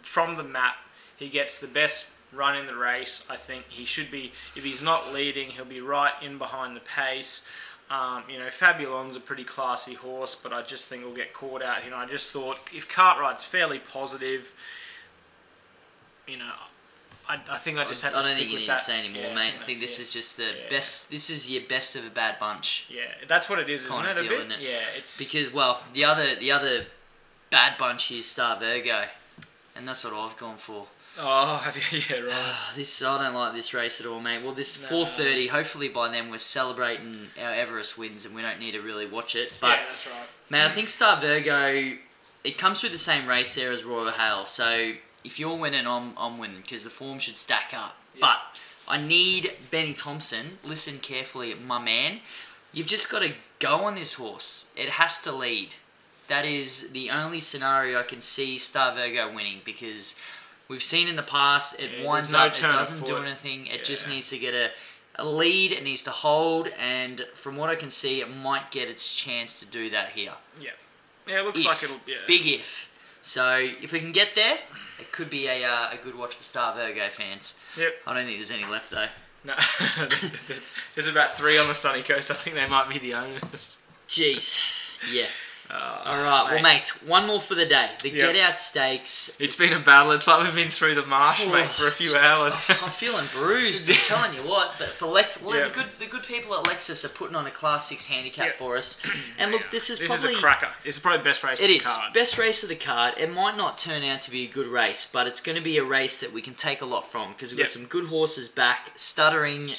from 0.00 0.38
the 0.38 0.44
map 0.44 0.76
he 1.18 1.28
gets 1.28 1.60
the 1.60 1.66
best 1.66 2.10
run 2.32 2.56
in 2.56 2.64
the 2.64 2.74
race. 2.74 3.28
I 3.30 3.36
think 3.36 3.66
he 3.68 3.84
should 3.84 4.10
be. 4.10 4.32
If 4.56 4.64
he's 4.64 4.82
not 4.82 5.12
leading, 5.12 5.50
he'll 5.50 5.66
be 5.66 5.82
right 5.82 6.14
in 6.22 6.38
behind 6.38 6.74
the 6.74 6.80
pace. 6.80 7.46
Um, 7.90 8.24
you 8.30 8.38
know, 8.38 8.50
Fabulon's 8.50 9.16
a 9.16 9.20
pretty 9.20 9.44
classy 9.44 9.94
horse, 9.94 10.34
but 10.34 10.52
I 10.52 10.60
just 10.62 10.88
think 10.88 11.04
we'll 11.04 11.14
get 11.14 11.32
caught 11.32 11.62
out. 11.62 11.84
You 11.84 11.90
know, 11.90 11.96
I 11.96 12.06
just 12.06 12.32
thought 12.32 12.58
if 12.74 12.86
Cartwright's 12.88 13.44
fairly 13.44 13.78
positive, 13.78 14.52
you 16.26 16.36
know, 16.36 16.50
I, 17.28 17.38
I 17.50 17.56
think 17.58 17.78
I 17.78 17.84
just 17.84 18.04
I 18.04 18.08
had 18.08 18.14
don't 18.14 18.22
to 18.24 18.28
stick 18.28 18.38
think 18.40 18.52
you 18.52 18.58
need 18.60 18.68
that. 18.68 18.78
to 18.78 18.84
say 18.84 18.98
anymore, 18.98 19.22
Yeah, 19.28 19.34
mate. 19.34 19.54
I 19.60 19.64
think 19.64 19.78
this 19.80 19.98
it. 19.98 20.02
is 20.02 20.12
just 20.12 20.36
the 20.36 20.44
Yeah. 20.44 20.68
best. 20.70 21.10
This 21.10 21.30
is 21.30 21.50
your 21.50 21.62
best 21.62 21.96
of 21.96 22.06
a 22.06 22.10
bad 22.10 22.38
bunch. 22.38 22.86
Yeah, 22.90 23.02
that's 23.26 23.48
what 23.48 23.58
it 23.58 23.70
is, 23.70 23.86
isn't 23.86 24.04
it? 24.04 24.18
A 24.18 24.20
deal, 24.22 24.28
bit. 24.30 24.38
isn't 24.40 24.52
it? 24.52 24.60
Yeah, 24.60 24.80
it's 24.96 25.18
Because 25.18 25.52
well, 25.52 25.82
the 25.94 26.04
other 26.04 26.34
the 26.34 26.52
other 26.52 26.86
bad 27.50 27.78
bunch 27.78 28.04
here 28.06 28.20
is 28.20 28.26
Star 28.26 28.56
Virgo, 28.58 29.04
and 29.74 29.88
that's 29.88 30.04
what 30.04 30.12
I've 30.12 30.36
gone 30.36 30.56
for. 30.58 30.86
Oh, 31.20 31.56
have 31.56 31.76
you? 31.76 32.00
Yeah, 32.10 32.20
right. 32.20 32.32
Ah, 32.32 32.72
This 32.76 33.02
I 33.02 33.22
don't 33.22 33.34
like 33.34 33.52
this 33.54 33.74
race 33.74 34.00
at 34.00 34.06
all, 34.06 34.20
mate. 34.20 34.42
Well, 34.42 34.52
this 34.52 34.80
No. 34.80 34.88
four 34.88 35.06
thirty. 35.06 35.48
Hopefully 35.48 35.88
by 35.88 36.08
then 36.08 36.30
we're 36.30 36.38
celebrating 36.38 37.28
our 37.42 37.52
Everest 37.52 37.98
wins, 37.98 38.24
and 38.24 38.34
we 38.34 38.42
don't 38.42 38.58
need 38.60 38.74
to 38.74 38.80
really 38.80 39.06
watch 39.06 39.34
it. 39.34 39.52
But 39.60 39.78
yeah, 39.78 39.84
that's 39.88 40.06
right. 40.06 40.26
man, 40.50 40.70
I 40.70 40.72
think 40.74 40.88
Star 40.88 41.20
Virgo. 41.20 41.96
It 42.44 42.56
comes 42.56 42.80
through 42.80 42.90
the 42.90 42.98
same 42.98 43.26
race 43.26 43.54
there 43.56 43.72
as 43.72 43.84
Royal 43.84 44.10
Hail. 44.12 44.44
So 44.44 44.92
if 45.24 45.38
you're 45.40 45.56
winning, 45.56 45.86
I'm 45.86 46.12
I'm 46.16 46.38
winning 46.38 46.60
because 46.62 46.84
the 46.84 46.90
form 46.90 47.18
should 47.18 47.36
stack 47.36 47.72
up. 47.74 47.96
Yeah. 48.14 48.20
But 48.20 48.38
I 48.86 49.00
need 49.00 49.52
Benny 49.70 49.92
Thompson. 49.94 50.58
Listen 50.64 50.98
carefully, 50.98 51.54
my 51.54 51.82
man. 51.82 52.20
You've 52.72 52.86
just 52.86 53.10
got 53.10 53.22
to 53.22 53.32
go 53.58 53.84
on 53.86 53.94
this 53.96 54.14
horse. 54.14 54.72
It 54.76 54.90
has 54.90 55.20
to 55.22 55.32
lead. 55.32 55.70
That 56.28 56.44
is 56.44 56.90
the 56.92 57.10
only 57.10 57.40
scenario 57.40 57.98
I 57.98 58.02
can 58.02 58.20
see 58.20 58.58
Star 58.58 58.94
Virgo 58.94 59.34
winning 59.34 59.62
because 59.64 60.20
We've 60.68 60.82
seen 60.82 61.08
in 61.08 61.16
the 61.16 61.22
past 61.22 61.80
it 61.80 61.90
Yeah, 62.00 62.08
winds 62.08 62.32
no 62.32 62.40
up, 62.40 62.52
it 62.54 62.60
doesn't 62.60 63.06
do 63.06 63.16
anything. 63.16 63.66
It 63.66 63.84
just 63.84 64.06
Yeah. 64.06 64.14
needs 64.14 64.30
to 64.30 64.38
get 64.38 64.54
a, 64.54 64.70
a 65.16 65.24
lead. 65.24 65.72
It 65.72 65.82
needs 65.82 66.04
to 66.04 66.10
hold, 66.10 66.68
and 66.78 67.24
from 67.34 67.56
what 67.56 67.70
I 67.70 67.74
can 67.74 67.90
see, 67.90 68.20
it 68.20 68.28
might 68.34 68.70
get 68.70 68.88
its 68.88 69.14
chance 69.14 69.60
to 69.60 69.66
do 69.66 69.88
that 69.90 70.10
here. 70.10 70.34
Yeah. 70.60 70.70
Yeah, 71.26 71.40
it 71.40 71.44
looks 71.44 71.60
If. 71.60 71.66
like 71.66 71.82
it'll. 71.82 72.00
Yeah. 72.06 72.16
Big 72.26 72.46
if. 72.46 72.92
So 73.22 73.56
if 73.82 73.92
we 73.92 74.00
can 74.00 74.12
get 74.12 74.34
there, 74.34 74.58
it 75.00 75.10
could 75.12 75.28
be 75.30 75.46
a, 75.48 75.64
uh, 75.64 75.90
a 75.92 75.96
good 75.96 76.14
watch 76.16 76.34
for 76.34 76.44
Star 76.44 76.74
Virgo 76.74 77.08
fans. 77.08 77.56
Yep. 77.76 77.94
I 78.06 78.14
don't 78.14 78.24
think 78.24 78.36
there's 78.36 78.50
any 78.50 78.64
left 78.64 78.90
though. 78.90 79.08
No. 79.44 79.54
There's 80.94 81.06
about 81.06 81.34
three 81.36 81.56
on 81.58 81.68
the 81.68 81.74
sunny 81.74 82.02
coast. 82.02 82.30
I 82.30 82.34
think 82.34 82.56
they 82.56 82.66
might 82.68 82.88
be 82.88 82.98
the 82.98 83.14
owners. 83.14 83.78
Jeez. 84.08 84.58
Yeah. 85.12 85.26
Uh, 85.70 86.02
All 86.06 86.22
right. 86.22 86.48
Well, 86.50 86.62
mate, 86.62 86.86
one 87.06 87.26
more 87.26 87.40
for 87.42 87.54
the 87.54 87.66
day. 87.66 87.90
The 88.02 88.08
Yep. 88.08 88.32
Get 88.32 88.36
Out 88.42 88.58
Stakes. 88.58 89.38
It's 89.38 89.54
been 89.54 89.74
a 89.74 89.78
battle. 89.80 90.12
It's 90.12 90.26
like 90.26 90.42
we've 90.42 90.54
been 90.54 90.70
through 90.70 90.94
the 90.94 91.04
marsh, 91.04 91.42
Oh. 91.44 91.52
mate, 91.52 91.68
for 91.68 91.86
a 91.86 91.90
few 91.90 92.16
hours. 92.16 92.54
I'm 92.68 92.88
feeling 92.88 93.26
bruised. 93.34 93.90
I'm 93.90 93.96
telling 94.04 94.34
you 94.34 94.40
what. 94.48 94.76
But 94.78 94.88
for 94.88 95.06
Lex, 95.06 95.42
le- 95.42 95.58
Yeah. 95.58 95.64
the 95.68 95.70
good 95.74 95.86
the 95.98 96.06
good 96.06 96.22
people 96.22 96.54
at 96.54 96.64
Lexus 96.64 97.04
are 97.04 97.10
putting 97.10 97.36
on 97.36 97.46
a 97.46 97.50
Class 97.50 97.88
Six 97.88 98.06
handicap 98.06 98.46
Yeah. 98.46 98.52
for 98.52 98.76
us. 98.78 99.00
And 99.38 99.52
look, 99.52 99.70
this 99.70 99.90
is 99.90 99.98
this 99.98 100.08
probably 100.08 100.32
is 100.32 100.38
a 100.38 100.40
cracker. 100.40 100.68
This 100.84 100.96
is 100.96 101.02
probably 101.02 101.18
the 101.18 101.24
best 101.24 101.44
race 101.44 101.60
It 101.62 101.68
is 101.70 101.82
the 101.82 101.84
card. 102.00 102.12
best 102.14 102.38
race 102.38 102.62
of 102.62 102.70
the 102.70 102.74
card. 102.74 103.14
It 103.18 103.30
might 103.32 103.56
not 103.58 103.76
turn 103.78 104.02
out 104.04 104.20
to 104.22 104.30
be 104.30 104.44
a 104.44 104.48
good 104.48 104.66
race, 104.68 105.08
but 105.12 105.26
it's 105.26 105.40
going 105.42 105.56
to 105.56 105.62
be 105.62 105.76
a 105.76 105.84
race 105.84 106.20
that 106.20 106.32
we 106.32 106.40
can 106.40 106.54
take 106.54 106.80
a 106.80 106.86
lot 106.86 107.06
from 107.06 107.32
because 107.34 107.50
we've 107.52 107.58
got 107.60 107.68
some 107.68 107.84
good 107.84 108.06
horses 108.06 108.48
back. 108.48 108.92
Stuttering 108.96 109.70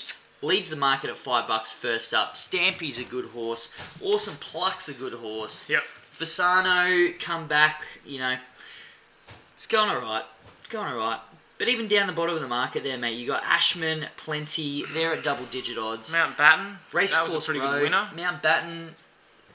leads 0.41 0.69
the 0.69 0.75
market 0.75 1.10
at 1.10 1.17
five 1.17 1.47
bucks 1.47 1.71
first 1.71 2.13
up. 2.13 2.38
Stampy's 2.38 2.99
a 2.99 3.04
good 3.04 3.25
horse. 3.25 3.75
Awesome 4.04 4.36
Pluck's 4.39 4.89
a 4.89 4.93
good 4.93 5.13
horse. 5.13 5.69
Yep. 5.69 5.84
Fasano 5.84 7.17
come 7.19 7.47
back. 7.47 7.84
You 8.06 8.19
know, 8.19 8.38
it's 9.54 9.67
going 9.67 9.89
alright. 9.89 10.25
It's 10.60 10.69
going 10.69 10.91
alright. 10.91 11.19
But 11.58 11.67
even 11.67 11.89
down 11.89 12.08
the 12.08 12.13
bottom 12.13 12.36
of 12.36 12.41
the 12.41 12.47
market 12.47 12.84
there, 12.84 12.97
mate, 12.97 13.17
you 13.17 13.28
got 13.28 13.43
Ashman, 13.43 14.06
Plenty. 14.15 14.86
They're 14.93 15.13
at 15.13 15.23
double 15.23 15.43
digit 15.45 15.78
odds. 15.78 16.13
Mount 16.13 16.38
Batten. 16.38 16.78
Race 16.93 17.13
that 17.13 17.25
was 17.25 17.36
a 17.36 17.41
pretty 17.41 17.60
road, 17.60 17.71
good 17.71 17.84
winner. 17.84 18.08
Mountbatten. 18.15 18.91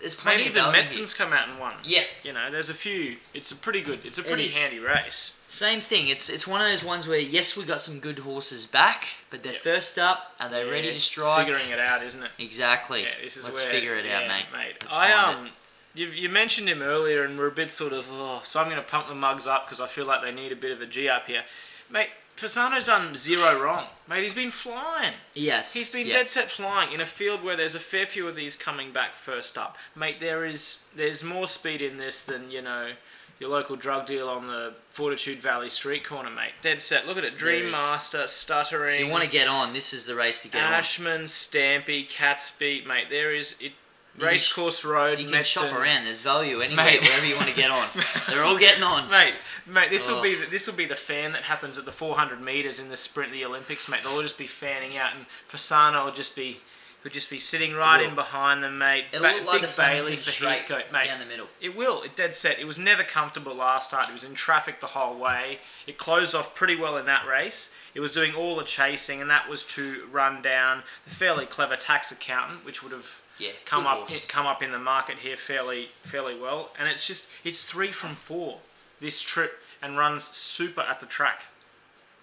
There's 0.00 0.14
plenty 0.14 0.42
of 0.42 0.48
even 0.50 0.62
value 0.64 0.72
here. 0.76 0.82
Medson's 0.82 1.14
come 1.14 1.32
out 1.32 1.48
and 1.48 1.58
won. 1.58 1.72
Yeah, 1.82 2.02
You 2.22 2.32
know, 2.34 2.50
there's 2.50 2.68
a 2.68 2.74
few. 2.74 3.16
It's 3.32 3.50
a 3.52 3.56
pretty 3.56 3.80
good. 3.80 4.00
It's 4.04 4.18
a 4.18 4.22
pretty 4.22 4.44
is. 4.46 4.56
handy 4.62 4.84
race. 4.84 5.40
Same 5.48 5.80
thing. 5.80 6.08
It's 6.08 6.28
it's 6.28 6.46
one 6.46 6.60
of 6.60 6.66
those 6.68 6.84
ones 6.84 7.06
where 7.08 7.18
yes, 7.18 7.56
we 7.56 7.64
got 7.64 7.80
some 7.80 8.00
good 8.00 8.18
horses 8.18 8.66
back, 8.66 9.06
but 9.30 9.42
they're 9.42 9.52
Yep. 9.52 9.62
first 9.62 9.98
up. 9.98 10.32
Are 10.40 10.48
they 10.48 10.68
ready 10.68 10.92
to 10.92 11.00
strike? 11.00 11.46
Figuring 11.46 11.70
it 11.70 11.78
out, 11.78 12.02
isn't 12.02 12.22
it? 12.22 12.30
Exactly. 12.38 13.02
Yeah, 13.02 13.08
this 13.22 13.36
is 13.36 13.44
Let's 13.46 13.62
where, 13.62 13.70
figure 13.70 13.94
it 13.94 14.06
out, 14.06 14.22
mate. 14.28 14.46
mate. 14.52 14.74
Let's 14.82 14.94
I 14.94 15.12
um, 15.12 15.50
you, 15.94 16.08
you 16.08 16.28
mentioned 16.28 16.68
him 16.68 16.82
earlier, 16.82 17.22
and 17.22 17.38
we're 17.38 17.46
a 17.46 17.52
bit 17.52 17.70
sort 17.70 17.92
of 17.92 18.08
oh, 18.10 18.40
so 18.44 18.60
I'm 18.60 18.68
going 18.68 18.82
to 18.82 18.86
pump 18.86 19.08
the 19.08 19.14
mugs 19.14 19.46
up 19.46 19.64
because 19.66 19.80
I 19.80 19.86
feel 19.86 20.04
like 20.06 20.22
they 20.22 20.32
need 20.32 20.50
a 20.52 20.56
bit 20.56 20.72
of 20.72 20.82
a 20.82 20.86
G 20.86 21.08
up 21.08 21.28
here, 21.28 21.44
mate. 21.88 22.10
Fasano's 22.36 22.86
done 22.86 23.14
zero 23.14 23.62
wrong, 23.62 23.84
mate. 24.08 24.22
He's 24.22 24.34
been 24.34 24.50
flying. 24.50 25.14
Yes. 25.34 25.72
He's 25.74 25.88
been 25.88 26.06
yeah. 26.06 26.14
dead 26.14 26.28
set 26.28 26.50
flying 26.50 26.92
in 26.92 27.00
a 27.00 27.06
field 27.06 27.44
where 27.44 27.56
there's 27.56 27.74
a 27.74 27.80
fair 27.80 28.06
few 28.06 28.26
of 28.26 28.34
these 28.34 28.56
coming 28.56 28.92
back 28.92 29.14
first 29.14 29.56
up, 29.56 29.76
mate. 29.94 30.18
There 30.18 30.44
is 30.44 30.88
there's 30.96 31.22
more 31.22 31.46
speed 31.46 31.80
in 31.80 31.96
this 31.96 32.24
than 32.24 32.50
you 32.50 32.60
know 32.60 32.92
your 33.38 33.50
local 33.50 33.76
drug 33.76 34.06
deal 34.06 34.28
on 34.28 34.46
the 34.46 34.74
Fortitude 34.90 35.38
Valley 35.38 35.68
street 35.68 36.04
corner, 36.04 36.30
mate. 36.30 36.52
Dead 36.62 36.82
set. 36.82 37.06
Look 37.06 37.18
at 37.18 37.24
it. 37.24 37.36
Dream. 37.36 37.70
Master, 37.70 38.26
stuttering. 38.26 38.94
If 38.94 39.00
you 39.00 39.08
want 39.08 39.24
to 39.24 39.30
get 39.30 39.48
on, 39.48 39.72
this 39.72 39.92
is 39.92 40.06
the 40.06 40.14
race 40.14 40.42
to 40.42 40.48
get 40.48 40.64
on. 40.64 40.72
Ashman, 40.72 41.22
Stampy, 41.22 42.08
Catsby, 42.08 42.86
mate. 42.86 43.06
There 43.10 43.34
is 43.34 43.56
it. 43.60 43.72
Racecourse 44.18 44.84
Road. 44.84 45.18
You 45.18 45.28
can 45.28 45.44
shop 45.44 45.72
around. 45.72 46.04
There's 46.04 46.20
value 46.20 46.60
anywhere, 46.60 46.84
Mate. 46.84 47.02
wherever 47.02 47.26
you 47.26 47.36
want 47.36 47.48
to 47.48 47.56
get 47.56 47.70
on. 47.70 47.86
They're 48.28 48.44
all 48.44 48.58
getting 48.58 48.82
on. 48.84 49.10
Mate, 49.10 49.34
mate, 49.66 49.90
this 49.90 50.08
will 50.08 50.18
Oh. 50.18 50.22
be 50.22 50.34
the, 50.36 50.46
this 50.46 50.66
will 50.66 50.76
be 50.76 50.86
the 50.86 50.94
fan 50.94 51.32
that 51.32 51.42
happens 51.42 51.78
at 51.78 51.84
the 51.84 51.92
400 51.92 52.40
meters 52.40 52.78
in 52.78 52.88
the 52.90 52.96
sprint 52.96 53.28
of 53.30 53.34
the 53.34 53.44
Olympics, 53.44 53.88
mate. 53.88 54.00
They'll 54.04 54.12
all 54.14 54.22
just 54.22 54.38
be 54.38 54.46
fanning 54.46 54.96
out, 54.96 55.10
and 55.16 55.26
Fasano 55.50 56.04
will 56.04 56.12
just 56.12 56.36
be 56.36 56.60
he'll 57.02 57.12
just 57.12 57.28
be 57.28 57.38
sitting 57.38 57.74
right 57.74 58.00
in 58.02 58.14
behind 58.14 58.62
them, 58.64 58.78
mate. 58.78 59.04
It'll 59.12 59.26
Ba- 59.26 59.34
look 59.36 59.46
like 59.46 59.60
Big 59.60 59.70
the 59.70 59.76
Bailey 59.76 60.16
for 60.16 60.30
straight 60.30 60.60
Heathcote, 60.62 60.90
mate. 60.92 61.06
down 61.08 61.18
the 61.18 61.26
middle. 61.26 61.48
It 61.60 61.76
will. 61.76 62.02
It 62.02 62.16
dead 62.16 62.34
set. 62.34 62.58
It 62.58 62.66
was 62.66 62.78
never 62.78 63.02
comfortable 63.02 63.54
last 63.54 63.88
start. 63.88 64.08
It 64.08 64.12
was 64.14 64.24
in 64.24 64.34
traffic 64.34 64.80
the 64.80 64.86
whole 64.86 65.18
way. 65.18 65.58
It 65.86 65.98
closed 65.98 66.34
off 66.34 66.54
pretty 66.54 66.76
well 66.76 66.96
in 66.96 67.04
that 67.06 67.26
race. 67.26 67.76
It 67.94 68.00
was 68.00 68.12
doing 68.12 68.34
all 68.34 68.56
the 68.56 68.64
chasing, 68.64 69.20
and 69.20 69.28
that 69.28 69.48
was 69.50 69.64
to 69.74 70.06
run 70.10 70.40
down 70.40 70.82
the 71.04 71.10
fairly 71.10 71.44
clever 71.46 71.76
tax 71.76 72.10
accountant, 72.10 72.64
which 72.64 72.82
would 72.82 72.92
have 72.92 73.20
Yeah. 73.38 73.50
come 73.64 73.86
up 73.86 73.98
horse. 74.08 74.26
come 74.26 74.46
up 74.46 74.62
in 74.62 74.70
the 74.72 74.78
market 74.78 75.18
here 75.18 75.36
fairly 75.36 75.86
fairly 76.02 76.38
well. 76.38 76.70
And 76.78 76.88
it's 76.88 77.06
just 77.06 77.30
it's 77.44 77.64
three 77.64 77.90
from 77.92 78.14
four 78.14 78.60
this 79.00 79.20
trip 79.20 79.58
and 79.82 79.98
runs 79.98 80.24
super 80.24 80.80
at 80.82 81.00
the 81.00 81.06
track. 81.06 81.44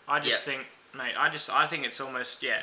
I 0.08 0.20
just 0.20 0.48
Yeah. 0.48 0.54
think, 0.56 0.68
mate, 0.96 1.14
I 1.18 1.30
just 1.30 1.50
I 1.50 1.68
think 1.68 1.86
it's 1.86 2.00
almost 2.02 2.42
yeah. 2.42 2.62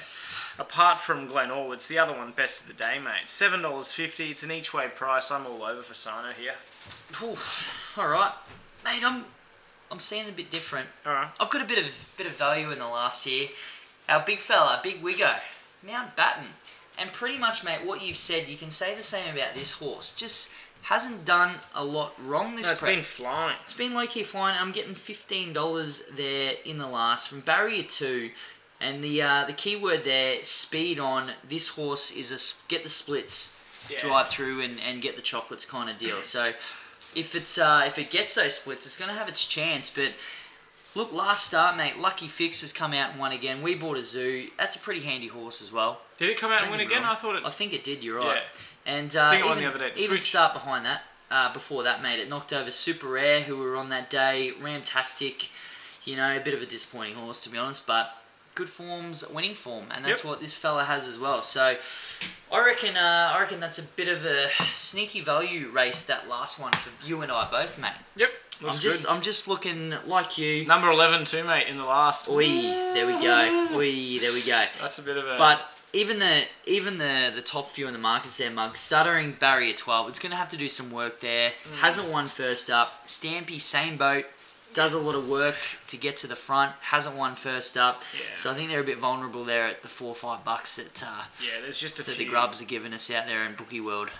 Apart 0.59 0.99
from 1.01 1.29
Gollan, 1.29 1.73
it's 1.73 1.87
the 1.89 1.99
other 1.99 2.13
one 2.13 2.33
best 2.33 2.63
of 2.63 2.69
the 2.69 2.75
day, 2.75 2.99
mate. 2.99 3.29
Seven 3.29 3.63
dollars 3.63 3.93
fifty. 3.93 4.31
It's 4.31 4.43
an 4.43 4.51
each 4.51 4.73
way 4.75 4.89
price. 4.89 5.31
I'm 5.31 5.47
all 5.47 5.63
over 5.63 5.83
Fasano 5.83 6.33
here. 6.33 6.55
All 7.97 8.09
right, 8.09 8.33
mate. 8.85 9.03
I'm 9.05 9.25
I'm 9.91 10.01
seeing 10.01 10.29
a 10.29 10.33
bit 10.33 10.51
different. 10.51 10.89
All 11.07 11.13
right. 11.13 11.29
I've 11.41 11.51
got 11.51 11.63
a 11.63 11.67
bit 11.67 11.79
of 11.79 12.15
bit 12.17 12.27
of 12.27 12.33
value 12.37 12.71
in 12.71 12.79
the 12.79 12.87
last 12.87 13.27
year. 13.27 13.49
Our 14.09 14.23
big 14.25 14.39
fella, 14.39 14.81
Big 14.83 15.03
Wiggo, 15.03 15.35
Mountbatten, 15.87 16.47
and 16.99 17.13
pretty 17.13 17.39
much, 17.39 17.65
mate, 17.65 17.81
what 17.85 18.03
you've 18.03 18.17
said, 18.17 18.49
you 18.49 18.57
can 18.57 18.71
say 18.71 18.95
the 18.95 19.03
same 19.03 19.35
about 19.35 19.55
this 19.55 19.73
horse. 19.79 20.15
Just 20.15 20.55
hasn't 20.83 21.25
done 21.25 21.57
a 21.75 21.85
lot 21.85 22.15
wrong 22.25 22.57
this 22.57 22.67
No, 22.67 22.71
it's 22.73 22.81
prep. 22.81 22.95
been 22.95 23.03
flying. 23.05 23.57
It's 23.65 23.75
been 23.75 23.95
low 23.95 24.07
key 24.07 24.23
flying. 24.23 24.57
I'm 24.59 24.73
getting 24.73 24.95
fifteen 24.95 25.53
dollars 25.53 26.09
there 26.17 26.55
in 26.65 26.79
the 26.79 26.87
last 26.89 27.29
from 27.29 27.41
barrier 27.41 27.83
two, 27.83 28.31
and 28.81 29.03
the 29.03 29.21
uh, 29.23 29.45
the 29.45 29.53
key 29.53 29.77
word 29.77 30.05
there, 30.05 30.43
speed 30.43 30.99
on. 30.99 31.33
This 31.49 31.69
horse 31.69 32.17
is 32.17 32.31
a 32.33 32.69
get 32.69 32.83
the 32.85 32.89
splits, 32.89 33.61
Yeah. 33.91 33.99
drive 33.99 34.29
through 34.29 34.61
and, 34.63 34.79
and 34.89 35.03
get 35.03 35.17
the 35.17 35.23
chocolates 35.23 35.65
kind 35.67 35.91
of 35.91 35.99
deal. 35.99 36.23
So 36.23 36.53
if 37.15 37.35
it's 37.35 37.59
uh, 37.59 37.85
if 37.87 37.99
it 37.99 38.11
gets 38.11 38.35
those 38.37 38.55
splits, 38.59 38.87
it's 38.87 38.99
gonna 38.99 39.15
have 39.19 39.29
its 39.29 39.47
chance. 39.47 39.91
But 39.91 40.13
look, 40.95 41.13
last 41.13 41.47
start, 41.47 41.77
mate. 41.77 41.99
Lucky 41.99 42.29
Fix 42.29 42.61
has 42.63 42.73
come 42.73 42.93
out 42.93 43.11
and 43.13 43.21
won 43.21 43.33
again. 43.33 43.63
We 43.63 43.75
bought 43.75 43.97
a 43.99 44.05
zoo. 44.05 44.49
That's 44.59 44.77
a 44.77 44.81
pretty 44.81 45.01
handy 45.01 45.29
horse 45.29 45.63
as 45.63 45.73
well. 45.73 46.01
Did 46.19 46.31
it 46.31 46.41
come 46.41 46.51
out 46.53 46.61
Don't 46.61 46.71
and 46.71 46.79
win 46.79 46.87
again? 46.87 47.03
wrong. 47.03 47.13
I 47.13 47.15
thought 47.15 47.37
it. 47.37 47.45
I 47.45 47.51
think 47.51 47.73
it 47.73 47.85
did. 47.85 48.03
You're 48.03 48.19
right. 48.19 48.37
Yeah. 48.87 48.93
And 48.95 49.17
uh, 49.17 49.31
think 49.31 49.45
it 49.45 49.49
won 49.49 49.59
even, 49.59 49.71
the 49.73 49.77
other 49.85 49.91
day. 49.95 50.03
even 50.03 50.19
start 50.19 50.55
behind 50.55 50.85
that, 50.87 51.03
uh, 51.31 51.53
before 51.53 51.83
that, 51.85 52.03
mate, 52.03 52.19
it 52.21 52.29
knocked 52.29 52.53
over 52.53 52.71
Super 52.71 53.09
Rare, 53.09 53.43
who 53.43 53.57
were 53.59 53.77
on 53.77 53.91
that 53.91 54.09
day. 54.11 54.53
Ramtastic, 54.61 55.51
you 56.05 56.17
know, 56.17 56.37
a 56.37 56.41
bit 56.41 56.55
of 56.55 56.63
a 56.63 56.67
disappointing 56.67 57.15
horse 57.15 57.43
to 57.45 57.51
be 57.51 57.59
honest, 57.59 57.87
but 57.87 58.15
good 58.55 58.69
form's 58.69 59.29
winning 59.29 59.55
form, 59.55 59.85
and 59.95 60.05
that's 60.05 60.25
Yep. 60.25 60.31
what 60.31 60.41
this 60.41 60.53
fella 60.55 60.85
has 60.85 61.07
as 61.07 61.17
well. 61.19 61.43
So, 61.43 61.77
I 62.51 62.65
reckon, 62.67 62.97
uh, 62.97 63.33
I 63.37 63.41
reckon 63.41 63.61
that's 63.61 63.79
a 63.79 63.83
bit 63.85 64.09
of 64.09 64.25
a 64.25 64.49
sneaky 64.75 65.21
value 65.21 65.69
race. 65.69 66.05
That 66.07 66.29
last 66.29 66.59
one 66.59 66.73
for 66.73 66.91
you 67.07 67.21
and 67.23 67.31
I 67.31 67.49
both, 67.51 67.79
mate. 67.79 67.93
Yep. 68.17 68.31
Looks 68.63 68.77
I'm 68.77 68.83
just, 68.83 69.07
good. 69.07 69.13
I'm 69.15 69.21
just 69.23 69.49
looking 69.49 69.95
like 70.07 70.37
you. 70.39 70.65
Number 70.67 70.91
eleven 70.91 71.25
too, 71.25 71.45
mate, 71.45 71.69
in 71.69 71.77
the 71.77 71.85
last. 71.85 72.29
Oi, 72.29 72.45
there 72.47 73.07
we 73.07 73.13
go. 73.13 73.69
Oi, 73.75 74.19
there 74.19 74.33
we 74.33 74.43
go. 74.43 74.65
That's 74.81 74.99
a 74.99 75.03
bit 75.03 75.17
of 75.17 75.27
a. 75.27 75.37
But 75.39 75.71
even 75.93 76.19
the 76.19 76.43
even 76.67 76.99
the 76.99 77.33
the 77.35 77.43
top 77.43 77.69
few 77.69 77.87
in 77.87 77.93
the 77.93 77.99
markets 77.99 78.39
there, 78.39 78.51
Mug, 78.51 78.77
stuttering 78.77 79.33
barrier 79.33 79.75
twelve. 79.75 80.09
It's 80.09 80.19
going 80.19 80.31
to 80.31 80.37
have 80.37 80.49
to 80.51 80.57
do 80.57 80.69
some 80.69 80.91
work 80.91 81.21
there. 81.21 81.51
Mm. 81.51 81.81
Hasn't 81.81 82.11
won 82.11 82.27
first 82.27 82.69
up. 82.69 83.07
Stampy 83.07 83.61
same 83.61 83.97
boat. 83.97 84.27
Does 84.75 84.93
a 84.93 84.99
lot 84.99 85.15
of 85.15 85.29
work 85.29 85.57
to 85.87 85.97
get 85.97 86.17
to 86.19 86.27
the 86.27 86.37
front. 86.37 86.73
Hasn't 86.81 87.17
won 87.17 87.35
first 87.37 87.77
up. 87.77 88.03
Yeah. 88.13 88.37
So 88.37 88.51
I 88.51 88.55
think 88.55 88.71
they're 88.71 88.81
a 88.81 88.85
bit 88.85 88.99
vulnerable 88.99 89.45
there 89.45 89.67
at 89.67 89.83
the 89.83 89.89
four 89.89 90.11
or 90.11 90.15
five 90.15 90.45
bucks 90.45 90.77
that 90.77 91.03
uh, 91.03 91.25
yeah, 91.43 91.63
there's 91.63 91.79
just 91.79 91.99
a 92.01 92.03
that 92.03 92.13
few. 92.13 92.27
the 92.27 92.31
grubs 92.31 92.63
are 92.63 92.67
giving 92.67 92.93
us 92.93 93.11
out 93.11 93.27
there 93.27 93.45
in 93.47 93.55
bookie 93.55 93.81
world. 93.81 94.11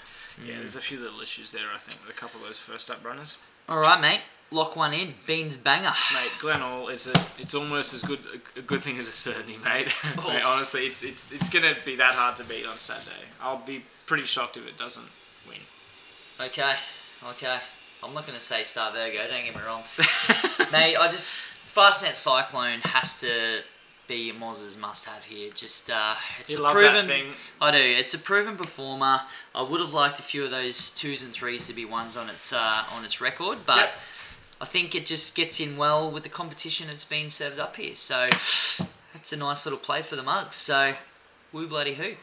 Yeah, 0.45 0.59
there's 0.59 0.77
a 0.77 0.81
few 0.81 1.01
little 1.01 1.21
issues 1.21 1.53
there. 1.53 1.65
I 1.75 1.79
think 1.79 2.07
with 2.07 2.17
a 2.17 2.19
couple 2.19 2.41
of 2.41 2.47
those 2.47 2.61
first 2.61 2.91
up 2.91 3.05
runners. 3.05 3.39
All 3.69 3.79
right, 3.79 4.01
mate. 4.01 4.21
Lock 4.51 4.77
one 4.77 4.95
in. 4.95 5.15
Beans 5.27 5.59
banger. 5.59 5.93
Mate, 6.15 6.31
Gollan, 6.39 6.91
it's 6.91 7.07
a, 7.07 7.13
it's 7.39 7.55
almost 7.55 7.93
as 7.93 8.03
good 8.03 8.21
a 8.57 8.63
good 8.63 8.81
thing 8.81 8.99
as 8.99 9.07
a 9.09 9.13
certainty, 9.13 9.59
mate. 9.63 9.89
Oh. 10.19 10.33
mate 10.33 10.43
honestly, 10.43 10.83
it's, 10.83 11.05
it's, 11.05 11.31
it's 11.33 11.51
gonna 11.51 11.75
be 11.85 11.97
that 11.97 12.15
hard 12.15 12.37
to 12.37 12.45
beat 12.45 12.67
on 12.67 12.77
Saturday. 12.77 13.27
I'll 13.43 13.65
be 13.65 13.85
pretty 14.07 14.25
shocked 14.25 14.57
if 14.57 14.67
it 14.67 14.79
doesn't 14.79 15.07
win. 15.47 15.59
Okay, 16.41 16.73
okay. 17.31 17.59
I'm 18.03 18.15
not 18.15 18.27
going 18.27 18.39
to 18.39 18.45
say 18.45 18.63
Star 18.63 18.93
Virgo, 18.93 19.19
don't 19.29 19.45
get 19.45 19.55
me 19.55 19.61
wrong. 19.67 19.83
Mate, 20.73 20.97
I 20.97 21.09
just. 21.11 21.57
Fastnet 21.69 22.15
Cyclone 22.15 22.81
has 22.81 23.21
to 23.21 23.61
be 24.09 24.31
a 24.31 24.35
Moz's 24.35 24.77
must 24.79 25.07
have 25.07 25.25
here. 25.25 25.51
Just, 25.55 25.91
uh, 25.91 26.15
it's 26.41 26.51
You 26.51 26.61
a 26.61 26.63
love 26.65 26.73
proven. 26.73 26.95
that 26.95 27.07
thing. 27.07 27.27
I 27.61 27.71
do. 27.71 27.79
It's 27.79 28.15
a 28.15 28.19
proven 28.19 28.57
performer. 28.57 29.21
I 29.55 29.63
would 29.63 29.81
have 29.81 29.93
liked 29.95 30.19
a 30.19 30.23
few 30.23 30.45
of 30.45 30.51
those 30.51 30.93
twos 30.95 31.23
and 31.23 31.31
threes 31.33 31.69
to 31.69 31.75
be 31.75 31.85
ones 31.85 32.17
on 32.17 32.29
its 32.29 32.53
uh, 32.53 32.85
on 32.97 33.05
its 33.05 33.21
record, 33.21 33.59
but 33.67 33.77
Yep. 33.77 33.95
I 34.61 34.65
think 34.65 34.95
it 34.97 35.07
just 35.07 35.37
gets 35.37 35.61
in 35.61 35.77
well 35.77 36.11
with 36.11 36.25
the 36.25 36.29
competition 36.29 36.89
that's 36.89 37.05
been 37.05 37.29
served 37.29 37.61
up 37.61 37.77
here. 37.77 37.95
So 37.95 38.27
that's 39.13 39.33
a 39.33 39.37
nice 39.37 39.65
little 39.65 39.79
play 39.79 40.03
for 40.03 40.17
the 40.17 40.23
mugs. 40.25 40.57
So, 40.57 40.95
woo 41.53 41.69
bloody 41.69 41.95
who. 41.95 42.15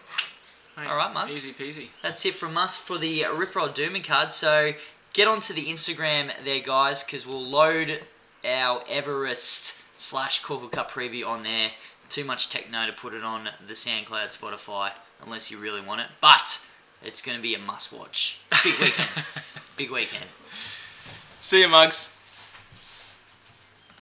Mate, 0.78 0.90
All 0.90 0.98
right, 0.98 1.14
Mugs. 1.14 1.32
Easy 1.32 1.54
peasy. 1.64 1.88
That's 2.02 2.26
it 2.26 2.34
from 2.34 2.58
us 2.58 2.78
for 2.78 2.98
the 2.98 3.26
Rip 3.34 3.56
Roll 3.56 3.70
Doomben 3.70 4.04
card. 4.04 4.34
So 4.34 4.74
get 5.14 5.26
onto 5.30 5.54
the 5.54 5.68
Instagram 5.68 6.32
there, 6.44 6.60
guys, 6.60 7.02
because 7.06 7.26
we'll 7.26 7.42
load 7.46 8.02
our 8.44 8.84
Everest 8.90 9.85
slash 9.98 10.44
Caulfield 10.44 10.72
Cup 10.72 10.92
preview 10.92 11.26
on 11.26 11.44
there. 11.44 11.72
Too 12.10 12.24
much 12.24 12.50
techno 12.50 12.86
to 12.86 12.94
put 12.94 13.14
it 13.14 13.24
on 13.24 13.50
the 13.66 13.74
SoundCloud, 13.74 14.28
Spotify, 14.28 14.92
unless 15.24 15.50
you 15.50 15.58
really 15.58 15.82
want 15.82 16.02
it. 16.02 16.08
But 16.22 16.62
it's 17.04 17.22
going 17.22 17.38
to 17.38 17.42
be 17.42 17.56
a 17.56 17.60
must 17.60 17.92
watch. 17.92 18.42
Big 18.64 18.80
weekend. 18.80 19.10
Big 19.78 19.92
weekend. 19.92 20.26
See 21.42 21.62
you, 21.62 21.68
mugs. 21.68 22.15